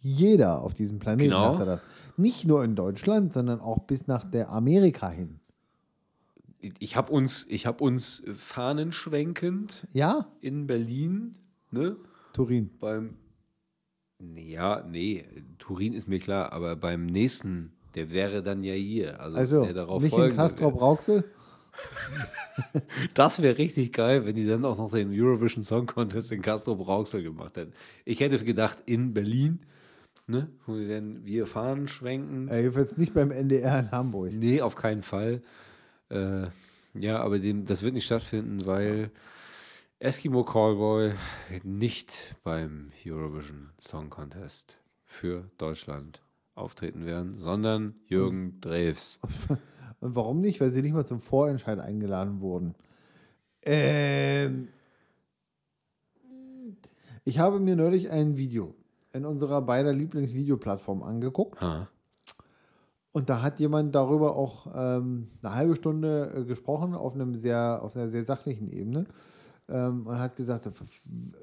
[0.00, 1.52] Jeder auf diesem Planeten Genau.
[1.52, 1.86] dachte das.
[2.16, 5.40] Nicht nur in Deutschland, sondern auch bis nach der Amerika hin.
[6.78, 11.36] Ich habe uns, ich hab uns fahnenschwenkend Ja, in Berlin,
[11.70, 11.96] ne,
[12.32, 12.70] Turin.
[12.80, 13.14] beim,
[14.34, 15.24] ja, nee,
[15.58, 19.20] Turin ist mir klar, aber beim nächsten, der wäre dann ja hier.
[19.20, 20.72] Also, Also, der darauf nicht in folgende Castro wäre.
[20.72, 21.24] Brauxel.
[23.12, 26.74] Das wäre richtig geil, wenn die dann auch noch den Eurovision Song Contest in Castro
[26.74, 27.74] Brauxel gemacht hätten.
[28.06, 29.60] Ich hätte gedacht, in Berlin,
[30.26, 32.48] ne, wo die dann wir fahren schwenken.
[32.48, 34.32] Äh, jedenfalls nicht beim NDR in Hamburg.
[34.32, 35.42] Nee, auf keinen Fall.
[36.08, 36.46] Äh,
[36.94, 39.10] ja, aber dem, das wird nicht stattfinden, weil
[39.98, 41.14] Eskimo Callboy
[41.64, 46.20] nicht beim Eurovision Song Contest für Deutschland
[46.54, 49.18] auftreten werden, sondern Jürgen Drews.
[50.00, 50.60] Und warum nicht?
[50.60, 52.74] Weil sie nicht mal zum Vorentscheid eingeladen wurden.
[53.62, 54.68] Ähm,
[57.24, 58.74] ich habe mir neulich ein Video
[59.14, 61.58] in unserer beider Lieblingsvideoplattform angeguckt.
[61.62, 61.88] Ha.
[63.12, 67.80] Und da hat jemand darüber auch ähm, eine halbe Stunde äh, gesprochen auf einem sehr,
[67.82, 69.06] auf einer sehr sachlichen Ebene.
[69.68, 70.70] Ähm, und hat gesagt,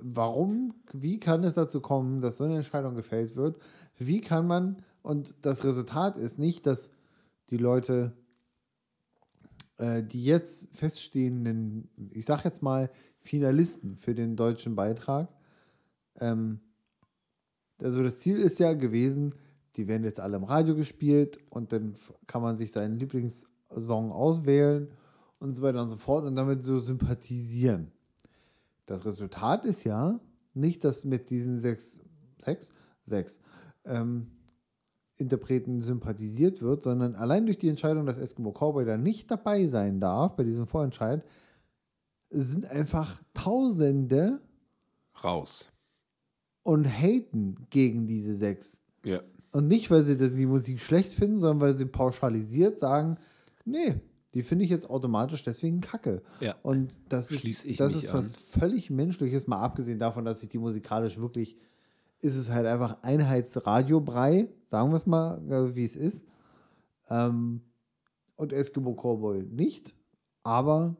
[0.02, 3.58] warum, wie kann es dazu kommen, dass so eine Entscheidung gefällt wird?
[3.98, 6.90] Wie kann man, und das Resultat ist nicht, dass
[7.50, 8.14] die Leute,
[9.78, 12.90] äh, die jetzt feststehenden, ich sag jetzt mal,
[13.20, 15.30] Finalisten für den deutschen Beitrag,
[16.20, 16.60] ähm,
[17.82, 19.36] also das Ziel ist ja gewesen,
[19.76, 21.96] die werden jetzt alle im Radio gespielt und dann
[22.28, 24.90] kann man sich seinen Lieblingssong auswählen
[25.40, 27.92] und so weiter und so fort und damit so sympathisieren.
[28.86, 30.20] Das Resultat ist ja
[30.54, 32.02] nicht, dass mit diesen sechs,
[32.38, 32.74] sechs,
[33.06, 33.40] sechs
[33.86, 34.28] ähm,
[35.18, 40.00] Interpreten sympathisiert wird, sondern allein durch die Entscheidung, dass Eskimo Cowboy da nicht dabei sein
[40.00, 41.24] darf bei diesem Vorentscheid,
[42.30, 44.42] sind einfach Tausende
[45.24, 45.70] Raus.
[46.64, 48.80] und haten gegen diese sechs.
[49.06, 49.22] Ja.
[49.52, 53.18] Und nicht, weil sie die Musik schlecht finden, sondern weil sie pauschalisiert sagen,
[53.66, 54.02] nee,
[54.34, 56.24] die finde ich jetzt automatisch deswegen kacke.
[56.40, 56.56] Ja.
[56.64, 60.50] Und das Schließ ist, ich das ist was völlig Menschliches, mal abgesehen davon, dass sich
[60.50, 61.56] die musikalisch wirklich,
[62.20, 66.26] ist es halt einfach Einheitsradiobrei, sagen wir es mal, äh, wie es ist.
[67.10, 67.62] Ähm,
[68.36, 69.94] und Eskimo Cowboy nicht,
[70.42, 70.96] aber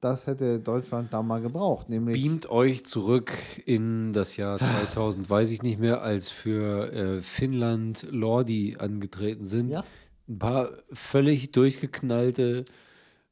[0.00, 3.32] das hätte Deutschland da mal gebraucht, nämlich Beamt euch zurück
[3.66, 4.58] in das Jahr
[4.92, 9.70] 2000, weiß ich nicht mehr, als für äh, Finnland Lordi angetreten sind.
[9.70, 9.84] Ja.
[10.28, 12.64] Ein paar völlig durchgeknallte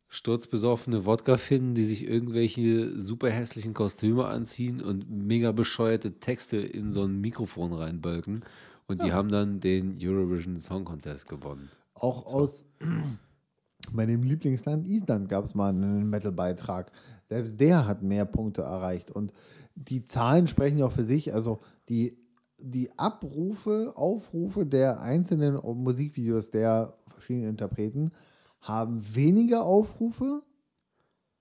[0.09, 7.05] sturzbesoffene Wodka-Finnen, die sich irgendwelche super hässlichen Kostüme anziehen und mega bescheuerte Texte in so
[7.05, 8.45] ein Mikrofon reinbölken.
[8.87, 11.71] Und die haben dann den Eurovision Song Contest gewonnen.
[11.95, 12.65] Auch aus
[13.93, 16.93] meinem Lieblingsland Island gab es mal einen Metal-Beitrag.
[17.29, 19.11] Selbst der hat mehr Punkte erreicht.
[19.11, 19.33] Und
[19.75, 21.35] die Zahlen sprechen ja auch für sich.
[21.35, 22.17] Also die,
[22.59, 28.13] die Abrufe, Aufrufe der einzelnen Musikvideos der verschiedenen Interpreten
[28.61, 30.43] haben weniger Aufrufe,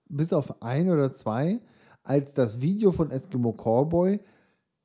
[0.08, 1.60] bis auf ein oder zwei,
[2.04, 4.20] als das Video von Eskimo Cowboy,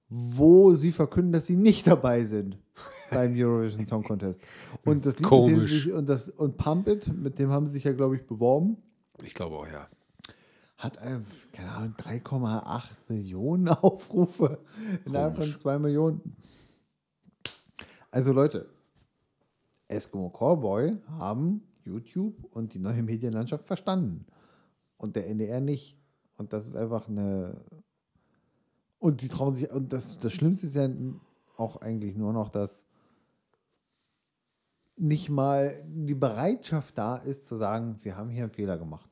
[0.08, 2.58] wo sie verkünden, dass sie nicht dabei sind
[3.10, 4.40] beim Eurovision Song Contest.
[4.84, 5.84] Und das Lied, mit dem sie Komisch.
[5.84, 8.78] sich, und, das, und Pump It, mit dem haben sie sich ja, glaube ich, beworben,
[9.22, 9.88] Ich glaube auch, ja.
[10.80, 14.58] Hat, keine Ahnung, 3,8 Millionen Aufrufe
[15.04, 15.58] innerhalb von Komisch.
[15.58, 16.36] 2 Millionen.
[18.10, 18.68] Also Leute,
[19.86, 24.26] Eskimo Cowboy haben YouTube und die neue Medienlandschaft verstanden.
[24.96, 25.96] Und der NDR nicht.
[26.36, 27.60] Und das ist einfach eine.
[28.98, 29.70] Und die trauen sich.
[29.70, 30.88] Und das, das Schlimmste ist ja
[31.56, 32.84] auch eigentlich nur noch, dass
[34.96, 39.09] nicht mal die Bereitschaft da ist, zu sagen, wir haben hier einen Fehler gemacht.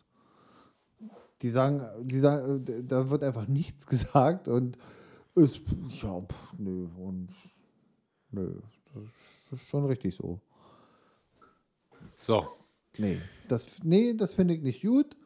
[1.43, 4.79] Die sagen, die sagen, äh, da wird einfach nichts gesagt und
[5.35, 5.61] ist,
[6.03, 7.29] ja, pff, nö, und
[8.31, 8.55] nö,
[8.95, 10.41] das ist schon richtig so.
[12.17, 12.49] So.
[12.97, 15.17] Nee, das, nee, das finde ich nicht gut.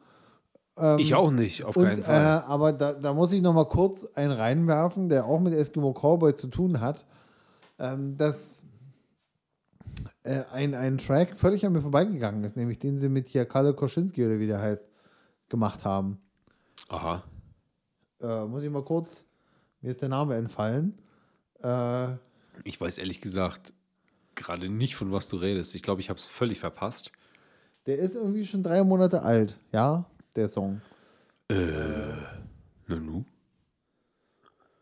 [0.97, 2.43] ich auch nicht, auf Und, keinen äh, Fall.
[2.43, 6.35] aber da, da muss ich noch mal kurz einen reinwerfen, der auch mit Eskimo Cowboy
[6.35, 7.05] zu tun hat.
[7.79, 8.63] Ähm, dass
[10.23, 13.73] äh, ein, ein Track völlig an mir vorbeigegangen ist, nämlich den sie mit hier Kalle
[13.73, 14.83] Koschinski oder wie der heißt,
[15.53, 16.17] gemacht haben.
[16.89, 17.23] Aha.
[18.19, 19.23] Äh, muss ich mal kurz,
[19.81, 20.97] mir ist der Name entfallen.
[21.61, 22.13] Äh,
[22.63, 23.71] Ich weiß ehrlich gesagt
[24.33, 25.75] gerade nicht, von was du redest.
[25.75, 27.11] Ich glaube, ich habe es völlig verpasst.
[27.85, 30.05] der ist irgendwie schon drei Monate alt, ja,
[30.35, 30.81] der Song.
[32.87, 33.23] Nanu.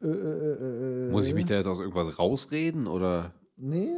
[0.02, 3.34] Äh, äh, äh, äh, Muss ich mich da jetzt aus irgendwas rausreden oder?
[3.58, 3.92] Nee.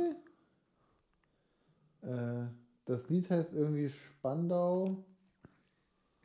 [2.02, 2.48] Äh,
[2.86, 5.06] das Lied heißt irgendwie Spandau.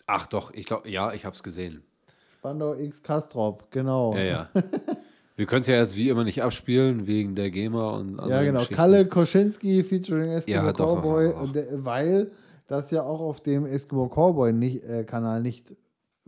[0.09, 1.83] Ach doch, ich glaube, ja, ich habe es gesehen.
[2.39, 4.15] Spandau X Kastrop, genau.
[4.17, 4.49] Ja, ja.
[5.37, 8.45] Wir können es ja jetzt wie immer nicht abspielen, wegen der GEMA und Ja, anderen
[8.47, 8.59] genau.
[8.59, 8.75] Geschichten.
[8.75, 11.65] Kalle Koschinski featuring Eskimo Ja, doch, doch, Cowboy, doch, doch.
[11.85, 12.33] weil
[12.67, 15.77] das ja auch auf dem Eskimo Cowboy nicht, äh, Kanal nicht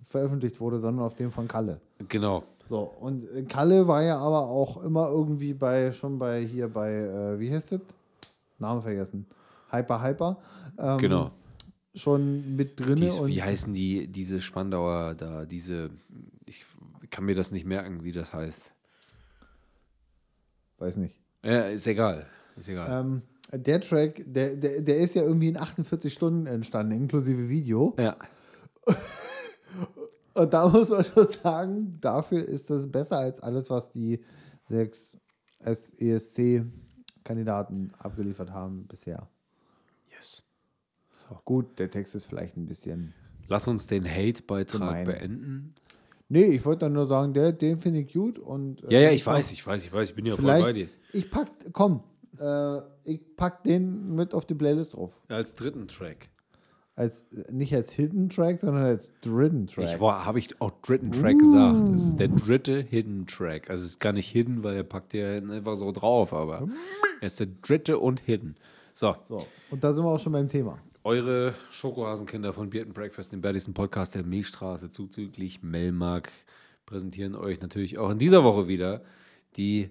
[0.04, 1.80] veröffentlicht wurde, sondern auf dem von Kalle.
[2.08, 2.44] Genau.
[2.68, 6.92] So, und äh, Kalle war ja aber auch immer irgendwie bei, schon bei hier bei,
[6.92, 7.80] äh, wie heißt das?
[8.58, 9.26] Name vergessen.
[9.72, 10.36] Hyper Hyper.
[10.78, 11.30] Ähm, Genau.
[11.94, 12.96] Schon mit drin.
[12.96, 15.90] Dies, wie heißen die, diese Spandauer da, diese,
[16.46, 16.64] ich
[17.10, 18.74] kann mir das nicht merken, wie das heißt.
[20.78, 21.20] weiß nicht.
[21.42, 22.26] Ja, ist egal.
[22.56, 23.00] Ist egal.
[23.00, 23.22] Ähm,
[23.52, 27.94] der Track, der, der, der ist ja irgendwie in 48 Stunden entstanden, inklusive Video.
[27.98, 28.16] ja.
[30.34, 34.24] Und da muss man schon sagen, dafür ist das besser als alles, was die
[34.68, 35.18] sechs
[35.60, 39.28] ESC-Kandidaten abgeliefert haben bisher.
[40.14, 40.44] Yes.
[41.28, 41.38] So.
[41.44, 43.14] Gut, der Text ist vielleicht ein bisschen.
[43.48, 45.74] Lass uns den Hate-Beitrag beenden.
[46.28, 48.38] Nee, ich wollte dann nur sagen, der, den finde ich gut.
[48.38, 50.72] Und, äh, Ja, ja, ich weiß, ich weiß, ich weiß, ich bin ja voll bei
[50.72, 50.88] dir.
[51.12, 52.04] Ich pack, komm,
[52.38, 55.20] äh, ich pack den mit auf die Playlist drauf.
[55.28, 56.28] Als dritten Track.
[56.94, 59.94] Als, nicht als Hidden Track, sondern als dritten Track.
[59.94, 61.88] Ich war, habe ich auch dritten Track gesagt.
[61.88, 63.68] Das ist der dritte Hidden Track.
[63.70, 66.68] Also es ist gar nicht hidden, weil er packt ja einfach so drauf, aber
[67.20, 68.56] er ist der dritte und hidden.
[68.92, 70.78] So, so, und da sind wir auch schon beim Thema.
[71.04, 76.30] Eure Schokohasenkinder von Beard Breakfast, dem bärtigsten Podcast der Milchstraße, zuzüglich Melmark,
[76.86, 79.02] präsentieren euch natürlich auch in dieser Woche wieder
[79.56, 79.90] die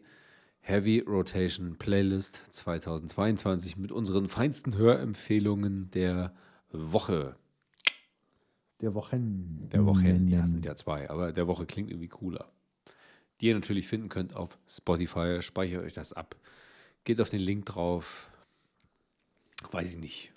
[0.62, 6.34] Heavy Rotation Playlist 2022 mit unseren feinsten Hörempfehlungen der
[6.72, 7.36] Woche.
[8.82, 9.68] Der Wochen.
[9.72, 12.52] Der Woche, ja, es sind ja zwei, aber der Woche klingt irgendwie cooler.
[13.42, 15.42] Die ihr natürlich finden könnt auf Spotify.
[15.42, 16.36] Speichert euch das ab.
[17.04, 18.30] Geht auf den Link drauf.
[19.72, 20.32] Weiß ich nicht.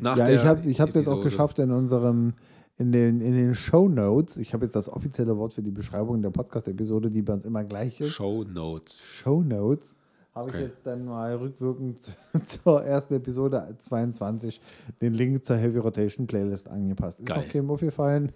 [0.00, 2.34] Nach Ja, ich habe es ich hab's jetzt auch geschafft in unserem,
[2.76, 4.36] in den, in den Show Notes.
[4.36, 7.64] Ich habe jetzt das offizielle Wort für die Beschreibung der Podcast-Episode, die bei uns immer
[7.64, 8.10] gleich ist.
[8.10, 9.02] Show Notes.
[9.02, 9.94] Show Notes.
[10.34, 10.58] Habe Okay.
[10.58, 11.98] ich jetzt dann mal rückwirkend
[12.46, 14.60] zur ersten Episode 22
[15.00, 17.18] den Link zur Heavy Rotation Playlist angepasst.
[17.20, 17.42] Ist Geil.
[17.44, 18.32] noch keinem aufgefallen.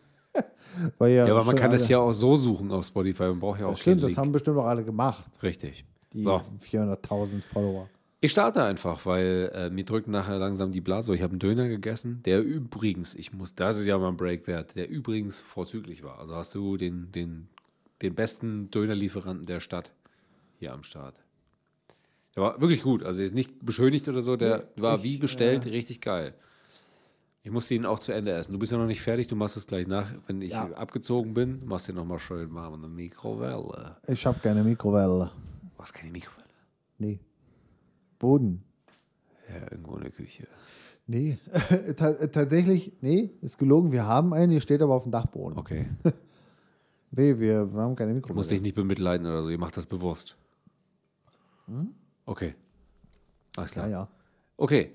[0.99, 3.25] Weil ja, Ja, aber man kann das ja auch so suchen auf Spotify.
[3.25, 5.85] Man braucht ja auch Das stimmt, das haben bestimmt auch alle gemacht, Richtig.
[6.13, 6.41] die So.
[6.61, 7.89] 400.000 Follower.
[8.25, 11.13] Ich starte einfach, weil äh, mir drückt nachher langsam die Blase.
[11.13, 14.47] Ich habe einen Döner gegessen, der übrigens, ich muss, das ist ja mal ein Break
[14.47, 16.21] wert, der übrigens vorzüglich war.
[16.21, 17.49] Also hast du den, den,
[18.01, 19.93] den besten Dönerlieferanten der Stadt
[20.61, 21.17] hier am Start.
[22.37, 25.17] Der war wirklich gut, also jetzt nicht beschönigt oder so, der Nee, war ich, wie
[25.19, 26.33] bestellt, äh, richtig geil.
[27.43, 28.53] Ich muss den auch zu Ende essen.
[28.53, 30.07] Du bist ja noch nicht fertig, du machst es gleich nach.
[30.29, 30.71] Wenn ich Ja.
[30.75, 33.97] abgezogen bin, machst du den nochmal schön warm in der Mikrowelle.
[34.07, 35.33] Ich habe keine Mikrowelle.
[35.77, 36.47] Was keine Mikrowelle?
[36.99, 37.19] Nee.
[38.23, 38.65] Boden.
[39.51, 40.47] Ja, irgendwo in der Küche.
[41.07, 41.39] Nee.
[41.97, 43.93] Ta tatsächlich, nee, ist gelogen.
[43.93, 45.59] Wir haben eine, die steht aber auf dem Dachboden.
[45.59, 45.91] Okay.
[47.15, 48.49] Nee, wir, haben keine Ich muss Mikrowelle.
[48.49, 50.35] dich nicht bemitleiden oder so, ihr macht das bewusst.
[52.25, 52.55] Okay.
[53.55, 53.89] Alles Ja, klar.
[53.91, 54.09] ja.
[54.57, 54.93] Okay.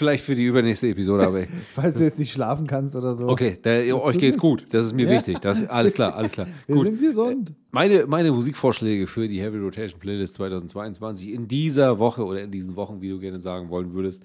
[0.00, 1.44] Vielleicht für die übernächste Episode, aber
[1.74, 3.28] Falls du jetzt nicht schlafen kannst oder so.
[3.28, 4.64] okay, da, euch geht's mir- gut.
[4.70, 5.12] Das ist mir Ja.
[5.12, 5.40] wichtig.
[5.40, 6.46] Das, alles klar, alles klar.
[6.66, 6.86] Wir Gut.
[6.86, 7.52] sind gesund.
[7.70, 12.76] Meine, meine Musikvorschläge für die Heavy Rotation Playlist 2022 in dieser Woche oder in diesen
[12.76, 14.22] Wochen, wie du gerne sagen wollen würdest.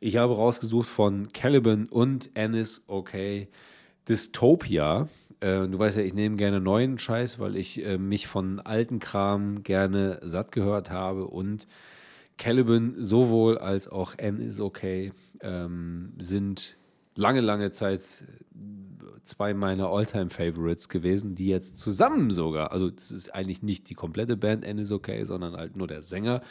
[0.00, 3.48] Ich habe rausgesucht von Caliban und Ennis Okay
[4.08, 5.08] Dystopia.
[5.40, 8.98] Äh, du weißt ja, ich nehme gerne neuen Scheiß, weil ich äh, mich von alten
[8.98, 11.66] Kram gerne satt gehört habe und
[12.38, 16.76] Caliban sowohl als auch N is okay ähm, sind
[17.14, 18.02] lange, lange Zeit
[19.24, 24.36] zwei meiner All-Time-Favorites gewesen, die jetzt zusammen sogar, also das ist eigentlich nicht die komplette
[24.36, 26.42] Band N is okay, sondern halt nur der Sänger,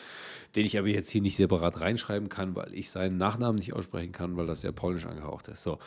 [0.56, 4.12] den ich aber jetzt hier nicht separat reinschreiben kann, weil ich seinen Nachnamen nicht aussprechen
[4.12, 5.64] kann, weil das ja polnisch angehaucht ist.
[5.64, 5.78] So.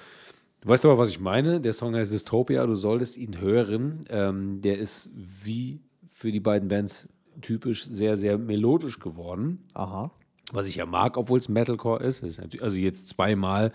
[0.61, 1.61] Du weißt aber, was ich meine.
[1.61, 4.05] Der Song heißt Dystopia, du solltest ihn hören.
[4.09, 7.09] Ähm, der ist wie für die beiden Bands
[7.41, 9.65] typisch sehr, sehr melodisch geworden.
[9.75, 10.11] Aha.
[10.53, 12.23] Was ich ja mag, obwohl es Metalcore ist.
[12.23, 13.73] ist natürlich, also jetzt zweimal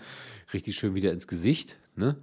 [0.52, 1.78] richtig schön wieder ins Gesicht.
[1.96, 2.16] Ne?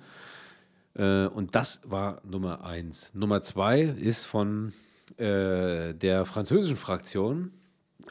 [0.95, 3.13] Äh, und das war Nummer eins.
[3.13, 4.73] Nummer zwei ist von
[5.17, 7.51] äh, der französischen Fraktion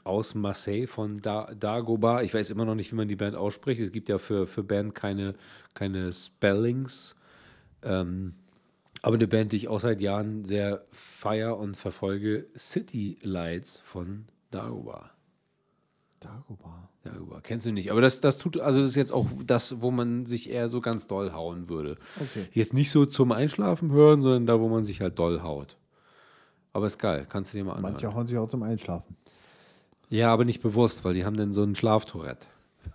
[0.04, 2.22] aus Marseille von da Dagobah.
[2.22, 3.80] Ich weiß immer noch nicht, wie man die Band ausspricht.
[3.80, 5.34] Es gibt ja für, für Band keine,
[5.74, 7.16] keine Spellings.
[7.82, 8.34] Ähm,
[9.02, 14.24] aber eine Band, die ich auch seit Jahren sehr feier und verfolge, City Lights von
[14.50, 15.10] Dagobah.
[16.20, 16.88] Dagobah.
[17.04, 17.40] Dagobah.
[17.42, 17.90] Kennst du nicht.
[17.90, 20.80] Aber das, das tut, also das ist jetzt auch das, wo man sich eher so
[20.80, 21.96] ganz doll hauen würde.
[22.20, 22.48] Okay.
[22.52, 25.76] Jetzt nicht so zum Einschlafen hören, sondern da, wo man sich halt doll haut.
[26.72, 27.92] Aber ist geil, kannst du dir mal anhören.
[27.92, 29.16] Manche hauen sich auch zum Einschlafen.
[30.10, 32.46] Ja, aber nicht bewusst, weil die haben dann so ein Schlaftourette.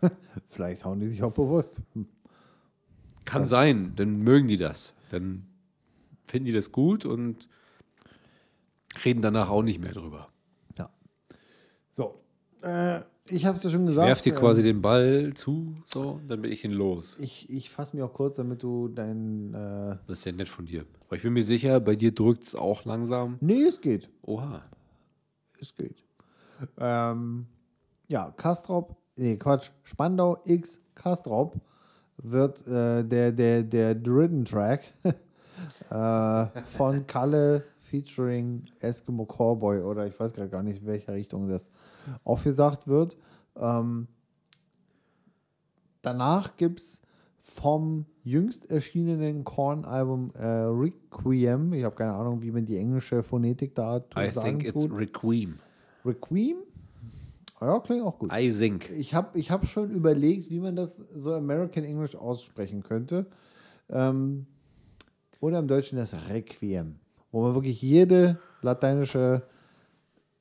[0.49, 1.81] Vielleicht hauen die sich auch bewusst.
[3.25, 4.93] Kann sein, dann mögen die das.
[5.09, 5.45] Dann
[6.33, 7.47] finden die das gut und
[9.05, 10.29] reden danach auch nicht mehr drüber.
[10.79, 10.89] Ja.
[11.91, 12.15] So.
[12.63, 14.07] Äh, ich habe es ja schon gesagt.
[14.07, 17.19] Werf dir ähm, quasi den Ball zu, so, dann bin ich ihn los.
[17.21, 19.53] Ich, ich fasse mich auch kurz, damit du dein.
[19.53, 20.87] Äh, Das ist ja nett von dir.
[21.05, 23.37] Aber ich bin mir sicher, bei dir drückt es auch langsam.
[23.39, 24.09] nee, es geht.
[24.23, 24.63] Oha.
[25.59, 26.03] Es geht.
[26.79, 27.45] Ähm,
[28.07, 31.55] ja, Kastrop, nee, Quatsch, Spandau X Kastrop
[32.17, 34.81] wird äh, der, der, der Dridden-Track
[35.93, 41.47] äh, von Kalle featuring Eskimo Cowboy oder ich weiß gerade gar nicht, in welcher Richtung
[41.47, 41.69] das
[42.23, 43.17] aufgesagt wird.
[43.55, 44.07] Ähm,
[46.01, 47.01] danach gibt es
[47.37, 53.75] vom jüngst erschienenen Korn-Album äh, Requiem, ich habe keine Ahnung, wie man die englische Phonetik
[53.75, 54.91] da tu- I sagen think it's tut.
[54.97, 55.59] Requiem.
[56.05, 56.57] Requiem?
[57.61, 58.31] Ja, klingt auch gut.
[58.33, 58.89] I think.
[58.91, 63.27] Ich habe ich hab schon überlegt, wie man das so American English aussprechen könnte.
[63.89, 64.47] Ähm,
[65.43, 66.95] oder im Deutschen das Requiem,
[67.33, 69.43] wo man wirklich jede lateinische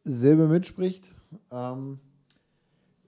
[0.05, 1.11] Silbe mitspricht.
[1.51, 1.99] Ähm,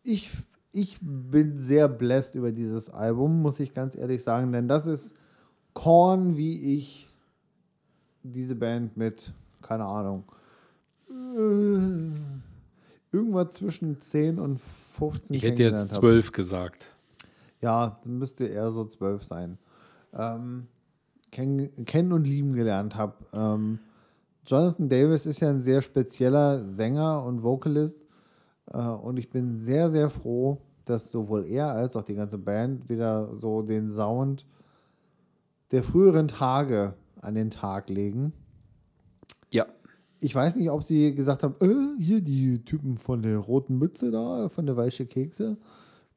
[0.03, 0.29] ich,
[0.73, 5.15] ich bin sehr blessed über dieses Album, muss ich ganz ehrlich sagen, denn das ist
[5.73, 7.09] Korn, wie ich
[8.25, 10.25] diese Band mit, keine Ahnung,
[11.09, 12.11] äh,
[13.13, 14.61] irgendwas zwischen 10 und
[14.99, 16.01] 15 Ich hätte jetzt hab.
[16.01, 16.87] zwölf gesagt.
[17.61, 19.59] Ja, müsste eher so 12 sein.
[20.13, 20.67] Ähm,
[21.35, 23.15] kenn, kennen und lieben gelernt habe.
[23.35, 23.81] Ähm,
[24.47, 28.03] Jonathan Davis ist ja ein sehr spezieller Sänger und Vocalist.
[28.73, 32.89] Äh, und ich bin sehr, sehr froh, dass sowohl er als auch die ganze Band
[32.89, 34.47] wieder so den Sound
[35.71, 38.33] der früheren Tage an den Tag legen.
[39.51, 39.67] Ja.
[40.21, 44.11] Ich weiß nicht, ob sie gesagt haben, äh, hier die Typen von der roten Mütze
[44.11, 45.59] da, von der weiche Kekse,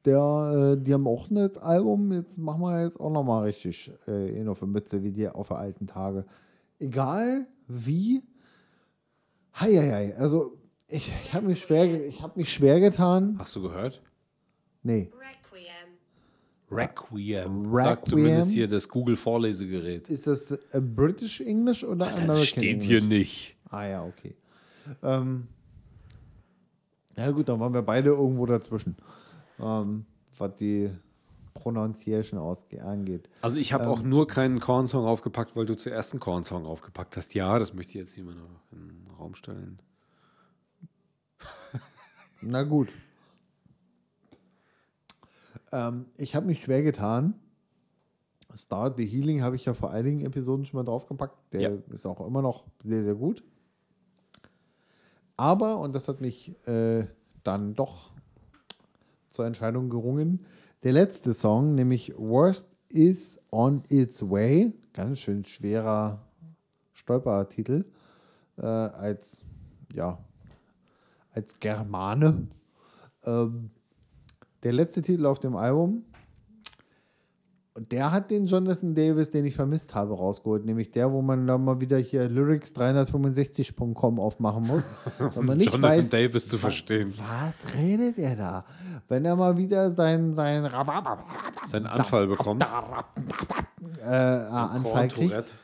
[0.08, 4.40] der, äh, die haben auch ein Album, jetzt machen wir jetzt auch nochmal richtig äh,
[4.40, 6.24] in auf der Mütze, wie die auf der alten Tage.
[6.78, 8.22] Egal wie,
[9.54, 10.16] hei, hei, hei.
[10.16, 10.56] also
[10.88, 13.36] ich, ich habe mich, schwer ich hab mich schwer getan.
[13.38, 14.00] Hast du gehört?
[14.82, 15.90] Nee, Requiem.
[16.70, 17.66] Requiem.
[17.66, 17.74] Requiem.
[17.74, 20.08] Sagt zumindest hier das Google-Vorlesegerät.
[20.08, 22.86] ist das äh, British English oder American Das steht English?
[22.86, 23.56] hier nicht.
[23.70, 24.34] Ah ja, okay.
[25.02, 25.48] Ähm,
[27.16, 28.96] ja gut, dann waren wir beide irgendwo dazwischen,
[29.60, 30.06] ähm,
[30.36, 30.90] was die
[31.54, 32.38] Pronunciation
[32.80, 33.28] angeht.
[33.42, 33.90] Also ich habe Ähm.
[33.90, 37.34] auch nur keinen Korn-Song aufgepackt, weil du zuerst einen Korn-Song aufgepackt hast.
[37.34, 39.80] Ja, das möchte ich jetzt noch in den Raum stellen.
[42.40, 42.88] Na gut.
[45.72, 47.34] Ähm, ich habe mich schwer getan.
[48.54, 51.36] Start the Healing habe ich ja vor einigen Episoden schon mal draufgepackt.
[51.52, 51.70] Der Ja.
[51.90, 53.42] ist auch immer noch sehr, sehr gut.
[55.36, 57.06] Aber, und das hat mich äh,
[57.44, 58.10] dann doch
[59.28, 60.44] zur Entscheidung gerungen,
[60.82, 66.22] der letzte Song, nämlich Worst is on its way, ganz schön schwerer
[66.92, 67.84] Stolpertitel,
[68.56, 69.44] äh, als,
[69.92, 70.18] ja,
[71.32, 72.48] als Germane.
[73.24, 73.70] Ähm,
[74.62, 76.04] der letzte Titel auf dem Album,
[77.78, 80.64] und der hat den Jonathan Davis, den ich vermisst habe, rausgeholt.
[80.64, 84.90] Nämlich der, wo man dann mal wieder hier lyrics365.com aufmachen muss.
[85.36, 87.14] Wenn man nicht Jonathan weiß, Davis zu verstehen.
[87.16, 88.64] was redet er da?
[89.06, 90.68] Wenn er mal wieder sein, sein
[91.66, 92.64] Seinen Anfall bekommt.
[94.02, 95.54] äh, Anfall kriegt.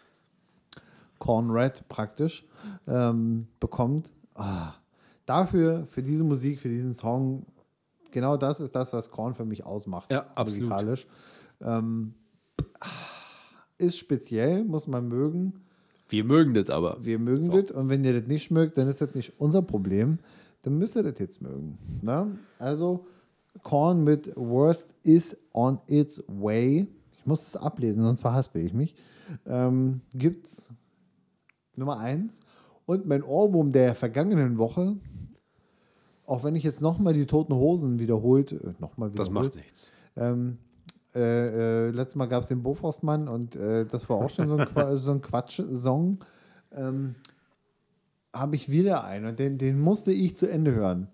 [1.18, 2.46] Cornred praktisch,
[2.86, 4.08] ähm, bekommt.
[4.36, 4.74] Ah,
[5.26, 7.44] dafür, für diese Musik, für diesen Song,
[8.12, 10.12] genau das ist das, was Korn für mich ausmacht.
[10.12, 10.68] Ja, absolut.
[10.68, 11.08] Musikalisch.
[11.64, 12.14] Ähm,
[13.78, 15.64] ist speziell, muss man mögen.
[16.08, 16.98] Wir mögen das aber.
[17.00, 17.60] Wir mögen So.
[17.60, 20.18] das und wenn ihr das nicht mögt, dann ist das nicht unser Problem.
[20.62, 21.78] Dann müsst ihr das jetzt mögen.
[22.02, 22.38] Ne?
[22.58, 23.06] Also,
[23.62, 26.86] Korn mit Worst is on its way.
[27.18, 28.94] Ich muss das ablesen, sonst verhaspel ich mich.
[29.46, 30.70] Ähm, gibt's
[31.76, 32.40] Nummer eins.
[32.86, 34.96] Und mein Ohrwurm der vergangenen Woche,
[36.26, 39.18] auch wenn ich jetzt nochmal die Toten Hosen wiederholt, äh, nochmal wiederholt.
[39.18, 39.90] Das macht nichts.
[40.16, 40.58] Ähm,
[41.14, 44.56] äh, äh, letztes Mal gab es den Boforstmann und äh, das war auch schon so
[44.56, 46.24] ein, Qua so ein Quatsch-Song.
[46.72, 47.14] Ähm,
[48.32, 51.08] Habe ich wieder einen und den, den musste ich zu Ende hören.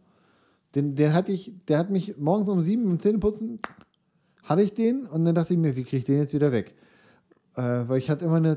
[0.75, 3.59] Den, den hatte ich, der hat mich morgens um sieben im Zähneputzen,
[4.45, 6.75] hatte ich den und dann dachte ich mir, wie kriege ich den jetzt wieder weg?
[7.57, 8.57] Äh, weil ich hatte immer eine.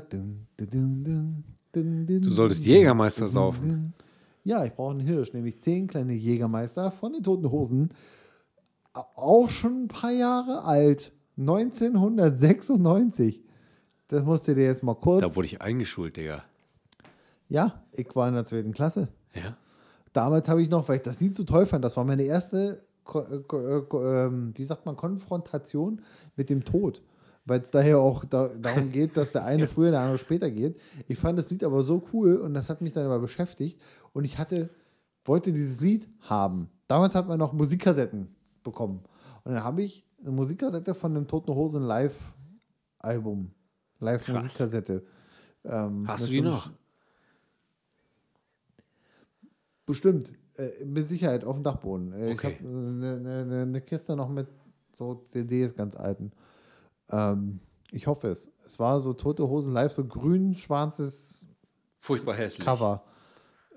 [1.72, 3.92] Du solltest Jägermeister saufen.
[4.44, 7.90] Ja, ich brauche einen Hirsch, nämlich zehn kleine Jägermeister von den Toten Hosen.
[8.92, 11.12] Auch schon ein paar Jahre alt.
[11.36, 13.42] 1996.
[14.08, 15.22] Das musst du dir jetzt mal kurz.
[15.22, 16.44] Da wurde ich eingeschult, Digga.
[17.48, 19.08] ja, ich war in der zweiten Klasse.
[19.34, 19.56] Ja.
[20.12, 22.84] Damals habe ich noch, weil ich das nie so toll fand, das war meine erste,
[23.12, 26.00] äh, äh, ähm, wie sagt man, Konfrontation
[26.36, 27.02] mit dem Tod.
[27.46, 30.78] Weil es daher auch da, darum geht, dass der eine früher, der andere später geht.
[31.08, 33.80] Ich fand das Lied aber so cool und das hat mich dann aber beschäftigt.
[34.12, 34.70] Und ich hatte,
[35.24, 36.70] wollte dieses Lied haben.
[36.86, 38.28] Damals hat man noch Musikkassetten
[38.62, 39.00] bekommen.
[39.44, 43.50] Und dann habe ich eine Musikkassette von einem Toten Hosen Live-Album.
[44.00, 45.04] Live-Musikkassette.
[45.64, 46.70] Ähm, Hast du die noch?
[49.86, 50.32] Bestimmt.
[50.56, 52.12] Äh, mit Sicherheit auf dem Dachboden.
[52.12, 52.56] Äh, Ich Okay.
[52.58, 54.48] habe eine ne, ne, ne Kiste noch mit
[54.92, 56.32] so CDs ganz alten.
[57.10, 57.60] Ähm,
[57.90, 58.50] ich hoffe es.
[58.64, 61.46] Es war so Tote Hosen live, so grün-schwarzes
[62.00, 62.64] Furchtbar hässlich.
[62.66, 63.02] Cover.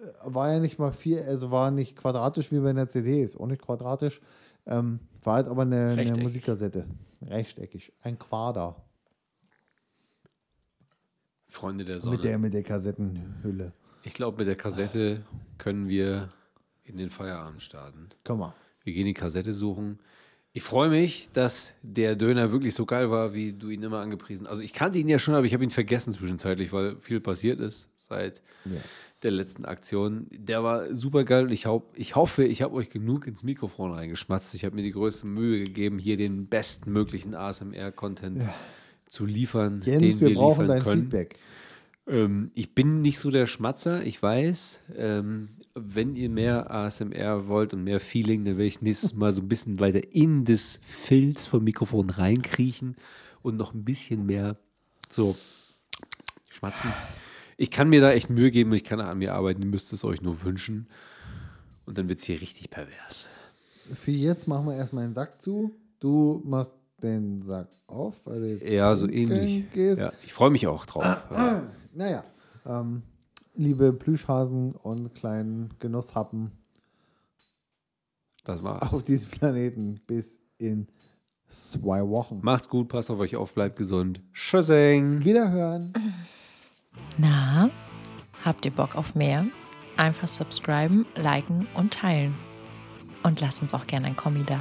[0.01, 3.37] Äh, War ja nicht mal vier, also war nicht quadratisch wie bei einer CD, ist
[3.37, 4.21] auch nicht quadratisch.
[4.67, 6.21] Ähm, war halt aber eine, eine.
[6.21, 6.85] Musikkassette.
[7.21, 7.93] Rechteckig.
[8.01, 8.75] Ein Quader.
[11.47, 12.17] Freunde der Sonne.
[12.17, 13.73] Mit der, mit der Kassettenhülle.
[14.03, 15.25] ich glaube, mit der Kassette
[15.57, 16.29] können wir
[16.83, 18.09] in den Feierabend starten.
[18.23, 18.53] Komm mal.
[18.83, 19.99] Wir gehen die Kassette suchen.
[20.53, 24.47] Ich freue mich, dass der Döner wirklich so geil war, wie du ihn immer angepriesen
[24.47, 27.59] Also ich kannte ihn ja schon, aber ich habe ihn vergessen zwischenzeitlich, weil viel passiert
[27.59, 28.41] ist seit
[29.23, 30.27] der letzten Aktion.
[30.31, 33.91] Der war super geil und ich, hau- ich hoffe, ich habe euch genug ins Mikrofon
[33.91, 34.55] reingeschmatzt.
[34.55, 38.41] Ich habe mir die größte Mühe gegeben, hier den bestmöglichen ASMR-Content
[39.07, 41.01] zu liefern, Jens, den wir wir brauchen liefern dein können.
[41.03, 41.39] Feedback.
[42.07, 44.79] Ähm, ich bin nicht so der Schmatzer, ich weiß.
[44.95, 45.49] Ähm,
[45.79, 49.47] wenn ihr mehr ASMR wollt und mehr Feeling, dann werde ich nächstes Mal so ein
[49.47, 52.95] bisschen weiter in das Filz vom Mikrofon reinkriechen
[53.41, 54.57] und noch ein bisschen mehr
[55.09, 55.35] so
[56.49, 56.91] schmatzen.
[57.57, 59.61] Ich kann mir da echt Mühe geben und ich kann an mir arbeiten.
[59.61, 60.87] Ihr müsst es euch nur wünschen.
[61.85, 63.29] Und dann wird es hier richtig pervers.
[63.93, 65.73] Für jetzt machen wir erstmal einen Sack zu.
[65.99, 69.71] Du machst den Sack auf, weil du jetzt Ja, so ähnlich.
[69.71, 69.99] Gehst.
[70.01, 71.23] Ja, ich freue mich auch drauf.
[71.93, 72.23] Naja,
[72.65, 73.03] ähm,
[73.57, 76.51] liebe Plüschhasen und kleinen Genusshappen
[78.43, 78.93] Das war's.
[78.93, 80.87] auf diesem Planeten bis in
[81.47, 82.39] zwei Wochen.
[82.43, 84.21] Macht's gut, passt auf euch auf, bleibt gesund.
[84.33, 85.23] Tschüssing.
[85.23, 85.93] Wiederhören.
[87.17, 87.69] Na,
[88.43, 89.45] habt ihr Bock auf mehr?
[89.97, 92.35] Einfach subscriben, liken und teilen.
[93.23, 94.59] Und lasst uns auch gerne ein Kommi da.